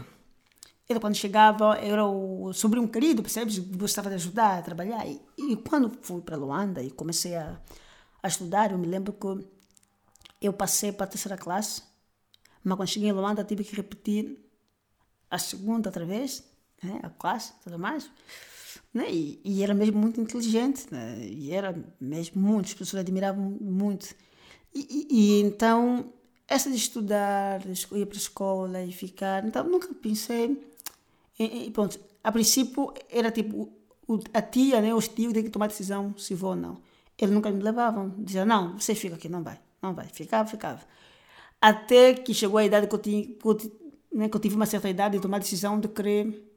Ele 0.88 1.00
quando 1.00 1.14
chegava 1.14 1.76
era 1.76 2.04
o 2.06 2.52
sobrinho 2.52 2.88
querido 2.88 3.22
percebes? 3.22 3.58
Gostava 3.58 4.08
de 4.08 4.14
ajudar 4.14 4.58
a 4.58 4.62
trabalhar. 4.62 5.06
E, 5.06 5.20
e 5.36 5.56
quando 5.56 5.92
fui 6.00 6.22
para 6.22 6.36
Luanda 6.36 6.82
e 6.82 6.90
comecei 6.90 7.36
a, 7.36 7.60
a 8.22 8.28
estudar 8.28 8.72
eu 8.72 8.78
me 8.78 8.86
lembro 8.86 9.12
que 9.12 9.46
eu 10.40 10.52
passei 10.52 10.92
para 10.92 11.04
a 11.04 11.08
terceira 11.08 11.36
classe 11.36 11.82
mas 12.62 12.76
quando 12.76 12.88
cheguei 12.88 13.08
em 13.08 13.12
Luanda 13.12 13.44
tive 13.44 13.64
que 13.64 13.74
repetir 13.74 14.38
a 15.30 15.38
segunda 15.38 15.88
outra 15.88 16.04
vez, 16.04 16.44
né? 16.82 17.00
a 17.02 17.08
classe, 17.08 17.52
tudo 17.62 17.78
mais. 17.78 18.10
Né? 18.92 19.10
E, 19.10 19.40
e, 19.44 19.62
era 19.62 19.72
mesmo 19.72 19.98
muito 19.98 20.20
inteligente, 20.20 20.86
né? 20.90 21.18
e 21.24 21.52
era 21.52 21.76
mesmo 22.00 22.40
muito, 22.42 22.66
as 22.66 22.74
pessoas 22.74 23.00
admiravam 23.00 23.56
muito. 23.60 24.14
E, 24.74 24.80
e, 24.80 25.06
e 25.10 25.40
então, 25.42 26.12
essa 26.48 26.68
de 26.68 26.76
estudar, 26.76 27.60
ir 27.64 28.06
para 28.06 28.16
a 28.16 28.20
escola 28.20 28.82
e 28.82 28.92
ficar, 28.92 29.44
então 29.44 29.64
nunca 29.64 29.92
pensei. 29.94 30.60
Em, 31.38 31.70
pronto, 31.70 31.98
a 32.22 32.32
princípio 32.32 32.92
era 33.08 33.30
tipo 33.30 33.72
a 34.34 34.42
tia, 34.42 34.80
né, 34.80 34.92
os 34.92 35.06
tios 35.06 35.32
têm 35.32 35.44
que 35.44 35.50
tomar 35.50 35.68
decisão 35.68 36.16
se 36.18 36.34
vou 36.34 36.50
ou 36.50 36.56
não. 36.56 36.82
Eles 37.16 37.32
nunca 37.34 37.50
me 37.50 37.62
levavam, 37.62 38.14
diziam, 38.18 38.44
não, 38.46 38.78
você 38.78 38.94
fica 38.94 39.14
aqui, 39.14 39.28
não 39.28 39.42
vai, 39.42 39.60
não 39.80 39.94
vai, 39.94 40.06
ficava, 40.06 40.48
ficava. 40.48 40.80
Até 41.60 42.14
que 42.14 42.34
chegou 42.34 42.58
a 42.58 42.64
idade 42.64 42.86
que 42.88 42.94
eu 42.94 42.98
tinha, 42.98 43.26
que 43.26 43.46
eu 43.46 43.54
né, 44.12 44.28
que 44.28 44.36
eu 44.36 44.40
tive 44.40 44.56
uma 44.56 44.66
certa 44.66 44.88
idade 44.88 45.16
de 45.16 45.22
tomar 45.22 45.36
a 45.36 45.40
decisão 45.40 45.78
de 45.78 45.88
querer 45.88 46.50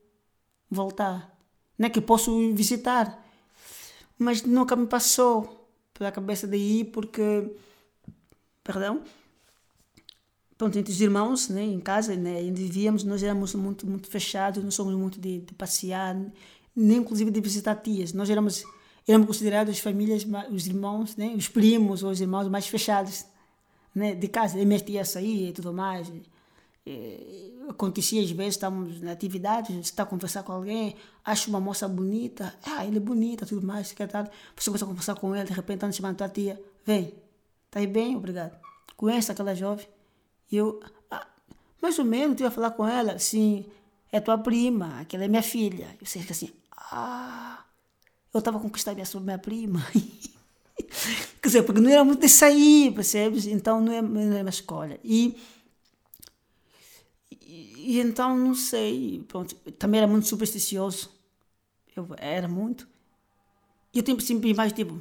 voltar. 0.69 1.32
Né, 1.84 1.89
que 1.89 1.99
posso 1.99 2.53
visitar. 2.53 3.21
Mas 4.17 4.41
nunca 4.43 4.73
me 4.73 4.88
passou 4.88 5.67
pela 5.93 6.13
cabeça 6.13 6.47
ir 6.55 6.86
porque, 6.86 7.53
perdão, 8.63 9.01
pronto, 10.57 10.79
entre 10.79 10.93
os 10.93 11.01
irmãos, 11.01 11.49
né, 11.49 11.61
em 11.61 11.81
casa, 11.81 12.15
né, 12.15 12.41
vivíamos, 12.53 13.03
nós 13.03 13.21
éramos 13.21 13.53
muito, 13.55 13.86
muito 13.86 14.07
fechados, 14.07 14.63
não 14.63 14.71
somos 14.71 14.95
muito 14.95 15.19
de, 15.19 15.39
de 15.39 15.53
passear, 15.55 16.15
nem 16.73 16.99
inclusive 16.99 17.29
de 17.29 17.41
visitar 17.41 17.75
tias. 17.75 18.13
Nós 18.13 18.29
éramos, 18.29 18.63
éramos 19.05 19.27
considerados 19.27 19.77
famílias, 19.79 20.25
os 20.49 20.65
irmãos, 20.65 21.17
né, 21.17 21.34
os 21.36 21.49
primos 21.49 22.01
ou 22.01 22.11
os 22.11 22.21
irmãos 22.21 22.47
mais 22.47 22.65
fechados 22.65 23.25
né, 23.93 24.15
de 24.15 24.29
casa. 24.29 24.57
E 24.57 24.65
minhas 24.65 24.84
tias 24.84 25.09
saíam 25.09 25.49
e 25.49 25.51
tudo 25.51 25.73
mais. 25.73 26.09
Acontecia 27.69 28.21
às 28.21 28.31
vezes, 28.31 28.55
estamos 28.55 29.01
na 29.01 29.13
atividade, 29.13 29.77
está 29.79 30.03
a 30.03 30.05
conversar 30.05 30.43
com 30.43 30.51
alguém, 30.51 30.95
acha 31.23 31.49
uma 31.49 31.59
moça 31.59 31.88
bonita, 31.88 32.53
ah, 32.65 32.86
ele 32.86 32.97
é 32.97 32.99
bonita, 32.99 33.45
tudo 33.45 33.65
mais, 33.65 33.91
que 33.91 34.05
tal. 34.05 34.25
Você 34.55 34.69
começa 34.69 34.86
a 34.86 34.88
conversar 34.88 35.15
com 35.15 35.34
ela, 35.34 35.45
de 35.45 35.53
repente 35.53 35.77
está 35.77 35.91
chamando 35.91 36.17
tua 36.17 36.29
tia, 36.29 36.61
vem, 36.86 37.13
está 37.65 37.79
aí 37.79 37.88
bem, 37.88 38.15
obrigado. 38.15 38.59
Conhece 38.97 39.31
aquela 39.31 39.55
jovem? 39.55 39.88
E 40.51 40.57
eu, 40.57 40.81
ah, 41.09 41.25
mais 41.81 41.97
ou 41.97 42.05
menos, 42.05 42.36
tu 42.36 42.43
ia 42.43 42.51
falar 42.51 42.71
com 42.71 42.88
ela, 42.88 43.17
sim, 43.17 43.65
é 44.11 44.19
tua 44.19 44.38
prima, 44.38 44.99
aquela 44.99 45.23
é 45.23 45.27
minha 45.27 45.43
filha. 45.43 45.88
Eu 45.99 46.05
sei 46.05 46.21
que 46.23 46.34
assim, 46.34 46.51
ah, 46.71 47.63
eu 48.34 48.39
estava 48.39 48.59
conquistando 48.59 48.95
minha, 48.97 49.19
minha 49.21 49.39
prima. 49.39 49.86
Quer 51.41 51.47
dizer, 51.47 51.63
porque 51.63 51.81
não 51.81 51.89
era 51.89 52.03
muito 52.03 52.21
de 52.21 52.29
sair, 52.29 52.93
percebes? 52.93 53.45
Então 53.45 53.79
não 53.79 53.91
é, 53.93 54.01
não 54.01 54.38
é 54.38 54.41
uma 54.41 54.49
escolha. 54.49 54.99
E 55.03 55.36
e 57.78 57.99
então, 57.99 58.38
não 58.38 58.56
sei, 58.56 59.24
pronto, 59.28 59.56
também 59.78 59.99
era 59.99 60.08
muito 60.08 60.28
supersticioso. 60.28 61.12
Eu 61.95 62.08
era 62.18 62.47
muito. 62.47 62.88
E 63.93 63.99
eu 63.99 64.20
sempre 64.20 64.54
mais 64.54 64.74
tipo, 64.74 64.99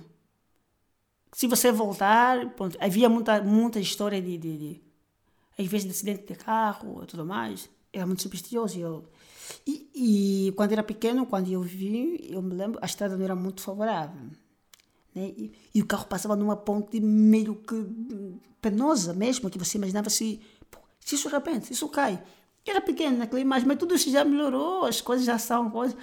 se 1.33 1.47
você 1.47 1.73
voltar, 1.73 2.51
pronto, 2.51 2.77
havia 2.81 3.09
muita, 3.09 3.43
muita 3.43 3.81
história 3.81 4.21
de, 4.21 4.37
de, 4.37 4.59
de 4.59 4.83
às 5.59 5.67
vezes 5.67 5.87
de 5.87 5.93
acidente 5.93 6.27
de 6.27 6.35
carro 6.35 7.03
e 7.03 7.07
tudo 7.07 7.25
mais. 7.25 7.71
Era 7.93 8.07
muito 8.07 8.23
supersticioso. 8.23 8.79
Eu, 8.79 9.05
e, 9.67 10.49
e 10.49 10.53
quando 10.53 10.73
era 10.73 10.83
pequeno, 10.83 11.27
quando 11.27 11.51
eu 11.51 11.63
vim, 11.63 12.19
eu 12.29 12.43
me 12.43 12.55
lembro, 12.55 12.79
a 12.83 12.87
estrada 12.87 13.17
não 13.17 13.25
era 13.25 13.35
muito 13.35 13.63
favorável. 13.63 14.21
Né? 15.15 15.33
E, 15.37 15.53
e, 15.75 15.83
o 15.83 15.87
carro 15.87 16.07
passava 16.07 16.37
numa 16.37 16.57
ponte 16.57 17.01
meio 17.01 17.55
que 17.57 17.87
penosa 18.61 19.13
mesmo, 19.15 19.51
que 19.51 19.59
você 19.59 19.79
imaginava 19.79 20.11
se, 20.11 20.41
se 21.01 21.15
isso 21.15 21.29
de 21.29 21.35
repente, 21.35 21.73
isso 21.73 21.89
cai. 21.89 22.23
Era 22.67 22.81
pequeno 22.81 23.19
naquela 23.19 23.41
imagem, 23.41 23.67
mas 23.67 23.79
tudo 23.79 23.95
isso 23.95 24.11
já 24.11 24.25
melhorou, 24.25 24.85
as 24.85 25.01
coisas 25.01 25.27
já 25.27 25.39
são 25.39 25.71
coisas. 25.71 25.97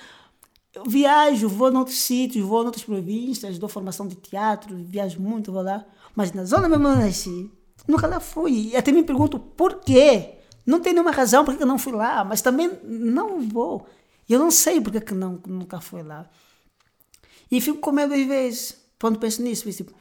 Eu 0.73 0.83
viajo, 0.83 1.47
vou 1.49 1.71
noutros 1.71 1.97
sítios, 1.97 2.45
vou 2.45 2.63
noutras 2.63 2.83
províncias, 2.83 3.57
dou 3.57 3.69
formação 3.69 4.07
de 4.07 4.15
teatro, 4.15 4.75
viajo 4.77 5.19
muito, 5.19 5.51
vou 5.51 5.63
lá. 5.63 5.85
Mas 6.15 6.31
na 6.33 6.43
zona 6.43 6.67
mesmo 6.67 6.87
onde 6.87 6.99
nasci, 6.99 7.51
nunca 7.87 8.07
lá 8.07 8.19
fui. 8.19 8.69
E 8.71 8.77
até 8.77 8.91
me 8.91 9.03
pergunto 9.03 9.39
por 9.39 9.79
quê. 9.79 10.35
Não 10.65 10.79
tem 10.79 10.93
nenhuma 10.93 11.11
razão 11.11 11.43
porque 11.43 11.63
eu 11.63 11.67
não 11.67 11.79
fui 11.79 11.93
lá, 11.93 12.23
mas 12.23 12.41
também 12.41 12.71
não 12.83 13.41
vou. 13.41 13.87
Eu 14.27 14.37
não 14.37 14.51
sei 14.51 14.79
porque 14.79 15.01
que 15.01 15.13
não, 15.13 15.41
nunca 15.47 15.81
fui 15.81 16.03
lá. 16.03 16.29
E 17.49 17.59
fico 17.59 17.79
com 17.79 17.91
medo 17.91 18.13
às 18.13 18.27
vezes, 18.27 18.79
quando 19.01 19.17
penso 19.17 19.41
nisso, 19.41 19.63
penso, 19.63 19.77
tipo, 19.77 19.93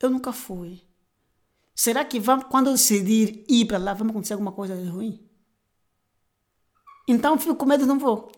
eu 0.00 0.10
nunca 0.10 0.32
fui. 0.32 0.82
Será 1.74 2.04
que 2.04 2.18
vamos, 2.18 2.46
quando 2.50 2.68
eu 2.68 2.72
decidir 2.72 3.44
ir 3.48 3.66
para 3.66 3.78
lá, 3.78 3.94
vai 3.94 4.08
acontecer 4.08 4.32
alguma 4.32 4.50
coisa 4.50 4.74
de 4.74 4.88
ruim? 4.88 5.20
Então 7.06 7.38
fico 7.38 7.54
com 7.54 7.66
medo 7.66 7.84
e 7.84 7.86
não 7.86 7.98
vou. 7.98 8.30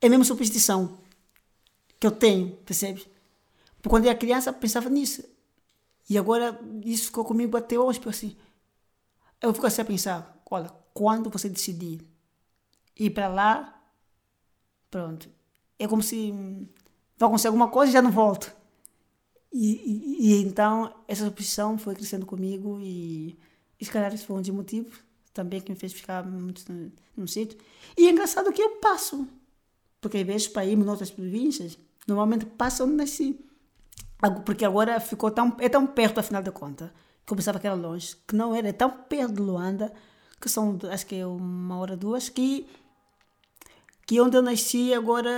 É 0.00 0.08
mesmo 0.08 0.24
superstição 0.24 0.98
que 1.98 2.06
eu 2.06 2.10
tenho, 2.10 2.56
percebes? 2.58 3.06
Porque 3.76 3.88
quando 3.88 4.04
eu 4.04 4.10
era 4.10 4.18
criança 4.18 4.52
pensava 4.52 4.90
nisso. 4.90 5.22
E 6.08 6.18
agora 6.18 6.60
isso 6.84 7.06
ficou 7.06 7.24
comigo 7.24 7.56
até 7.56 7.78
hoje, 7.78 7.98
porque 7.98 8.10
assim, 8.16 8.36
eu 9.40 9.54
fico 9.54 9.66
assim 9.66 9.82
a 9.82 9.84
pensar, 9.84 10.42
olha, 10.50 10.70
quando 10.92 11.30
você 11.30 11.48
decidir 11.48 12.00
ir 12.98 13.10
para 13.10 13.28
lá, 13.28 13.82
pronto. 14.90 15.28
É 15.78 15.88
como 15.88 16.02
se 16.02 16.32
vai 17.16 17.26
acontecer 17.28 17.48
alguma 17.48 17.68
coisa 17.68 17.90
e 17.90 17.92
já 17.92 18.02
não 18.02 18.10
volto. 18.10 18.54
E, 19.52 20.20
e, 20.20 20.32
e 20.32 20.42
então 20.42 20.92
essa 21.06 21.24
superstição 21.24 21.78
foi 21.78 21.94
crescendo 21.94 22.26
comigo 22.26 22.80
e, 22.80 23.38
e 23.80 23.84
se 23.84 23.90
calhar 23.90 24.16
foi 24.18 24.36
um 24.36 24.40
dos 24.40 24.50
motivos 24.50 24.98
também 25.34 25.60
que 25.60 25.70
me 25.70 25.76
fez 25.76 25.92
ficar 25.92 26.24
muito 26.24 26.64
num 27.16 27.26
sítio. 27.26 27.58
E 27.98 28.06
é 28.06 28.10
engraçado 28.10 28.52
que 28.52 28.62
eu 28.62 28.76
passo, 28.76 29.26
porque 30.00 30.18
às 30.18 30.26
vezes 30.26 30.48
para 30.48 30.64
irmos 30.64 30.86
noutras 30.86 31.10
províncias, 31.10 31.76
normalmente 32.06 32.46
passo 32.46 32.84
onde 32.84 32.94
nasci. 32.94 33.38
Porque 34.46 34.64
agora 34.64 34.98
ficou 35.00 35.30
tão, 35.30 35.54
é 35.58 35.68
tão 35.68 35.86
perto, 35.86 36.18
afinal 36.18 36.42
de 36.42 36.50
contas, 36.50 36.90
que 37.26 37.32
eu 37.32 37.36
pensava 37.36 37.58
que 37.58 37.66
era 37.66 37.76
longe, 37.76 38.16
que 38.26 38.34
não 38.34 38.54
era, 38.54 38.68
é 38.68 38.72
tão 38.72 38.88
perto 38.88 39.34
de 39.34 39.42
Luanda, 39.42 39.92
que 40.40 40.48
são, 40.48 40.78
acho 40.90 41.06
que 41.06 41.16
é 41.16 41.26
uma 41.26 41.76
hora, 41.76 41.96
duas, 41.96 42.28
que, 42.28 42.66
que 44.06 44.20
onde 44.20 44.36
eu 44.36 44.42
nasci 44.42 44.94
agora 44.94 45.30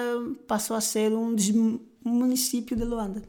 passou 0.47 0.77
a 0.77 0.81
ser 0.81 1.13
um 1.13 1.35
dos 1.35 1.51
municípios 2.05 2.79
de 2.79 2.87
Luanda. 2.87 3.23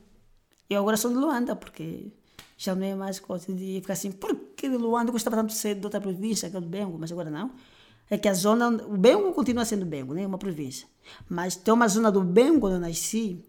Eu 0.70 0.82
agora 0.82 0.98
sou 0.98 1.12
de 1.12 1.18
Luanda, 1.18 1.56
porque 1.56 2.12
já 2.58 2.76
não 2.76 2.86
é 2.86 2.96
mais 2.96 3.20
coisa 3.20 3.54
de 3.54 3.80
ficar 3.82 3.94
assim, 3.94 4.12
por 4.12 4.36
que 4.56 4.68
de 4.68 4.76
Luanda 4.76 5.12
gostava 5.12 5.36
tanto 5.36 5.50
de 5.50 5.56
ser 5.56 5.76
de 5.76 5.86
outra 5.86 6.02
província, 6.02 6.50
que 6.50 6.58
é 6.58 6.60
do 6.60 6.68
Bengo, 6.68 6.98
mas 7.00 7.12
agora 7.12 7.30
não. 7.30 7.52
É 8.10 8.18
que 8.18 8.28
a 8.28 8.34
zona, 8.34 8.70
o 8.70 8.98
Bengo 8.98 9.32
continua 9.34 9.64
sendo 9.64 9.86
Bengo, 9.86 10.14
né? 10.14 10.26
uma 10.26 10.38
província. 10.38 10.88
Mas 11.30 11.56
tem 11.56 11.74
uma 11.74 11.88
zona 11.88 12.12
do 12.12 12.24
Bengo 12.24 12.66
onde 12.66 12.78
eu 12.78 12.80
nasci, 12.80 13.46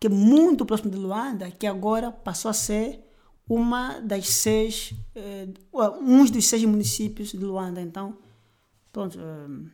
que 0.00 0.08
é 0.08 0.10
muito 0.10 0.66
próximo 0.66 0.90
de 0.90 0.96
Luanda, 0.96 1.50
que 1.50 1.66
agora 1.66 2.10
passou 2.10 2.48
a 2.50 2.54
ser 2.54 3.06
uma 3.48 4.00
das 4.00 4.28
seis, 4.28 4.94
eh, 5.14 5.46
um 6.00 6.24
dos 6.24 6.46
seis 6.46 6.64
municípios 6.64 7.30
de 7.30 7.38
Luanda. 7.38 7.80
Então, 7.80 8.16
pronto, 8.90 9.18
eh, 9.20 9.70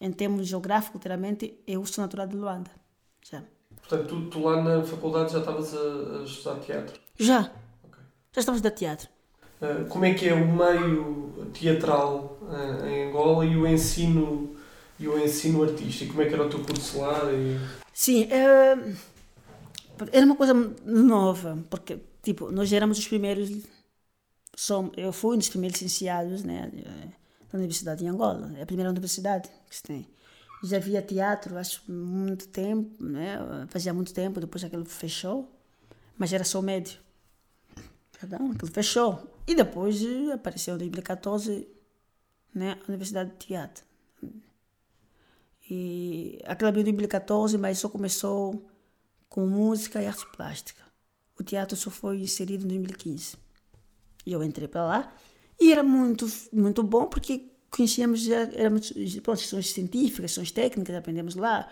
em 0.00 0.12
termos 0.12 0.46
geográficos, 0.46 0.96
literalmente, 0.96 1.58
eu 1.66 1.84
sou 1.86 2.02
natural 2.02 2.26
de 2.26 2.36
Luanda. 2.36 2.70
Já. 3.22 3.44
Portanto, 3.76 4.08
tu, 4.08 4.30
tu 4.30 4.40
lá 4.40 4.62
na 4.62 4.82
faculdade 4.82 5.32
já 5.32 5.38
estavas 5.38 5.74
a, 5.74 6.20
a 6.20 6.24
estudar 6.24 6.60
teatro? 6.60 7.00
Já. 7.16 7.52
Já 8.32 8.40
estavas 8.40 8.62
a 8.62 8.68
estudar 8.68 8.70
teatro. 8.70 9.08
Uh, 9.60 9.86
como 9.88 10.04
é 10.04 10.14
que 10.14 10.28
é 10.28 10.34
o 10.34 10.46
meio 10.46 11.50
teatral 11.52 12.38
uh, 12.42 12.86
em 12.86 13.08
Angola 13.08 13.44
e 13.44 13.56
o 13.56 13.66
ensino 13.66 14.56
e 14.98 15.08
o 15.08 15.18
ensino 15.18 15.62
artístico? 15.62 16.12
Como 16.12 16.22
é 16.22 16.26
que 16.26 16.34
era 16.34 16.46
o 16.46 16.48
teu 16.48 16.62
curso 16.62 17.00
lá? 17.00 17.30
E... 17.32 17.58
Sim, 17.92 18.24
uh, 18.24 18.96
era 20.12 20.24
uma 20.24 20.36
coisa 20.36 20.54
nova, 20.84 21.58
porque 21.68 21.98
tipo, 22.22 22.50
nós 22.52 22.72
éramos 22.72 22.98
os 22.98 23.08
primeiros, 23.08 23.50
som, 24.54 24.92
eu 24.96 25.12
fui 25.12 25.34
um 25.34 25.38
dos 25.38 25.48
primeiros 25.48 25.80
licenciados 25.80 26.44
né, 26.44 26.70
da 27.50 27.58
Universidade 27.58 28.00
de 28.00 28.08
Angola, 28.08 28.52
é 28.56 28.62
a 28.62 28.66
primeira 28.66 28.90
universidade 28.90 29.48
que 29.68 29.76
se 29.76 29.82
tem. 29.82 30.06
Já 30.62 30.76
havia 30.76 31.00
teatro, 31.00 31.56
acho, 31.56 31.82
muito 31.90 32.48
tempo, 32.48 33.02
né, 33.02 33.38
fazia 33.68 33.94
muito 33.94 34.12
tempo, 34.12 34.40
depois 34.40 34.62
aquilo 34.62 34.84
fechou, 34.84 35.48
mas 36.16 36.32
era 36.32 36.44
só 36.44 36.60
médio. 36.60 36.98
Perdão, 38.20 38.50
aquilo 38.50 38.70
fechou. 38.70 39.30
E 39.46 39.54
depois 39.54 40.02
apareceu 40.32 40.74
em 40.74 40.78
2014 40.78 41.68
né, 42.54 42.78
a 42.80 42.88
Universidade 42.88 43.30
de 43.30 43.36
Teatro. 43.36 43.84
E 45.70 46.38
aquela 46.46 46.70
abriu 46.70 46.82
em 46.82 46.84
2014, 46.84 47.56
mas 47.58 47.78
só 47.78 47.88
começou 47.88 48.66
com 49.28 49.46
música 49.46 50.02
e 50.02 50.06
arte 50.06 50.26
plástica. 50.34 50.82
O 51.38 51.42
teatro 51.42 51.76
só 51.76 51.90
foi 51.90 52.20
inserido 52.20 52.64
em 52.64 52.68
2015. 52.68 53.36
E 54.26 54.32
eu 54.32 54.42
entrei 54.42 54.66
para 54.66 54.84
lá 54.84 55.14
e 55.60 55.72
era 55.72 55.82
muito, 55.82 56.26
muito 56.52 56.82
bom 56.82 57.06
porque 57.06 57.50
conhecíamos, 57.70 58.28
éramos, 58.28 58.92
pronto, 59.22 59.38
questões 59.38 59.70
científicas, 59.70 60.32
questões 60.32 60.50
técnicas, 60.50 60.96
aprendemos 60.96 61.34
lá. 61.34 61.68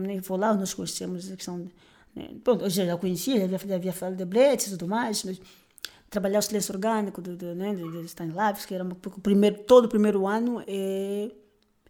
Nem 0.00 0.20
vou 0.20 0.36
lá, 0.36 0.54
nós 0.54 0.72
conhecemos 0.72 1.30
a 1.30 1.36
questão. 1.36 1.68
Né, 2.14 2.30
pronto, 2.44 2.64
eu 2.64 2.70
já 2.70 2.96
conhecia, 2.96 3.44
havia, 3.44 3.76
havia 3.76 3.92
falado 3.92 4.16
de 4.16 4.24
Blitz 4.24 4.66
e 4.66 4.70
tudo 4.70 4.86
mais, 4.86 5.24
mas 5.24 5.40
trabalhar 6.12 6.40
o 6.40 6.42
silêncio 6.42 6.74
orgânico 6.74 7.22
do, 7.22 7.34
do, 7.34 7.54
né, 7.54 7.74
de, 7.74 7.90
de 7.90 8.04
Stanislavski, 8.04 8.74
era 8.74 8.84
porque 8.84 9.18
o 9.18 9.22
primeiro, 9.22 9.64
todo 9.64 9.86
o 9.86 9.88
primeiro 9.88 10.26
ano 10.26 10.62
é 10.66 11.30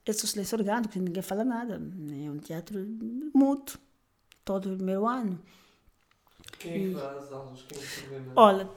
esse 0.07 0.27
silêncio 0.27 0.57
orgânico, 0.57 0.97
ninguém 0.97 1.23
fala 1.23 1.45
nada. 1.45 1.75
É 1.75 2.31
um 2.31 2.39
teatro 2.39 2.79
mudo, 3.35 3.73
todo 4.45 4.73
o 4.73 4.77
primeiro 4.77 5.09
ano. 5.09 5.41
Quem 6.59 6.73
é 6.73 6.89
que 6.89 6.95
dá 6.95 7.13
as 7.13 7.33
aulas? 7.33 7.65
Quem 7.69 7.79
é 7.79 8.21
que 8.21 8.31
Olha, 8.37 8.69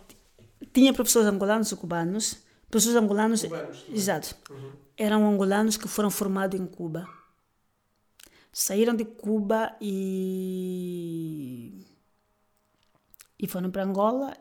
tinha 0.73 0.93
professores 0.93 1.27
angolanos 1.27 1.71
e 1.71 1.75
cubanos. 1.75 2.43
Professores 2.69 2.97
angolanos. 2.97 3.43
Cubanos, 3.43 3.85
exato. 3.89 4.35
Uhum. 4.49 4.71
Eram 4.97 5.27
angolanos 5.27 5.77
que 5.77 5.87
foram 5.87 6.09
formados 6.09 6.59
em 6.59 6.65
Cuba. 6.65 7.07
Saíram 8.51 8.95
de 8.95 9.05
Cuba 9.05 9.75
e. 9.79 11.85
e 13.39 13.47
foram 13.47 13.69
para 13.69 13.83
Angola. 13.83 14.35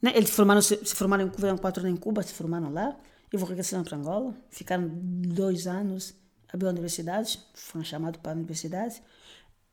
Né? 0.00 0.12
Eles 0.14 0.30
formaram, 0.30 0.62
se, 0.62 0.76
se 0.84 0.94
formaram 0.94 1.24
em 1.24 1.28
Cuba, 1.28 1.48
eram 1.48 1.58
quatro 1.58 1.82
anos 1.84 1.98
em 1.98 2.00
Cuba, 2.00 2.22
se 2.22 2.32
formaram 2.32 2.72
lá. 2.72 2.96
E 3.32 3.36
regressaram 3.36 3.84
para 3.84 3.96
Angola. 3.96 4.34
Ficaram 4.50 4.90
dois 4.92 5.66
anos, 5.66 6.14
abriu 6.52 6.68
universidades, 6.68 7.38
foram 7.54 7.84
chamados 7.84 8.20
para 8.20 8.32
a 8.32 8.34
universidade. 8.34 9.00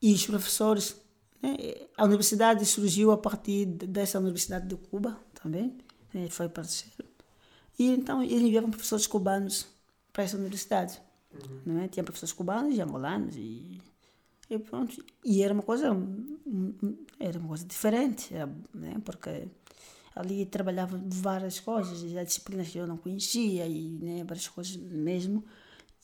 E 0.01 0.13
os 0.13 0.25
professores 0.25 0.95
né? 1.41 1.55
A 1.95 2.05
universidade 2.05 2.65
surgiu 2.65 3.11
a 3.11 3.17
partir 3.17 3.65
dessa 3.65 4.19
Universidade 4.19 4.67
de 4.67 4.75
Cuba 4.75 5.19
também, 5.41 5.77
né? 6.13 6.27
foi 6.29 6.49
parceiro. 6.49 7.05
E 7.77 7.91
então 7.91 8.23
eles 8.23 8.41
enviavam 8.41 8.71
professores 8.71 9.05
cubanos 9.05 9.67
para 10.11 10.23
essa 10.23 10.37
universidade. 10.37 10.99
Uhum. 11.33 11.73
Né? 11.73 11.87
Tinha 11.87 12.03
professores 12.03 12.33
cubanos 12.33 12.75
e 12.75 12.81
angolanos 12.81 13.35
e, 13.35 13.79
e 14.49 14.57
pronto. 14.57 15.03
E 15.23 15.43
era 15.43 15.53
uma 15.53 15.61
coisa, 15.61 15.95
era 17.19 17.37
uma 17.37 17.49
coisa 17.49 17.65
diferente, 17.65 18.33
né? 18.73 18.99
porque 19.05 19.47
ali 20.19 20.45
trabalhava 20.45 20.99
várias 21.05 21.59
coisas, 21.59 22.03
as 22.03 22.27
disciplinas 22.27 22.69
que 22.69 22.77
eu 22.77 22.87
não 22.87 22.97
conhecia 22.97 23.65
e 23.65 23.97
né, 24.01 24.23
várias 24.23 24.47
coisas 24.47 24.75
mesmo 24.75 25.43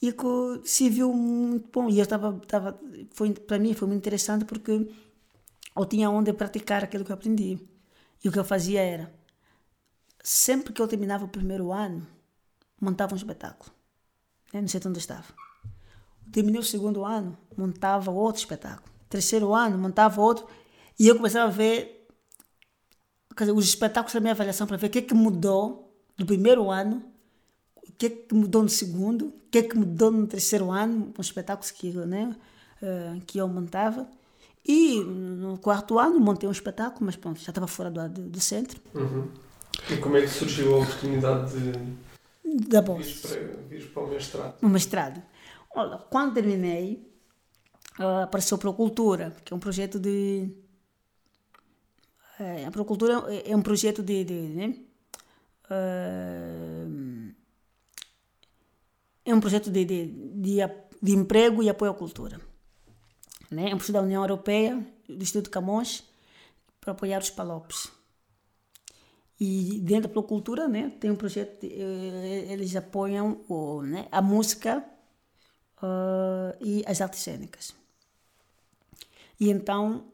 e 0.02 0.12
que 0.12 0.68
se 0.68 0.90
viu 0.90 1.14
muito 1.14 1.70
bom 1.72 1.90
e 1.90 1.98
eu 1.98 2.04
estava 2.04 2.38
estava 2.44 2.80
foi 3.12 3.34
para 3.34 3.58
mim 3.58 3.74
foi 3.74 3.88
muito 3.88 4.02
interessante 4.02 4.44
porque 4.44 4.88
ou 5.76 5.86
tinha 5.86 6.10
onde 6.10 6.32
praticar 6.34 6.84
aquilo 6.84 7.04
que 7.04 7.12
eu 7.12 7.16
aprendi. 7.16 7.60
E 8.24 8.30
o 8.30 8.32
que 8.32 8.40
eu 8.40 8.46
fazia 8.46 8.82
era, 8.82 9.14
sempre 10.24 10.72
que 10.72 10.82
eu 10.82 10.88
terminava 10.88 11.26
o 11.26 11.30
primeiro 11.30 11.72
ano, 11.72 12.08
montava 12.80 13.14
um 13.14 13.18
espetáculo. 13.18 13.72
Né? 14.54 14.62
Não 14.62 14.68
sei 14.68 14.80
onde 14.86 15.00
estava. 15.00 15.26
Terminei 16.32 16.60
o 16.60 16.64
segundo 16.64 17.04
ano, 17.04 17.38
montava 17.58 18.12
outro 18.12 18.40
espetáculo. 18.40 18.92
Terceiro 19.10 19.54
ano, 19.54 19.78
montava 19.78 20.22
outro. 20.22 20.48
E 21.00 21.08
eu 21.08 21.16
começava 21.16 21.50
a 21.50 21.54
ver 21.54 22.03
dizer, 23.40 23.52
os 23.52 23.66
espetáculos 23.66 24.14
da 24.14 24.20
minha 24.20 24.34
avaliação 24.34 24.68
para 24.68 24.78
ver 24.78 24.88
o 24.88 24.90
que, 24.90 25.00
é 25.00 25.02
que 25.02 25.14
mudou 25.14 25.94
do 26.18 26.26
primeiro 26.26 26.70
ano, 26.70 27.04
o 27.88 27.92
que, 27.98 28.06
é 28.06 28.10
que 28.10 28.34
mudou 28.34 28.64
no 28.64 28.70
segundo, 28.70 29.28
o 29.28 29.34
que, 29.52 29.58
é 29.60 29.64
que 29.64 29.76
mudou 29.76 30.12
no 30.12 30.28
terceiro 30.28 30.72
ano, 30.72 31.12
com 31.14 31.22
os 31.22 31.28
espetáculos 31.28 31.72
que, 31.72 31.92
né, 31.92 32.36
uh, 32.82 33.22
que 33.26 33.38
eu 33.38 33.48
montava. 33.48 34.08
E 34.66 35.00
no 35.04 35.58
quarto 35.58 36.00
ano 36.00 36.20
montei 36.20 36.48
um 36.48 36.52
espetáculo, 36.52 37.06
mas 37.06 37.16
pronto, 37.16 37.40
já 37.40 37.50
estava 37.50 37.68
fora 37.68 37.92
do, 37.92 38.30
do, 38.30 38.40
centro. 38.40 38.80
Uhum. 38.94 39.28
E 39.90 39.98
como 39.98 40.16
é 40.16 40.22
que 40.22 40.28
surgiu 40.28 40.76
a 40.76 40.80
oportunidade 40.80 41.52
de 41.54 42.70
da 42.70 42.82
bolsa. 42.82 43.40
vir 43.70 43.90
para, 43.90 44.04
o 44.04 44.08
mestrado? 44.08 44.56
O 44.62 44.70
mestrado. 44.70 45.24
Olha, 45.76 45.98
quando 46.10 46.36
terminei, 46.36 47.06
uh, 48.00 48.24
apareceu 48.24 48.58
Procultura, 48.58 49.36
que 49.44 49.54
é 49.54 49.56
um 49.56 49.60
projeto 49.60 50.00
de. 50.00 50.50
É, 52.40 52.66
a 52.66 52.72
Procultura 52.72 53.14
é 53.46 53.56
um 53.56 53.62
projeto 53.62 54.02
de. 54.02 54.24
de 54.24 54.34
né? 54.34 54.76
uh, 55.70 57.34
é 59.26 59.34
um 59.34 59.40
projeto 59.40 59.70
de, 59.72 59.86
de, 59.86 60.06
de, 60.08 60.58
de 61.02 61.12
emprego 61.14 61.64
e 61.64 61.70
apoio 61.70 61.92
à 61.92 61.94
cultura 61.94 62.42
né? 63.54 63.70
é 63.70 63.76
um 63.76 63.78
projeto 63.78 63.94
da 63.94 64.02
União 64.02 64.22
Europeia, 64.24 64.86
do 65.08 65.22
Instituto 65.22 65.50
Camões, 65.50 66.04
para 66.82 66.92
apoiar 66.92 67.22
os 67.22 67.30
palopes. 67.30 67.92
E 69.40 69.80
dentro 69.82 70.04
da 70.04 70.14
Procultura 70.14 70.68
né, 70.68 70.92
tem 71.00 71.12
um 71.12 71.16
projeto, 71.16 71.62
de, 71.62 71.68
eh, 71.68 72.52
eles 72.52 72.76
apoiam 72.76 73.42
o, 73.48 73.82
né, 73.82 74.08
a 74.12 74.22
música 74.22 74.84
uh, 75.82 76.56
e 76.62 76.84
as 76.86 77.02
artes 77.02 77.20
cênicas. 77.20 77.76
E 79.40 79.50
então, 79.50 80.06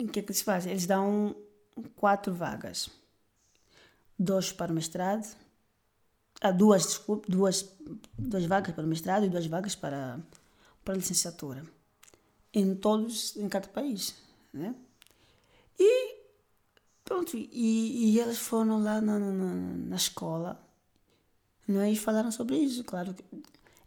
o 0.00 0.08
que 0.08 0.20
é 0.20 0.22
que 0.22 0.30
eles 0.30 0.42
fazem? 0.42 0.72
Eles 0.72 0.86
dão 0.86 1.34
quatro 1.94 2.34
vagas. 2.34 2.88
Dois 4.18 4.52
para 4.52 4.72
o 4.72 4.74
mestrado, 4.74 5.26
ah, 6.40 6.50
duas, 6.50 6.86
desculpe, 6.86 7.30
duas, 7.30 7.70
duas 8.18 8.46
vagas 8.46 8.74
para 8.74 8.84
o 8.84 8.88
mestrado 8.88 9.26
e 9.26 9.28
duas 9.28 9.46
vagas 9.46 9.74
para, 9.74 10.18
para 10.84 10.94
a 10.94 10.96
licenciatura 10.96 11.64
em 12.52 12.74
todos, 12.74 13.36
em 13.36 13.48
cada 13.48 13.68
país, 13.68 14.14
né? 14.52 14.74
E 15.78 16.16
pronto, 17.04 17.36
e, 17.36 18.14
e 18.14 18.20
elas 18.20 18.38
foram 18.38 18.82
lá 18.82 19.00
na, 19.00 19.18
na, 19.18 19.32
na 19.32 19.96
escola 19.96 20.58
né, 21.68 21.92
e 21.92 21.96
falaram 21.96 22.32
sobre 22.32 22.56
isso, 22.56 22.82
claro 22.82 23.14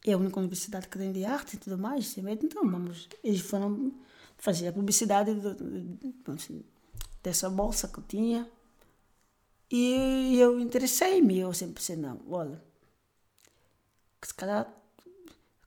é 0.06 0.14
a 0.14 0.18
única 0.18 0.40
universidade 0.40 0.88
que 0.88 0.98
tem 0.98 1.12
de 1.12 1.26
arte 1.26 1.56
e 1.56 1.60
tudo 1.60 1.78
mais, 1.78 2.16
então 2.18 2.70
vamos, 2.70 3.10
eles 3.24 3.42
foram 3.42 3.92
fazer 4.38 4.68
a 4.68 4.74
publicidade 4.74 5.34
do, 5.34 5.56
do, 5.56 6.38
dessa 7.24 7.50
bolsa 7.50 7.88
que 7.88 8.00
eu 8.00 8.04
tinha 8.04 8.50
e 9.72 10.40
eu 10.40 10.60
interessei-me, 10.60 11.38
eu 11.40 11.54
sempre 11.54 11.76
pensei, 11.76 11.96
não, 11.96 12.20
olha, 12.28 12.62
se 14.24 14.34
calhar 14.34 14.68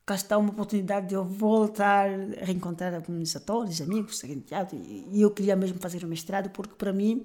cá 0.04 0.16
está 0.16 0.36
uma 0.36 0.50
oportunidade 0.50 1.08
de 1.08 1.14
eu 1.14 1.24
voltar 1.24 2.08
a 2.10 2.44
reencontrar 2.44 2.92
alguns 2.94 3.36
atores, 3.36 3.80
amigos, 3.80 4.20
e 4.24 5.22
eu 5.22 5.30
queria 5.30 5.54
mesmo 5.54 5.78
fazer 5.78 6.04
o 6.04 6.08
mestrado, 6.08 6.50
porque 6.50 6.74
para 6.74 6.92
mim, 6.92 7.24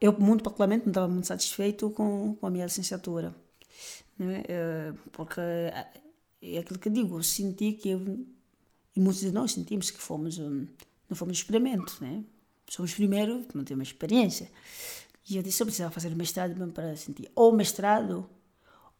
eu 0.00 0.12
muito 0.18 0.42
particularmente 0.42 0.86
não 0.86 0.90
estava 0.90 1.08
muito 1.08 1.28
satisfeito 1.28 1.90
com, 1.90 2.34
com 2.34 2.46
a 2.46 2.50
minha 2.50 2.64
licenciatura, 2.64 3.32
né? 4.18 4.42
porque 5.12 5.40
é 6.42 6.58
aquilo 6.58 6.80
que 6.80 6.90
digo, 6.90 7.18
eu 7.18 7.22
senti 7.22 7.72
que 7.72 7.90
eu, 7.90 8.00
e 8.96 9.00
muitos 9.00 9.20
de 9.20 9.30
nós 9.30 9.52
sentimos 9.52 9.92
que 9.92 10.00
fomos, 10.00 10.38
não 10.38 10.66
fomos 11.14 11.38
experimento, 11.38 11.96
né? 12.00 12.24
Somos 12.68 12.94
primeiro, 12.94 13.44
não 13.54 13.64
temos 13.64 13.88
experiência, 13.88 14.50
E 15.28 15.36
eu 15.36 15.42
disse, 15.42 15.62
eu 15.62 15.66
precisava 15.66 15.90
fazer 15.92 16.14
mestrado 16.14 16.56
mesmo 16.56 16.72
para 16.72 16.96
sentir. 16.96 17.30
Ou 17.34 17.52
mestrado, 17.52 18.28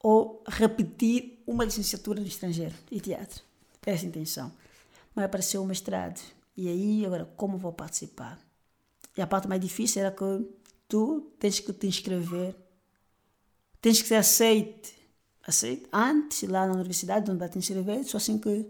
ou 0.01 0.43
repetir 0.47 1.43
uma 1.47 1.65
licenciatura 1.65 2.21
no 2.21 2.27
estrangeiro 2.27 2.75
de 2.91 3.01
teatro. 3.01 3.43
Essa 3.87 4.05
é 4.05 4.07
a 4.07 4.09
intenção. 4.11 4.53
Mas 5.15 5.25
apareceu 5.25 5.63
o 5.63 5.67
mestrado. 5.67 6.21
E 6.57 6.69
aí, 6.69 7.07
agora, 7.07 7.25
como 7.37 7.57
vou 7.57 7.73
participar? 7.73 8.39
E 9.17 9.23
a 9.23 9.27
parte 9.27 9.49
mais 9.49 9.61
difícil 9.61 10.03
era 10.03 10.11
que 10.13 10.47
tu 10.87 11.33
tens 11.39 11.61
que 11.61 11.73
te 11.73 11.87
inscrever, 11.87 12.55
tens 13.81 14.03
que 14.03 14.09
ser 14.09 14.17
aceite, 14.17 14.95
aceite 15.43 15.87
antes, 15.93 16.43
lá 16.49 16.67
na 16.67 16.75
universidade, 16.75 17.31
onde 17.31 17.41
vai 17.41 17.49
te 17.49 17.59
inscrever, 17.59 18.05
só 18.05 18.19
assim 18.19 18.39
que, 18.39 18.67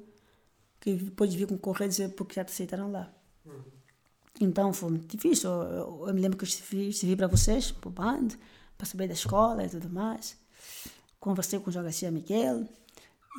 que 0.80 1.11
pode 1.12 1.36
vir 1.36 1.46
concorrer 1.49 1.86
e 1.86 1.88
dizer 1.90 2.09
porque 2.14 2.34
já 2.34 2.44
te 2.44 2.53
aceitaram 2.53 2.90
lá. 2.92 3.12
Uhum. 3.44 3.78
Então 4.41 4.72
foi 4.72 4.91
muito 4.91 5.16
difícil. 5.16 5.51
Eu, 5.51 6.05
eu, 6.07 6.14
me 6.14 6.20
lembro 6.20 6.39
que 6.39 6.45
eu 6.45 6.49
escrevi, 6.49 7.16
para 7.16 7.26
vocês, 7.26 7.72
para 7.72 7.89
o 7.89 7.91
bando, 7.91 8.34
para 8.76 8.86
saber 8.86 9.09
da 9.09 9.14
escola 9.14 9.64
e 9.64 9.68
tudo 9.68 9.89
mais. 9.89 10.36
Conversei 11.18 11.59
com 11.59 11.70
o 11.70 11.72
João 11.72 11.84
Garcia 11.84 12.11
Miguel 12.11 12.66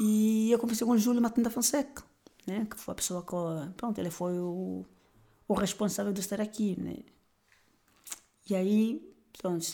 e 0.01 0.51
eu 0.51 0.59
conversei 0.59 0.85
com 0.85 0.93
o 0.93 0.97
Júlio 0.97 1.21
Martins 1.21 1.43
da 1.43 1.49
Fonseca, 1.49 2.03
né? 2.45 2.67
que 2.69 2.77
foi 2.77 2.91
a 2.91 2.95
pessoa 2.95 3.21
que. 3.21 3.73
Pronto, 3.75 3.97
ele 3.99 4.11
foi 4.11 4.37
o, 4.37 4.85
o 5.47 5.53
responsável 5.53 6.11
de 6.11 6.19
estar 6.19 6.41
aqui. 6.41 6.79
Né? 6.79 6.97
E 8.49 8.55
aí, 8.55 9.15
pronto, 9.37 9.65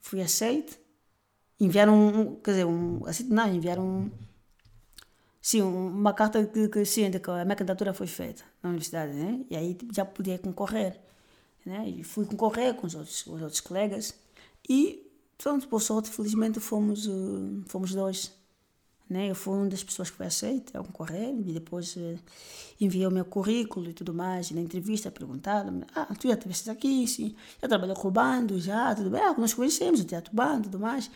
fui 0.00 0.22
aceito. 0.22 0.78
Enviaram, 1.58 1.94
um, 1.94 2.36
quer 2.36 2.52
dizer, 2.52 2.64
um, 2.64 3.04
assim, 3.06 3.24
não, 3.24 3.52
enviaram 3.52 3.84
um, 3.84 4.10
sim, 5.40 5.62
uma 5.62 6.12
carta 6.12 6.44
que, 6.46 6.68
que, 6.68 6.84
sim, 6.84 7.10
que 7.10 7.30
a 7.30 7.44
minha 7.44 7.56
candidatura 7.56 7.94
foi 7.94 8.06
feita 8.06 8.44
na 8.62 8.70
universidade, 8.70 9.12
né? 9.12 9.44
E 9.50 9.56
aí 9.56 9.76
já 9.92 10.04
podia 10.04 10.38
concorrer, 10.38 11.00
né? 11.64 11.88
E 11.88 12.04
fui 12.04 12.24
concorrer 12.26 12.74
com 12.74 12.86
os 12.86 12.94
outros, 12.94 13.26
os 13.26 13.42
outros 13.42 13.60
colegas 13.60 14.14
e, 14.68 15.10
pronto, 15.38 15.68
por 15.68 15.80
sorte, 15.80 16.10
felizmente 16.10 16.60
fomos, 16.60 17.06
uh, 17.06 17.62
fomos 17.66 17.94
dois 17.94 18.32
né? 19.10 19.28
Eu 19.28 19.34
fui 19.34 19.54
uma 19.54 19.66
das 19.68 19.82
pessoas 19.82 20.08
que 20.08 20.16
foi 20.16 20.26
aceita 20.26 20.78
a 20.78 20.84
concorrer 20.84 21.30
e 21.30 21.52
depois 21.52 21.96
uh, 21.96 22.16
enviei 22.80 23.04
o 23.04 23.10
meu 23.10 23.24
currículo 23.24 23.90
e 23.90 23.92
tudo 23.92 24.14
mais. 24.14 24.52
E 24.52 24.54
na 24.54 24.60
entrevista 24.60 25.10
perguntaram 25.10 25.82
ah, 25.96 26.06
tu 26.14 26.28
já 26.28 26.34
estiveste 26.34 26.70
aqui, 26.70 27.08
sim. 27.08 27.34
Já 27.60 27.66
trabalhou 27.66 27.96
com 27.96 28.06
o 28.06 28.10
bando, 28.12 28.60
já, 28.60 28.94
tudo 28.94 29.10
bem. 29.10 29.20
Ah, 29.20 29.34
nós 29.36 29.52
conhecemos 29.52 30.00
o 30.00 30.04
teatro 30.04 30.32
bando 30.32 30.68
e 30.68 30.70
tudo 30.70 30.78
mais. 30.78 31.10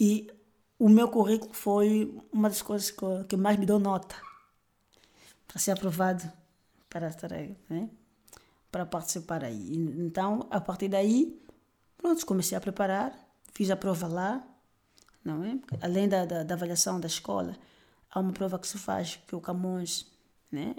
E 0.00 0.26
o 0.82 0.88
meu 0.88 1.06
currículo 1.06 1.54
foi 1.54 2.12
uma 2.32 2.48
das 2.48 2.60
coisas 2.60 2.92
que, 3.28 3.36
mais 3.36 3.56
me 3.56 3.64
deu 3.64 3.78
nota 3.78 4.16
para 5.46 5.60
ser 5.60 5.70
aprovado 5.70 6.28
para 6.90 7.08
né? 7.70 7.88
para 8.68 8.84
participar 8.84 9.44
aí. 9.44 9.76
Então, 9.76 10.48
a 10.50 10.60
partir 10.60 10.88
daí, 10.88 11.40
pronto, 11.96 12.26
comecei 12.26 12.58
a 12.58 12.60
preparar, 12.60 13.16
fiz 13.52 13.70
a 13.70 13.76
prova 13.76 14.08
lá, 14.08 14.44
não 15.24 15.44
é? 15.44 15.56
Além 15.80 16.08
da, 16.08 16.24
da, 16.24 16.42
da, 16.42 16.54
avaliação 16.54 16.98
da 16.98 17.06
escola, 17.06 17.56
há 18.10 18.18
uma 18.18 18.32
prova 18.32 18.58
que 18.58 18.66
se 18.66 18.76
faz 18.76 19.20
que 19.24 19.36
o 19.36 19.40
Camões 19.40 20.10
né, 20.50 20.74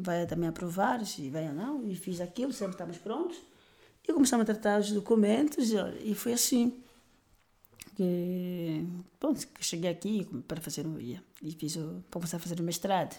vai 0.00 0.26
também 0.26 0.48
aprovar, 0.48 1.06
se 1.06 1.30
vai 1.30 1.46
ou 1.46 1.54
não, 1.54 1.86
e 1.86 1.94
fiz 1.94 2.20
aquilo, 2.20 2.52
sempre 2.52 2.72
estamos 2.72 2.98
prontos. 2.98 3.38
E 4.02 4.12
começamos 4.12 4.42
a 4.42 4.52
tratar 4.52 4.80
os 4.80 4.90
documentos, 4.90 5.70
e, 6.02 6.12
foi 6.12 6.32
assim 6.32 6.82
que, 7.98 8.86
bom, 9.20 9.34
que 9.34 9.64
cheguei 9.64 9.90
aqui 9.90 10.24
para 10.46 10.60
fazer 10.60 10.86
um, 10.86 10.98
e 11.00 11.52
fiz 11.52 11.74
o, 11.74 12.04
para 12.08 12.20
começar 12.20 12.36
a 12.36 12.40
fazer 12.40 12.60
o 12.60 12.62
mestrado. 12.62 13.16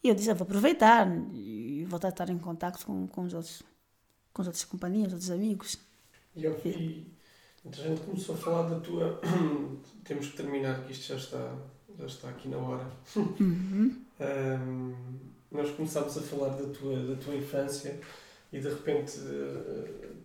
E 0.00 0.08
eu 0.08 0.14
disse, 0.14 0.30
ah, 0.30 0.34
vou 0.34 0.44
aproveitar 0.44 1.08
e 1.34 1.84
voltar 1.88 2.08
a 2.08 2.10
estar 2.10 2.30
em 2.30 2.38
contato 2.38 2.86
com, 2.86 3.08
com 3.08 3.22
os 3.22 3.34
outros, 3.34 3.62
com 4.32 4.42
as 4.42 4.46
outras 4.46 4.64
companhias, 4.64 5.08
os 5.08 5.12
outros 5.14 5.30
amigos. 5.32 5.76
E 6.36 6.44
eu 6.44 6.56
vi 6.60 7.16
então 7.64 7.84
a 7.84 7.88
gente 7.88 8.00
começou 8.02 8.36
a 8.36 8.38
falar 8.38 8.68
da 8.68 8.78
tua. 8.78 9.20
Temos 10.04 10.28
que 10.28 10.36
terminar, 10.36 10.84
que 10.84 10.92
isto 10.92 11.08
já 11.08 11.16
está, 11.16 11.52
já 11.98 12.06
está 12.06 12.28
aqui 12.28 12.48
na 12.48 12.58
hora. 12.58 12.86
Uhum. 13.16 13.96
um, 14.20 14.94
nós 15.50 15.70
começámos 15.72 16.16
a 16.16 16.20
falar 16.20 16.50
da 16.50 16.68
tua, 16.68 16.96
da 17.04 17.16
tua 17.16 17.34
infância 17.34 17.98
e 18.52 18.60
de 18.60 18.68
repente, 18.68 19.18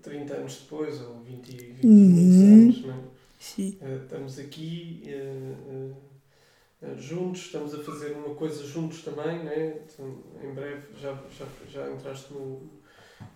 30 0.04 0.34
anos 0.36 0.60
depois, 0.60 1.02
ou 1.02 1.20
20, 1.22 1.52
20 1.52 1.84
uhum. 1.84 2.54
anos, 2.54 2.86
não 2.86 2.94
é? 2.94 3.21
Sim. 3.42 3.76
Uh, 3.82 4.04
estamos 4.04 4.38
aqui 4.38 5.02
uh, 5.08 5.96
uh, 6.84 6.96
juntos, 6.96 7.42
estamos 7.42 7.74
a 7.74 7.84
fazer 7.84 8.12
uma 8.12 8.36
coisa 8.36 8.64
juntos 8.64 9.02
também, 9.02 9.44
né? 9.44 9.82
Então, 9.84 10.24
em 10.44 10.54
breve 10.54 10.84
já, 10.96 11.18
já, 11.36 11.48
já 11.68 11.92
entraste 11.92 12.32
no, 12.32 12.70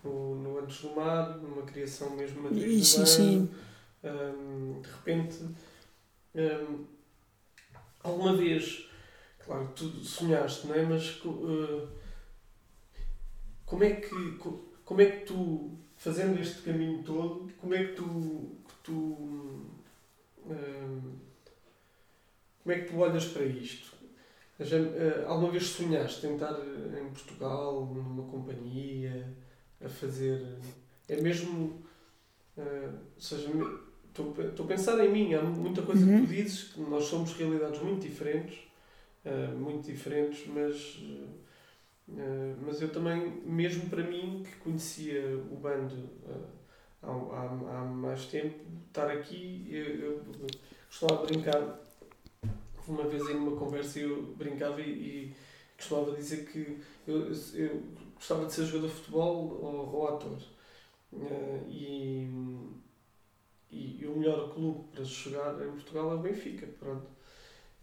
no, 0.04 0.36
no 0.36 0.58
Antes 0.60 0.80
do 0.82 0.94
Mar, 0.94 1.36
numa 1.38 1.62
criação 1.62 2.14
mesmo 2.14 2.40
matriz 2.44 2.86
sim, 2.86 3.04
sim 3.04 3.50
um, 4.04 4.80
de 4.80 4.88
repente, 4.88 5.38
um, 6.36 6.84
alguma 8.04 8.36
vez, 8.36 8.88
claro, 9.44 9.72
tu 9.74 9.88
sonhaste, 10.04 10.68
não 10.68 10.76
é? 10.76 10.82
Mas 10.82 11.20
como 13.66 13.82
é 13.82 13.90
que 13.90 14.38
como 14.84 15.00
é 15.00 15.06
que 15.06 15.26
tu, 15.26 15.72
fazendo 15.96 16.40
este 16.40 16.62
caminho 16.62 17.02
todo, 17.02 17.52
como 17.58 17.74
é 17.74 17.86
que 17.86 17.94
tu, 17.94 18.56
que 18.68 18.74
tu 18.84 19.55
como 22.62 22.74
é 22.74 22.80
que 22.80 22.90
tu 22.90 22.98
olhas 22.98 23.24
para 23.26 23.44
isto? 23.44 23.94
Uh, 24.58 25.26
alguma 25.26 25.50
vez 25.50 25.66
sonhaste 25.66 26.22
tentar 26.22 26.56
em 26.98 27.08
Portugal, 27.10 27.86
numa 27.86 28.24
companhia, 28.30 29.28
a 29.84 29.88
fazer. 29.88 30.58
É 31.08 31.20
mesmo. 31.20 31.82
Uh, 32.56 32.98
seja, 33.18 33.48
Estou 34.18 34.64
a 34.64 34.68
pensar 34.68 34.98
em 35.04 35.12
mim, 35.12 35.34
há 35.34 35.42
muita 35.42 35.82
coisa 35.82 36.06
uhum. 36.06 36.22
que 36.22 36.26
tu 36.26 36.32
dizes, 36.32 36.62
que 36.72 36.80
nós 36.80 37.04
somos 37.04 37.34
realidades 37.34 37.82
muito 37.82 38.00
diferentes, 38.00 38.56
uh, 39.26 39.54
muito 39.58 39.84
diferentes, 39.84 40.46
mas, 40.46 40.96
uh, 42.08 42.56
mas 42.64 42.80
eu 42.80 42.88
também, 42.88 43.42
mesmo 43.44 43.90
para 43.90 44.02
mim, 44.02 44.42
que 44.42 44.56
conhecia 44.56 45.36
o 45.50 45.56
bando 45.56 46.08
há, 47.02 47.10
há, 47.10 47.80
há 47.80 47.84
mais 47.84 48.26
tempo, 48.26 48.58
estar 48.88 49.10
aqui, 49.10 49.66
eu, 49.70 49.84
eu 50.00 50.22
costumava 50.88 51.26
brincar, 51.26 51.80
uma 52.86 53.04
vez 53.08 53.28
em 53.28 53.34
uma 53.34 53.56
conversa 53.56 53.98
eu 53.98 54.22
brincava 54.36 54.80
e, 54.80 54.90
e 54.90 55.36
costumava 55.76 56.16
dizer 56.16 56.46
que 56.46 56.78
eu, 57.06 57.32
eu 57.54 57.82
gostava 58.14 58.46
de 58.46 58.52
ser 58.52 58.64
jogador 58.64 58.88
de 58.88 58.94
futebol 58.94 59.58
ou, 59.60 59.94
ou 59.94 60.08
ator. 60.08 60.38
e 61.68 62.28
e, 63.70 63.98
e, 64.00 64.06
o 64.06 64.16
melhor 64.16 64.54
clube 64.54 64.84
para 64.92 65.04
jogar 65.04 65.54
em 65.62 65.70
Portugal 65.72 66.12
é 66.12 66.14
o 66.14 66.18
Benfica, 66.18 66.66
pronto. 66.78 67.06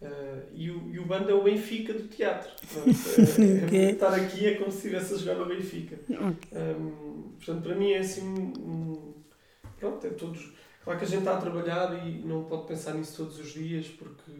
Uh, 0.02 0.42
e, 0.52 0.70
o, 0.70 0.90
e 0.90 0.98
o 0.98 1.06
bando 1.06 1.30
é 1.30 1.34
o 1.34 1.42
Benfica 1.42 1.92
do 1.92 2.08
teatro. 2.08 2.50
Pronto, 2.72 2.90
é, 3.72 3.76
é, 3.76 3.90
estar 3.92 4.12
aqui 4.12 4.46
é 4.46 4.54
como 4.56 4.70
se 4.70 4.78
estivesse 4.78 5.14
a 5.14 5.16
jogar 5.18 5.34
no 5.36 5.46
Benfica. 5.46 5.98
Um, 6.10 7.30
portanto, 7.36 7.62
para 7.62 7.74
mim 7.76 7.92
é 7.92 7.98
assim. 7.98 8.22
Um, 8.24 8.93
pronto, 9.84 10.06
é 10.06 10.10
todos. 10.10 10.52
Claro 10.82 10.98
que 10.98 11.04
a 11.04 11.08
gente 11.08 11.20
está 11.20 11.36
a 11.36 11.40
trabalhar 11.40 12.06
e 12.06 12.18
não 12.24 12.44
pode 12.44 12.66
pensar 12.66 12.94
nisso 12.94 13.16
todos 13.16 13.38
os 13.38 13.52
dias 13.52 13.86
porque, 13.88 14.32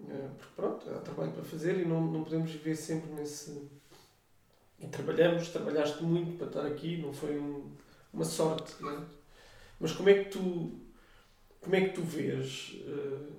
uh, 0.00 0.30
porque 0.36 0.52
pronto, 0.56 0.90
há 0.90 0.98
trabalho 1.00 1.32
para 1.32 1.44
fazer 1.44 1.78
e 1.78 1.84
não, 1.86 2.00
não 2.00 2.24
podemos 2.24 2.50
viver 2.50 2.76
sempre 2.76 3.10
nesse. 3.12 3.68
E 4.78 4.86
trabalhamos, 4.86 5.48
trabalhaste 5.48 6.02
muito 6.02 6.38
para 6.38 6.46
estar 6.46 6.66
aqui, 6.66 6.98
não 6.98 7.12
foi 7.12 7.38
um, 7.38 7.70
uma 8.12 8.24
sorte, 8.24 8.74
não 8.80 8.90
é? 8.90 8.98
Mas 9.78 9.92
como 9.92 10.08
é 10.08 10.24
que 10.24 10.30
tu, 10.30 10.72
como 11.60 11.76
é 11.76 11.80
que 11.82 11.94
tu 11.94 12.02
vês 12.02 12.76
uh, 12.86 13.32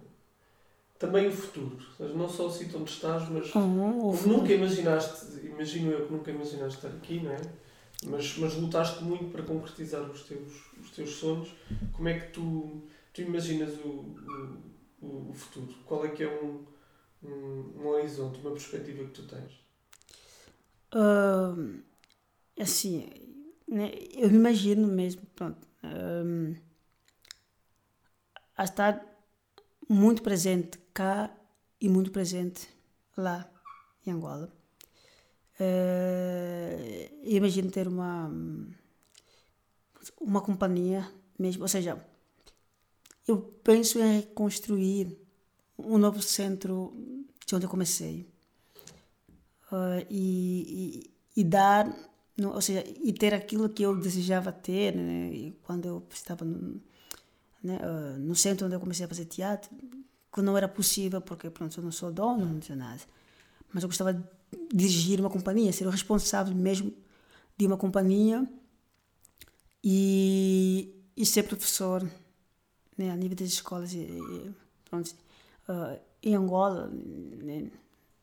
também 1.00 1.28
o 1.28 1.32
futuro? 1.32 1.80
Seja, 1.98 2.14
não 2.14 2.30
só 2.30 2.46
o 2.46 2.52
sítio 2.52 2.80
onde 2.80 2.92
estás, 2.92 3.28
mas 3.30 3.54
uhum, 3.56 4.16
nunca 4.28 4.54
imaginaste, 4.54 5.40
imagino 5.44 5.92
eu 5.92 6.06
que 6.06 6.14
nunca 6.14 6.30
imaginaste 6.30 6.78
estar 6.78 6.96
aqui, 6.96 7.20
não 7.20 7.32
é? 7.32 7.42
Mas, 8.06 8.38
mas 8.38 8.56
lutaste 8.56 9.04
muito 9.04 9.26
para 9.32 9.44
concretizar 9.44 10.02
os 10.10 10.24
teus, 10.24 10.54
os 10.80 10.92
teus 10.92 11.12
sonhos. 11.12 11.54
Como 11.94 12.08
é 12.08 12.20
que 12.20 12.32
tu, 12.32 12.84
tu 13.14 13.22
imaginas 13.22 13.78
o, 13.80 14.16
o, 15.02 15.30
o 15.30 15.34
futuro? 15.34 15.74
Qual 15.86 16.06
é 16.06 16.10
que 16.10 16.24
é 16.24 16.42
um, 16.42 16.66
um, 17.24 17.74
um 17.78 17.88
horizonte, 17.88 18.40
uma 18.40 18.52
perspectiva 18.52 19.04
que 19.04 19.12
tu 19.12 19.28
tens? 19.28 19.52
Uh, 20.94 21.82
assim, 22.60 23.08
né, 23.68 23.92
eu 24.14 24.30
me 24.30 24.38
imagino 24.38 24.88
mesmo, 24.88 25.22
pronto, 25.36 25.68
a 28.58 28.64
estar 28.64 29.04
muito 29.90 30.22
presente 30.22 30.78
cá 30.94 31.36
e 31.80 31.90
muito 31.90 32.12
presente 32.12 32.70
lá 33.18 33.50
em 34.06 34.12
Angola. 34.12 34.61
Uh, 35.62 37.20
imagino 37.24 37.70
ter 37.70 37.88
uma 37.88 38.32
uma 40.20 40.42
companhia 40.42 41.08
mesmo, 41.38 41.62
ou 41.62 41.68
seja, 41.68 42.04
eu 43.28 43.38
penso 43.64 44.00
em 44.00 44.22
reconstruir 44.22 45.16
um 45.78 46.00
novo 46.00 46.22
centro 46.22 46.94
de 47.46 47.56
onde 47.56 47.66
eu 47.66 47.70
comecei 47.70 48.28
uh, 49.72 50.06
e, 50.10 51.04
e, 51.36 51.42
e, 51.42 51.44
dar 51.44 51.88
ou 52.44 52.62
seja, 52.62 52.84
e 52.88 53.14
ter 53.14 53.34
aquilo 53.34 53.70
que 53.70 53.84
eu 53.84 53.96
desejava 53.96 54.52
ter, 54.52 54.96
né? 54.96 55.54
quando 55.64 55.88
eu 55.88 56.08
estava 56.12 56.44
no, 56.44 56.82
né, 57.64 57.78
uh, 57.78 58.20
no 58.20 58.36
centro 58.36 58.66
onde 58.66 58.76
eu 58.76 58.80
comecei 58.80 59.06
a 59.06 59.10
fazer 59.10 59.26
teatro, 59.26 59.70
que 60.34 60.42
não 60.42 60.58
era 60.58 60.68
possível, 60.68 61.22
porque 61.22 61.50
pronto, 61.50 61.78
eu 61.80 61.84
não 61.84 61.92
sou 61.92 62.12
dono, 62.12 62.46
não 62.46 62.62
sei 62.62 62.76
nada. 62.76 63.02
Mas 63.72 63.84
eu 63.84 63.90
gostava 63.90 64.14
dirigir 64.74 65.20
uma 65.20 65.30
companhia, 65.30 65.72
ser 65.72 65.88
o 65.88 65.90
responsável 65.90 66.54
mesmo 66.56 66.94
de 67.58 67.66
uma 67.66 67.78
companhia 67.78 68.48
e, 69.84 70.94
e 71.16 71.26
ser 71.26 71.44
professor 71.44 72.08
né, 72.98 73.12
a 73.12 73.16
nível 73.16 73.36
das 73.36 73.50
escolas. 73.50 73.94
E, 73.94 74.08
pronto, 74.90 75.16
uh, 75.70 76.00
em 76.24 76.36
Angola, 76.36 76.88
né, 76.88 77.70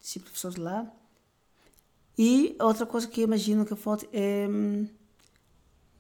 ser 0.01 0.21
professor 0.21 0.57
lá. 0.59 0.91
E 2.17 2.57
outra 2.61 2.85
coisa 2.85 3.07
que 3.07 3.23
imagino 3.23 3.65
que 3.65 3.77
falta 3.77 4.07
é 4.13 4.47
hum, 4.49 4.89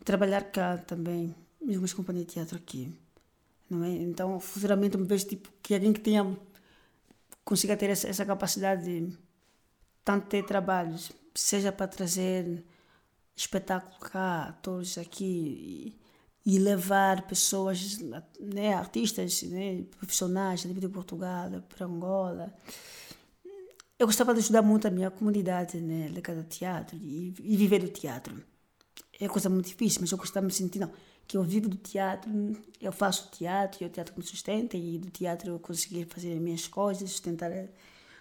trabalhar 0.05 0.43
cá 0.43 0.79
também, 0.79 1.35
mesmo 1.61 1.85
as 1.85 1.93
companhias 1.93 2.26
de 2.26 2.33
teatro 2.35 2.57
aqui. 2.57 2.93
Não 3.70 3.85
é? 3.85 3.91
Então, 3.91 4.41
futuramente, 4.41 4.97
me 4.97 5.05
vejo 5.05 5.26
tipo, 5.29 5.49
que 5.62 5.74
alguém 5.74 5.93
que 5.93 6.01
tenha, 6.01 6.37
consiga 7.45 7.76
ter 7.76 7.91
essa, 7.91 8.09
essa 8.09 8.24
capacidade 8.24 8.85
de 8.85 9.16
tanto 10.09 10.26
ter 10.26 10.42
trabalhos, 10.42 11.12
seja 11.34 11.70
para 11.70 11.86
trazer 11.86 12.64
espetáculo 13.36 14.00
cá, 14.00 14.44
atores 14.44 14.96
aqui 14.96 15.94
e, 16.46 16.54
e 16.54 16.59
levar 16.59 17.26
pessoas, 17.26 17.98
né, 18.40 18.72
artistas, 18.72 19.42
né, 19.42 19.84
profissionais 19.98 20.62
de 20.62 20.88
Portugal, 20.88 21.50
para 21.68 21.84
Angola 21.84 22.54
eu 23.98 24.06
gostava 24.06 24.32
de 24.32 24.40
ajudar 24.40 24.62
muito 24.62 24.88
a 24.88 24.90
minha 24.90 25.11
comunidade 25.11 25.78
né, 25.78 26.09
ligada 26.09 26.38
ao 26.38 26.46
teatro 26.46 26.96
e, 26.96 27.34
e, 27.40 27.56
viver 27.56 27.80
do 27.80 27.88
teatro. 27.88 28.42
É 29.20 29.28
coisa 29.28 29.50
muito 29.50 29.66
difícil, 29.66 30.00
mas 30.00 30.11
eu 30.11 30.16
gostava 30.16 30.46
de 30.46 30.54
me 30.54 30.56
sentir, 30.56 30.78
não, 30.78 30.90
que 31.26 31.36
eu 31.36 31.42
vivo 31.42 31.68
do 31.68 31.76
teatro, 31.76 32.30
eu 32.80 32.92
faço 32.92 33.28
teatro 33.32 33.82
e 33.82 33.86
o 33.86 33.90
teatro 33.90 34.14
me 34.16 34.22
sustenta 34.22 34.74
e 34.74 34.96
do 34.96 35.11
teatro 35.11 35.50
eu 35.50 35.59
conseguir 35.59 36.06
fazer 36.06 36.32
as 36.32 36.38
minhas 36.38 36.66
coisas, 36.66 37.11
sustentar, 37.11 37.50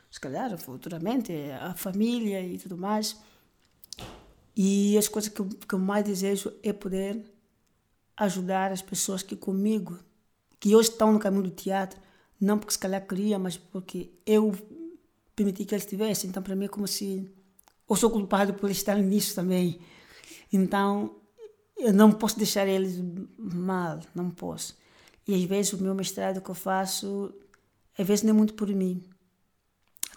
se 0.09 0.19
calhar, 0.19 0.57
futuramente, 0.57 1.31
a 1.61 1.73
família 1.73 2.41
e 2.41 2.57
tudo 2.57 2.77
mais. 2.77 3.17
E 4.55 4.97
as 4.97 5.07
coisas 5.07 5.31
que 5.31 5.43
que 5.43 5.75
eu 5.75 5.79
mais 5.79 6.03
desejo 6.03 6.51
é 6.63 6.73
poder 6.73 7.23
ajudar 8.17 8.71
as 8.71 8.81
pessoas 8.81 9.21
que 9.21 9.35
comigo, 9.35 9.99
que 10.59 10.75
hoje 10.75 10.89
estão 10.89 11.13
no 11.13 11.19
caminho 11.19 11.43
do 11.43 11.51
teatro, 11.51 11.99
não 12.39 12.57
porque 12.57 12.73
se 12.73 12.79
calhar 12.79 13.05
queria, 13.05 13.37
mas 13.37 13.57
porque 13.57 14.11
eu 14.25 14.55
permitir 15.35 15.65
que 15.65 15.75
eles 15.75 15.83
estivessem. 15.83 16.29
Então, 16.29 16.41
para 16.41 16.55
mim, 16.55 16.65
é 16.65 16.67
como 16.67 16.87
se 16.87 17.29
eu 17.87 17.95
sou 17.95 18.09
culpado 18.09 18.55
por 18.55 18.71
estar 18.71 18.95
nisso 18.97 19.35
também. 19.35 19.79
Então, 20.51 21.15
eu 21.77 21.93
não 21.93 22.11
posso 22.11 22.37
deixar 22.37 22.67
eles 22.67 22.99
mal, 23.37 23.99
não 24.15 24.31
posso. 24.31 24.75
E 25.27 25.35
às 25.35 25.43
vezes 25.43 25.73
o 25.73 25.83
meu 25.83 25.93
mestrado 25.93 26.41
que 26.41 26.49
eu 26.49 26.55
faço, 26.55 27.33
às 27.97 28.07
vezes 28.07 28.23
não 28.23 28.31
é 28.31 28.33
muito 28.33 28.55
por 28.55 28.67
mim. 28.67 29.03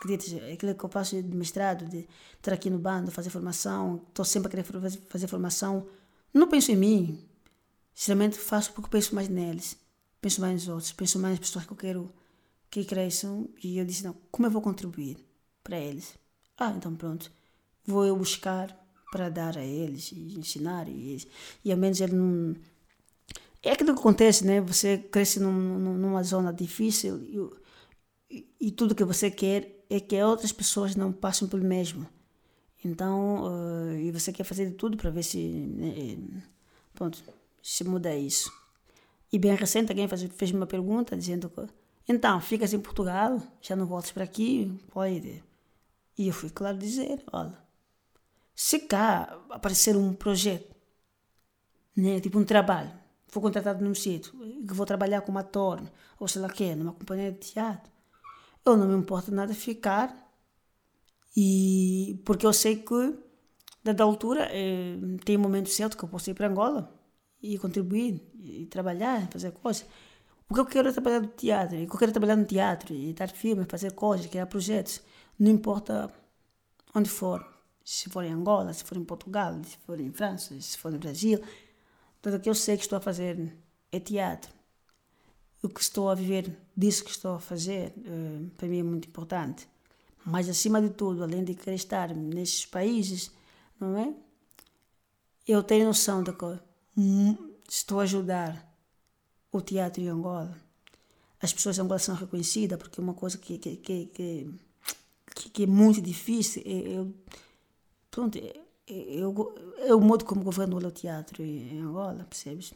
Acredita, 0.00 0.46
aquilo 0.50 0.74
que 0.74 0.84
eu 0.84 0.88
faço 0.88 1.22
de 1.22 1.36
mestrado, 1.36 1.84
de 1.84 2.08
estar 2.38 2.54
aqui 2.54 2.70
no 2.70 2.78
bando, 2.78 3.10
fazer 3.10 3.28
formação, 3.28 4.00
estou 4.08 4.24
sempre 4.24 4.48
a 4.48 4.50
querer 4.50 4.64
fazer 5.06 5.26
formação, 5.26 5.86
não 6.32 6.48
penso 6.48 6.72
em 6.72 6.76
mim. 6.76 7.22
Sinceramente, 7.94 8.38
faço 8.38 8.72
porque 8.72 8.88
penso 8.88 9.14
mais 9.14 9.28
neles. 9.28 9.76
Penso 10.20 10.40
mais 10.40 10.54
nos 10.54 10.68
outros, 10.68 10.92
penso 10.92 11.18
mais 11.18 11.32
nas 11.32 11.40
pessoas 11.40 11.66
que 11.66 11.72
eu 11.72 11.76
quero 11.76 12.12
que 12.70 12.84
cresçam 12.84 13.48
e 13.62 13.78
eu 13.78 13.84
disse, 13.84 14.04
não, 14.04 14.16
como 14.30 14.46
eu 14.46 14.50
vou 14.50 14.62
contribuir 14.62 15.18
para 15.62 15.78
eles? 15.78 16.16
Ah, 16.56 16.72
então 16.74 16.94
pronto, 16.94 17.30
vou 17.84 18.06
eu 18.06 18.16
buscar 18.16 18.74
para 19.10 19.28
dar 19.28 19.58
a 19.58 19.64
eles 19.64 20.12
e 20.12 20.38
ensinar 20.38 20.88
e, 20.88 21.28
e 21.64 21.72
ao 21.72 21.78
menos 21.78 22.00
ele 22.00 22.14
não... 22.14 22.56
É 23.62 23.72
aquilo 23.72 23.92
que 23.92 24.00
acontece, 24.00 24.46
né? 24.46 24.60
Você 24.62 24.96
cresce 24.96 25.38
num, 25.40 25.52
numa 25.52 26.22
zona 26.22 26.52
difícil 26.52 27.22
e, 28.30 28.36
e, 28.38 28.48
e, 28.60 28.70
tudo 28.70 28.94
que 28.94 29.04
você 29.04 29.30
quer 29.30 29.79
é 29.90 30.00
que 30.00 30.22
outras 30.22 30.52
pessoas 30.52 30.94
não 30.94 31.12
passem 31.12 31.48
pelo 31.48 31.64
mesmo. 31.64 32.06
Então, 32.84 33.44
uh, 33.44 33.96
e 33.96 34.10
você 34.10 34.32
quer 34.32 34.44
fazer 34.44 34.66
de 34.66 34.74
tudo 34.74 34.96
para 34.96 35.10
ver 35.10 35.22
se, 35.22 35.38
né, 35.38 36.42
pronto, 36.94 37.22
se 37.62 37.84
muda 37.84 38.14
isso. 38.14 38.50
E 39.32 39.38
bem 39.38 39.54
recente 39.54 39.90
alguém 39.92 40.08
fez, 40.08 40.22
fez 40.22 40.50
uma 40.52 40.66
pergunta 40.66 41.16
dizendo 41.16 41.50
então, 42.08 42.40
ficas 42.40 42.72
em 42.72 42.80
Portugal, 42.80 43.40
já 43.60 43.76
não 43.76 43.86
voltas 43.86 44.10
para 44.10 44.24
aqui, 44.24 44.76
pode. 44.90 45.44
E 46.18 46.26
eu 46.26 46.32
fui 46.32 46.50
claro 46.50 46.76
dizer, 46.76 47.22
olha, 47.32 47.56
se 48.52 48.80
cá 48.80 49.38
aparecer 49.48 49.96
um 49.96 50.12
projeto, 50.12 50.74
né, 51.96 52.18
tipo 52.18 52.36
um 52.38 52.44
trabalho, 52.44 52.90
for 53.28 53.40
contratado 53.40 53.84
num 53.84 53.94
sítio, 53.94 54.32
que 54.66 54.74
vou 54.74 54.84
trabalhar 54.84 55.20
como 55.20 55.38
ator, 55.38 55.80
ou 56.18 56.26
sei 56.26 56.42
lá 56.42 56.48
o 56.48 56.52
quê, 56.52 56.74
numa 56.74 56.92
companhia 56.92 57.30
de 57.30 57.38
teatro, 57.38 57.92
eu 58.70 58.76
não 58.76 58.88
me 58.88 58.94
importo 58.96 59.32
nada 59.32 59.54
ficar, 59.54 60.14
e 61.36 62.20
porque 62.24 62.46
eu 62.46 62.52
sei 62.52 62.76
que, 62.76 63.18
dada 63.84 64.02
altura, 64.04 64.48
eh, 64.50 64.96
tem 65.24 65.36
um 65.36 65.40
momento 65.40 65.68
certo 65.70 65.96
que 65.96 66.04
eu 66.04 66.08
posso 66.08 66.30
ir 66.30 66.34
para 66.34 66.48
Angola 66.48 66.92
e 67.42 67.58
contribuir, 67.58 68.22
e 68.38 68.66
trabalhar, 68.66 69.28
fazer 69.30 69.52
coisas. 69.52 69.86
O 70.48 70.54
que 70.54 70.60
eu 70.60 70.66
quero 70.66 70.88
é 70.88 70.92
trabalhar 70.92 71.20
no 71.20 71.28
teatro, 71.28 71.76
e 71.76 71.84
eu 71.84 71.88
quero 71.88 72.12
trabalhar 72.12 72.36
no 72.36 72.44
teatro, 72.44 72.94
e 72.94 73.12
dar 73.14 73.28
filmes, 73.30 73.66
fazer 73.68 73.92
coisas, 73.92 74.26
criar 74.26 74.46
projetos, 74.46 75.00
não 75.38 75.50
importa 75.50 76.12
onde 76.94 77.08
for, 77.08 77.44
se 77.84 78.10
for 78.10 78.24
em 78.24 78.32
Angola, 78.32 78.72
se 78.72 78.84
for 78.84 78.96
em 78.98 79.04
Portugal, 79.04 79.54
se 79.64 79.76
for 79.78 80.00
em 80.00 80.12
França, 80.12 80.60
se 80.60 80.76
for 80.76 80.92
no 80.92 80.98
Brasil, 80.98 81.40
tudo 82.20 82.40
que 82.40 82.48
eu 82.50 82.54
sei 82.54 82.76
que 82.76 82.82
estou 82.82 82.98
a 82.98 83.00
fazer 83.00 83.56
é 83.92 84.00
teatro. 84.00 84.59
O 85.62 85.68
que 85.68 85.80
estou 85.80 86.08
a 86.08 86.14
viver 86.14 86.56
disso 86.76 87.04
que 87.04 87.10
estou 87.10 87.34
a 87.34 87.40
fazer, 87.40 87.92
eh, 88.04 88.46
para 88.56 88.68
mim 88.68 88.78
é 88.78 88.82
muito 88.82 89.08
importante. 89.08 89.68
Mas, 90.24 90.48
acima 90.48 90.80
de 90.80 90.90
tudo, 90.90 91.22
além 91.22 91.44
de 91.44 91.54
querer 91.54 91.76
estar 91.76 92.14
nesses 92.14 92.66
países, 92.66 93.30
não 93.78 93.96
é? 93.96 94.14
Eu 95.46 95.62
tenho 95.62 95.86
noção 95.86 96.22
de 96.22 96.32
que 96.32 96.46
estou 97.68 98.00
a 98.00 98.04
ajudar 98.04 98.70
o 99.50 99.60
teatro 99.60 100.02
em 100.02 100.08
Angola. 100.08 100.56
As 101.40 101.52
pessoas 101.52 101.78
em 101.78 101.82
Angola 101.82 101.98
são 101.98 102.14
reconhecidas 102.14 102.78
porque 102.78 103.00
é 103.00 103.02
uma 103.02 103.14
coisa 103.14 103.38
que, 103.38 103.58
que, 103.58 103.76
que, 103.76 104.06
que, 104.06 105.50
que 105.50 105.62
é 105.62 105.66
muito 105.66 106.00
difícil. 106.00 106.62
Eu, 106.64 107.14
pronto, 108.10 108.38
eu, 108.86 109.54
é 109.78 109.94
o 109.94 110.00
modo 110.00 110.24
como 110.24 110.42
governo 110.42 110.76
o 110.76 110.90
teatro 110.90 111.42
em 111.42 111.80
Angola, 111.80 112.24
percebes? 112.24 112.74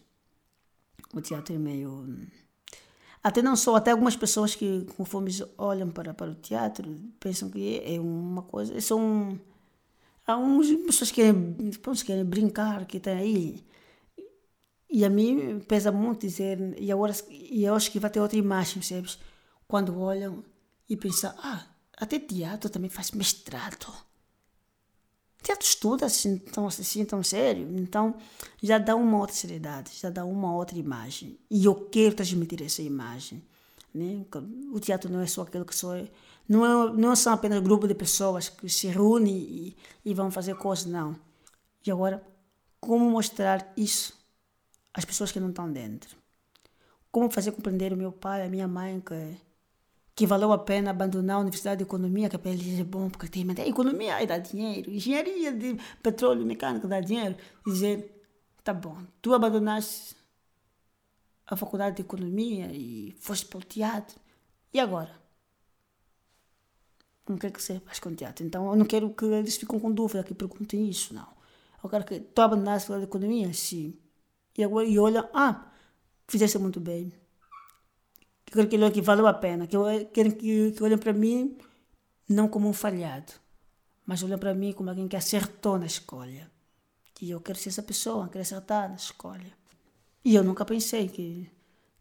O 1.12 1.20
teatro 1.20 1.55
é 1.55 1.59
meio. 1.59 2.07
Até 3.25 3.43
não 3.43 3.57
só, 3.57 3.75
até 3.75 3.91
algumas 3.91 4.14
pessoas 4.14 4.55
que, 4.55 4.87
conforme 4.97 5.31
olham 5.59 5.91
para, 5.91 6.14
para 6.14 6.31
o 6.31 6.35
teatro, 6.35 6.95
pensam 7.18 7.51
que 7.51 7.81
é 7.85 7.99
uma 7.99 8.43
coisa. 8.43 8.81
São. 8.81 9.41
Há 10.27 10.37
umas 10.37 10.70
pessoas 10.87 11.11
que 11.11 11.22
querem, 11.22 11.57
querem 12.07 12.25
brincar, 12.25 12.87
que 12.87 12.99
estão 12.99 13.16
aí 13.16 13.64
e 14.95 15.05
a 15.05 15.11
mim 15.11 15.59
pesa 15.59 15.91
muito 15.91 16.20
dizer, 16.20 16.57
e 16.81 16.93
agora 16.93 17.12
e 17.29 17.64
eu 17.64 17.75
acho 17.75 17.91
que 17.91 17.99
vai 17.99 18.09
ter 18.09 18.20
outra 18.20 18.39
imagem, 18.39 18.75
percebes? 18.75 19.18
Quando 19.66 19.99
olham 19.99 20.45
e 20.89 20.97
pensam, 20.97 21.35
ah, 21.39 21.66
até 21.97 22.16
teatro 22.20 22.70
também 22.70 22.89
faz 22.89 23.11
mestrado. 23.11 23.93
Teatro 25.45 25.66
estuda 25.66 26.07
assim 26.07 26.38
tão, 26.38 26.66
assim 26.66 27.05
tão 27.05 27.22
sério, 27.22 27.68
então 27.78 28.14
já 28.62 28.78
dá 28.78 28.97
uma 28.97 29.18
outra 29.18 29.36
seriedade, 29.36 29.90
já 29.95 30.09
dá 30.09 30.24
uma 30.24 30.55
outra 30.55 30.78
imagem. 30.78 31.38
E 31.51 31.66
eu 31.66 31.74
quero 31.74 32.14
transmitir 32.14 32.62
essa 32.62 32.80
imagem. 32.80 33.42
Né? 33.92 34.24
O 34.72 34.80
teatro 34.80 35.12
não 35.12 35.20
é 35.20 35.26
só 35.26 35.42
aquilo 35.42 35.66
que 35.66 35.76
só 35.76 35.95
é, 35.95 36.09
não, 36.49 36.64
é, 36.64 36.92
não 36.95 37.14
são 37.14 37.34
apenas 37.34 37.59
um 37.59 37.62
grupo 37.62 37.86
de 37.86 37.95
pessoas 37.95 38.49
que 38.49 38.70
se 38.70 38.86
reúnem 38.86 39.36
e, 39.36 39.76
e 40.03 40.14
vão 40.14 40.30
fazer 40.30 40.55
coisas, 40.57 40.86
não. 40.86 41.14
E 41.86 41.90
agora, 41.90 42.26
como 42.80 43.11
mostrar 43.11 43.70
isso 43.76 44.14
as 44.95 45.05
pessoas 45.05 45.30
que 45.30 45.38
não 45.38 45.51
estão 45.51 45.70
dentro. 45.70 46.16
Como 47.12 47.30
fazer 47.30 47.53
compreender 47.53 47.92
o 47.92 47.99
meu 47.99 48.11
pai, 48.11 48.47
a 48.47 48.49
minha 48.49 48.66
mãe, 48.66 48.99
que, 48.99 49.36
que 50.15 50.27
valeu 50.27 50.53
a 50.53 50.59
pena 50.59 50.91
abandonar 50.91 51.37
a 51.37 51.41
Universidade 51.41 51.79
de 51.79 51.85
Economia, 51.85 52.29
que 52.29 52.39
para 52.39 52.53
eles 52.53 52.79
é 52.79 52.85
bom, 52.85 53.11
porque 53.11 53.29
tem 53.29 53.45
a 53.51 53.67
economia 53.67 54.17
aí 54.17 54.27
dá 54.27 54.39
dinheiro, 54.39 54.91
engenharia 54.91 55.53
de 55.53 55.77
petróleo 56.03 56.47
mecânico 56.47 56.87
dá 56.87 57.01
dinheiro. 57.01 57.37
Dizer, 57.67 58.23
tá 58.62 58.73
bom, 58.73 58.97
tu 59.21 59.35
abandonaste 59.35 60.17
a 61.47 61.57
faculdade 61.57 61.97
de 61.97 62.03
Economia 62.03 62.71
e 62.73 63.17
foste 63.21 63.47
para 63.47 63.59
o 63.59 63.62
teatro, 63.62 64.19
e 64.73 64.81
agora? 64.81 65.21
Não 67.29 67.37
quero 67.37 67.53
que 67.55 67.62
você 67.62 67.81
faz 67.81 67.99
com 67.99 68.15
teatro. 68.15 68.45
Então, 68.45 68.69
eu 68.71 68.77
não 68.77 68.85
quero 68.85 69.12
que 69.15 69.25
eles 69.25 69.57
fiquem 69.57 69.79
com 69.79 69.91
dúvida, 69.93 70.23
que 70.23 70.35
perguntem 70.35 70.89
isso, 70.89 71.15
não. 71.15 71.27
Eu 71.83 71.89
quero 71.91 72.05
que 72.05 72.21
tu 72.21 72.41
abandonaste 72.41 72.85
a 72.85 72.87
faculdade 72.87 73.07
de 73.07 73.11
Economia? 73.11 73.53
Sim. 73.55 73.99
E 74.57 74.62
agora 74.65 74.87
e 74.87 74.99
olha, 74.99 75.29
ah, 75.35 75.71
fizeste 76.29 76.59
muito 76.59 76.81
bem. 76.81 77.12
Que 78.55 78.76
olhem 78.76 78.90
que 78.92 79.02
valeu 79.02 79.26
a 79.26 79.34
pena. 79.34 79.66
Que 79.66 79.76
quero 80.12 80.32
que, 80.36 80.72
que 80.72 80.82
olhem 80.82 80.98
para 80.98 81.12
mim 81.12 81.57
não 82.28 82.48
como 82.48 82.68
um 82.68 82.72
falhado, 82.72 83.32
mas 84.07 84.22
olhem 84.22 84.38
para 84.38 84.55
mim 84.55 84.72
como 84.72 84.88
alguém 84.88 85.09
que 85.09 85.16
acertou 85.16 85.78
na 85.78 85.86
escolha. 85.86 86.50
E 87.20 87.30
eu 87.30 87.40
quero 87.40 87.59
ser 87.59 87.70
essa 87.70 87.82
pessoa, 87.82 88.28
quero 88.28 88.42
acertar 88.42 88.88
na 88.88 88.96
escolha. 88.96 89.52
E 90.24 90.34
eu 90.34 90.44
nunca 90.44 90.64
pensei 90.64 91.09
que, 91.09 91.50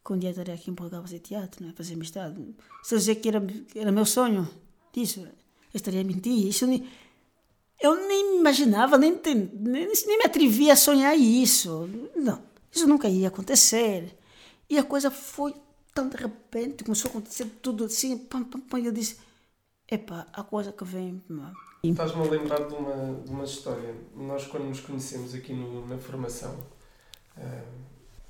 que 0.04 0.14
um 0.14 0.18
dia 0.18 0.32
estaria 0.32 0.54
aqui 0.54 0.70
em 0.70 0.76
Portugal 0.76 1.02
fazer 1.02 1.20
teatro, 1.20 1.66
né? 1.66 1.74
fazer 1.76 1.96
mestrado. 1.96 2.56
Se 2.84 2.94
eu 2.96 3.00
dizer 3.00 3.16
que 3.16 3.30
era, 3.30 3.42
era 3.76 3.92
meu 3.92 4.06
sonho, 4.06 4.50
disso, 4.92 5.22
eu 5.22 5.32
estaria 5.74 6.02
a 6.02 6.04
mentir. 6.04 6.48
Isso 6.48 6.68
nem, 6.68 6.88
eu 7.82 7.96
nem 8.08 8.38
imaginava, 8.38 8.98
nem, 8.98 9.20
nem, 9.24 9.88
nem 9.88 10.18
me 10.18 10.26
atrevia 10.26 10.74
a 10.74 10.78
sonhar 10.78 11.18
isso. 11.18 11.90
Não, 12.16 12.42
isso 12.72 12.88
nunca 12.88 13.08
ia 13.08 13.28
acontecer. 13.28 14.18
E 14.70 14.78
a 14.78 14.84
coisa 14.84 15.12
foi 15.12 15.54
tão 15.94 16.10
de 16.10 16.18
repente, 16.18 16.84
começou 16.84 17.10
a 17.10 17.12
acontecer 17.12 17.46
tudo 17.62 17.86
assim, 17.86 18.18
pam, 18.18 18.44
pam, 18.44 18.60
pam, 18.60 18.80
e 18.80 18.88
eu 18.88 18.92
disse, 18.92 19.18
epá, 19.90 20.28
a 20.34 20.44
coisa 20.44 20.72
que 20.72 20.84
vem... 20.84 21.22
Estás-me 21.84 22.26
a 22.26 22.32
lembrar 22.32 22.68
de 22.68 22.74
uma, 22.74 23.22
de 23.24 23.30
uma 23.30 23.44
história. 23.44 23.94
Nós, 24.16 24.48
quando 24.48 24.66
nos 24.66 24.80
conhecemos 24.80 25.36
aqui 25.36 25.54
no, 25.54 25.86
na 25.88 25.98
formação, 25.98 26.58
uh, 27.38 27.68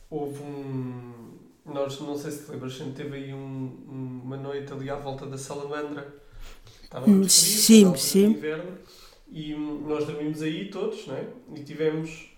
houve 0.09 0.41
um... 0.41 1.38
Nós, 1.66 1.99
não 2.01 2.18
sei 2.18 2.32
se 2.32 2.45
te 2.45 2.51
lembras, 2.51 2.74
a 2.74 2.78
gente 2.84 2.95
teve 2.95 3.16
aí 3.16 3.34
um, 3.34 4.22
uma 4.24 4.36
noite 4.36 4.74
ali 4.74 4.89
à 4.89 4.95
volta 4.95 5.26
da 5.26 5.38
Salamandra. 5.38 6.22
Estávamos 6.84 7.32
sim, 7.32 7.95
sim. 7.95 8.26
inverno 8.26 8.78
e 9.32 9.55
nós 9.55 10.05
dormimos 10.05 10.41
aí 10.41 10.70
todos, 10.70 11.07
né? 11.07 11.28
E 11.55 11.64
tivemos 11.64 12.30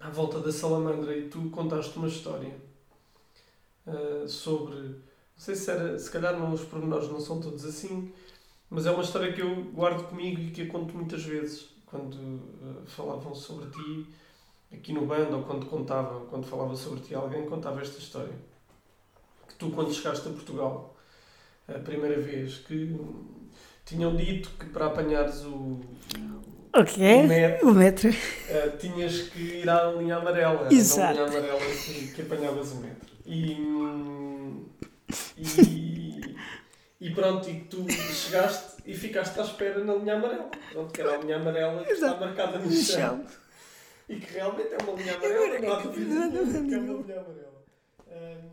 à 0.00 0.08
volta 0.08 0.40
da 0.40 0.50
salamandra 0.50 1.14
e 1.16 1.28
tu 1.28 1.50
contaste 1.50 1.96
uma 1.98 2.08
história 2.08 2.54
uh, 3.86 4.28
sobre. 4.28 4.76
Não 4.76 5.38
sei 5.38 5.54
se 5.54 5.70
era. 5.70 5.98
Se 5.98 6.10
calhar 6.10 6.38
não, 6.38 6.52
os 6.52 6.62
pormenores 6.62 7.08
não 7.08 7.20
são 7.20 7.40
todos 7.40 7.64
assim, 7.64 8.12
mas 8.70 8.86
é 8.86 8.90
uma 8.90 9.02
história 9.02 9.32
que 9.32 9.40
eu 9.40 9.64
guardo 9.72 10.08
comigo 10.08 10.40
e 10.40 10.50
que 10.50 10.62
eu 10.62 10.68
conto 10.68 10.94
muitas 10.94 11.22
vezes 11.24 11.68
quando 11.86 12.14
uh, 12.16 12.82
falavam 12.86 13.34
sobre 13.34 13.70
ti 13.70 14.06
aqui 14.72 14.92
no 14.92 15.06
bando 15.06 15.36
ou 15.36 15.42
quando 15.44 15.66
contavam, 15.66 16.26
quando 16.26 16.46
falava 16.46 16.74
sobre 16.74 17.00
ti, 17.00 17.14
alguém 17.14 17.46
contava 17.46 17.80
esta 17.80 17.98
história. 17.98 18.34
Que 19.48 19.54
tu, 19.54 19.70
quando 19.70 19.92
chegaste 19.92 20.28
a 20.28 20.32
Portugal, 20.32 20.96
a 21.68 21.78
primeira 21.78 22.20
vez, 22.20 22.58
que 22.58 22.98
tinham 23.84 24.16
dito 24.16 24.50
que 24.58 24.66
para 24.66 24.86
apanhares 24.86 25.44
o, 25.44 25.80
okay. 26.76 27.22
o 27.22 27.28
metro, 27.28 27.68
o 27.68 27.74
metro. 27.74 28.08
Uh, 28.10 28.76
tinhas 28.78 29.22
que 29.28 29.40
ir 29.40 29.70
à 29.70 29.92
linha 29.92 30.16
amarela. 30.16 30.68
Exato. 30.72 31.20
Na 31.20 31.26
linha 31.26 31.38
amarela 31.38 31.60
que, 31.60 32.08
que 32.08 32.22
apanhavas 32.22 32.72
o 32.72 32.76
metro. 32.76 33.13
E, 33.26 33.52
e, 35.38 36.36
e 37.00 37.10
pronto, 37.14 37.48
e 37.48 37.60
tu 37.60 37.86
chegaste 37.90 38.82
e 38.86 38.94
ficaste 38.94 39.38
à 39.40 39.42
espera 39.42 39.82
na 39.82 39.94
linha 39.94 40.16
amarela. 40.16 40.50
Pronto, 40.72 40.92
que 40.92 41.00
era 41.00 41.14
a 41.14 41.16
linha 41.18 41.36
amarela 41.36 41.84
que 41.84 41.92
está 41.92 42.16
marcada 42.18 42.58
no 42.58 42.70
chão. 42.70 43.24
E 44.08 44.16
que 44.16 44.34
realmente 44.34 44.74
é 44.74 44.78
uma 44.82 44.92
linha 45.00 45.16
amarela, 45.16 45.58
não 45.60 45.72
há 45.72 45.80
dúvida 45.80 46.62
que 46.62 46.74
é 46.74 46.78
uma 46.78 47.02
linha 47.02 47.20
amarela. 47.20 47.54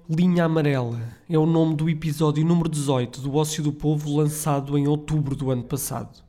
Linha 0.10 0.46
Amarela 0.46 1.00
é 1.30 1.38
o 1.38 1.46
nome 1.46 1.76
do 1.76 1.90
episódio 1.90 2.44
número 2.44 2.68
18 2.68 3.22
do 3.22 3.36
Ócio 3.36 3.64
do 3.64 3.72
Povo 3.72 4.18
lançado 4.18 4.78
em 4.78 4.88
outubro 4.88 5.36
do 5.36 5.52
ano 5.52 5.64
passado. 5.64 6.22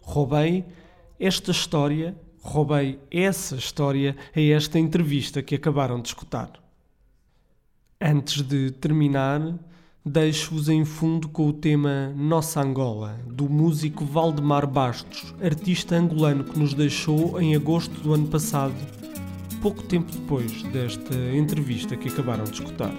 Roubei 0.00 0.64
esta 1.18 1.50
história, 1.50 2.16
roubei 2.40 3.00
essa 3.10 3.56
história 3.56 4.14
a 4.36 4.40
esta 4.40 4.78
entrevista 4.78 5.42
que 5.42 5.54
acabaram 5.54 6.00
de 6.00 6.08
escutar. 6.08 6.52
Antes 8.00 8.42
de 8.42 8.70
terminar, 8.70 9.40
deixo-vos 10.04 10.68
em 10.68 10.84
fundo 10.84 11.28
com 11.28 11.48
o 11.48 11.52
tema 11.52 12.12
Nossa 12.16 12.62
Angola, 12.62 13.18
do 13.26 13.48
músico 13.50 14.04
Valdemar 14.04 14.68
Bastos, 14.68 15.34
artista 15.42 15.96
angolano 15.96 16.44
que 16.44 16.56
nos 16.56 16.74
deixou 16.74 17.40
em 17.40 17.56
agosto 17.56 18.00
do 18.00 18.14
ano 18.14 18.28
passado 18.28 18.76
pouco 19.60 19.82
tempo 19.82 20.12
depois 20.12 20.62
desta 20.62 21.12
entrevista 21.34 21.96
que 21.96 22.08
acabaram 22.08 22.44
de 22.44 22.52
escutar. 22.52 22.94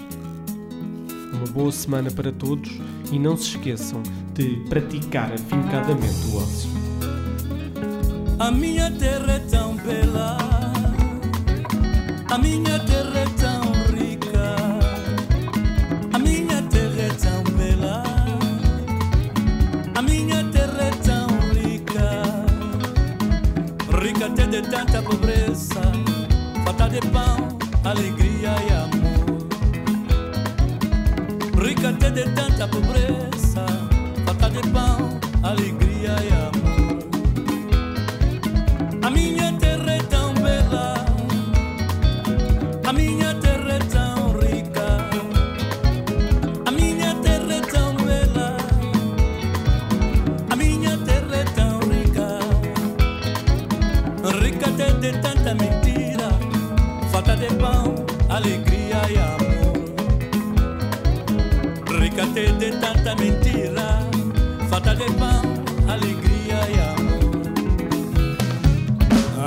Uma 1.32 1.46
boa 1.46 1.72
semana 1.72 2.10
para 2.10 2.30
todos 2.30 2.70
e 3.10 3.18
não 3.18 3.38
se 3.38 3.56
esqueçam 3.56 4.02
de 4.34 4.56
praticar 4.68 5.32
afincadamente 5.32 6.26
o 6.26 6.36
ócio. 6.36 6.70
A 8.38 8.50
minha 8.50 8.90
terra 8.90 9.32
é 9.32 9.38
tão 9.38 9.76
bela, 9.76 10.36
a 12.30 12.36
minha 12.36 12.78
terra 12.80 13.09
de 24.60 24.68
tanta 24.68 25.02
pobreza 25.02 25.80
falta 26.64 26.88
de 26.88 27.00
pão, 27.08 27.48
alegria 27.84 28.50
e 28.66 28.72
amor. 28.72 29.38
Rica 31.64 31.92
de 31.92 32.24
tanta 32.34 32.68
pobreza, 32.68 33.66
falta 34.26 34.50
de 34.50 34.60
pão, 34.68 35.18
alegria 35.42 35.89
pão, 58.40 58.46
alegria 58.46 59.00
e 59.10 59.18
amor. 59.18 59.76
Rica 62.00 62.26
de 62.26 62.70
tanta 62.72 63.14
mentira, 63.16 64.00
falta 64.68 64.94
de 64.94 65.04
pão, 65.12 65.42
alegria 65.88 66.60
e 66.68 66.80
amor. 66.80 67.20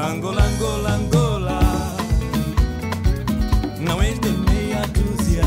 Angola, 0.09 0.43
Angola, 0.43 0.91
Angola, 0.91 1.59
não 3.79 4.01
de 4.19 4.29
meia 4.29 4.85
dúzia. 4.87 5.45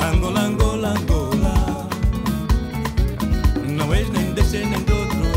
Angola, 0.00 0.40
Angola, 0.40 0.88
Angola, 0.90 1.88
não 3.68 3.94
és 3.94 4.08
nem 4.10 4.32
desse 4.32 4.58
nem 4.58 4.82
do 4.82 4.94
outro. 4.94 5.28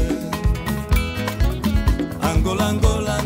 Angola, 2.21 2.65
Angola, 2.65 3.20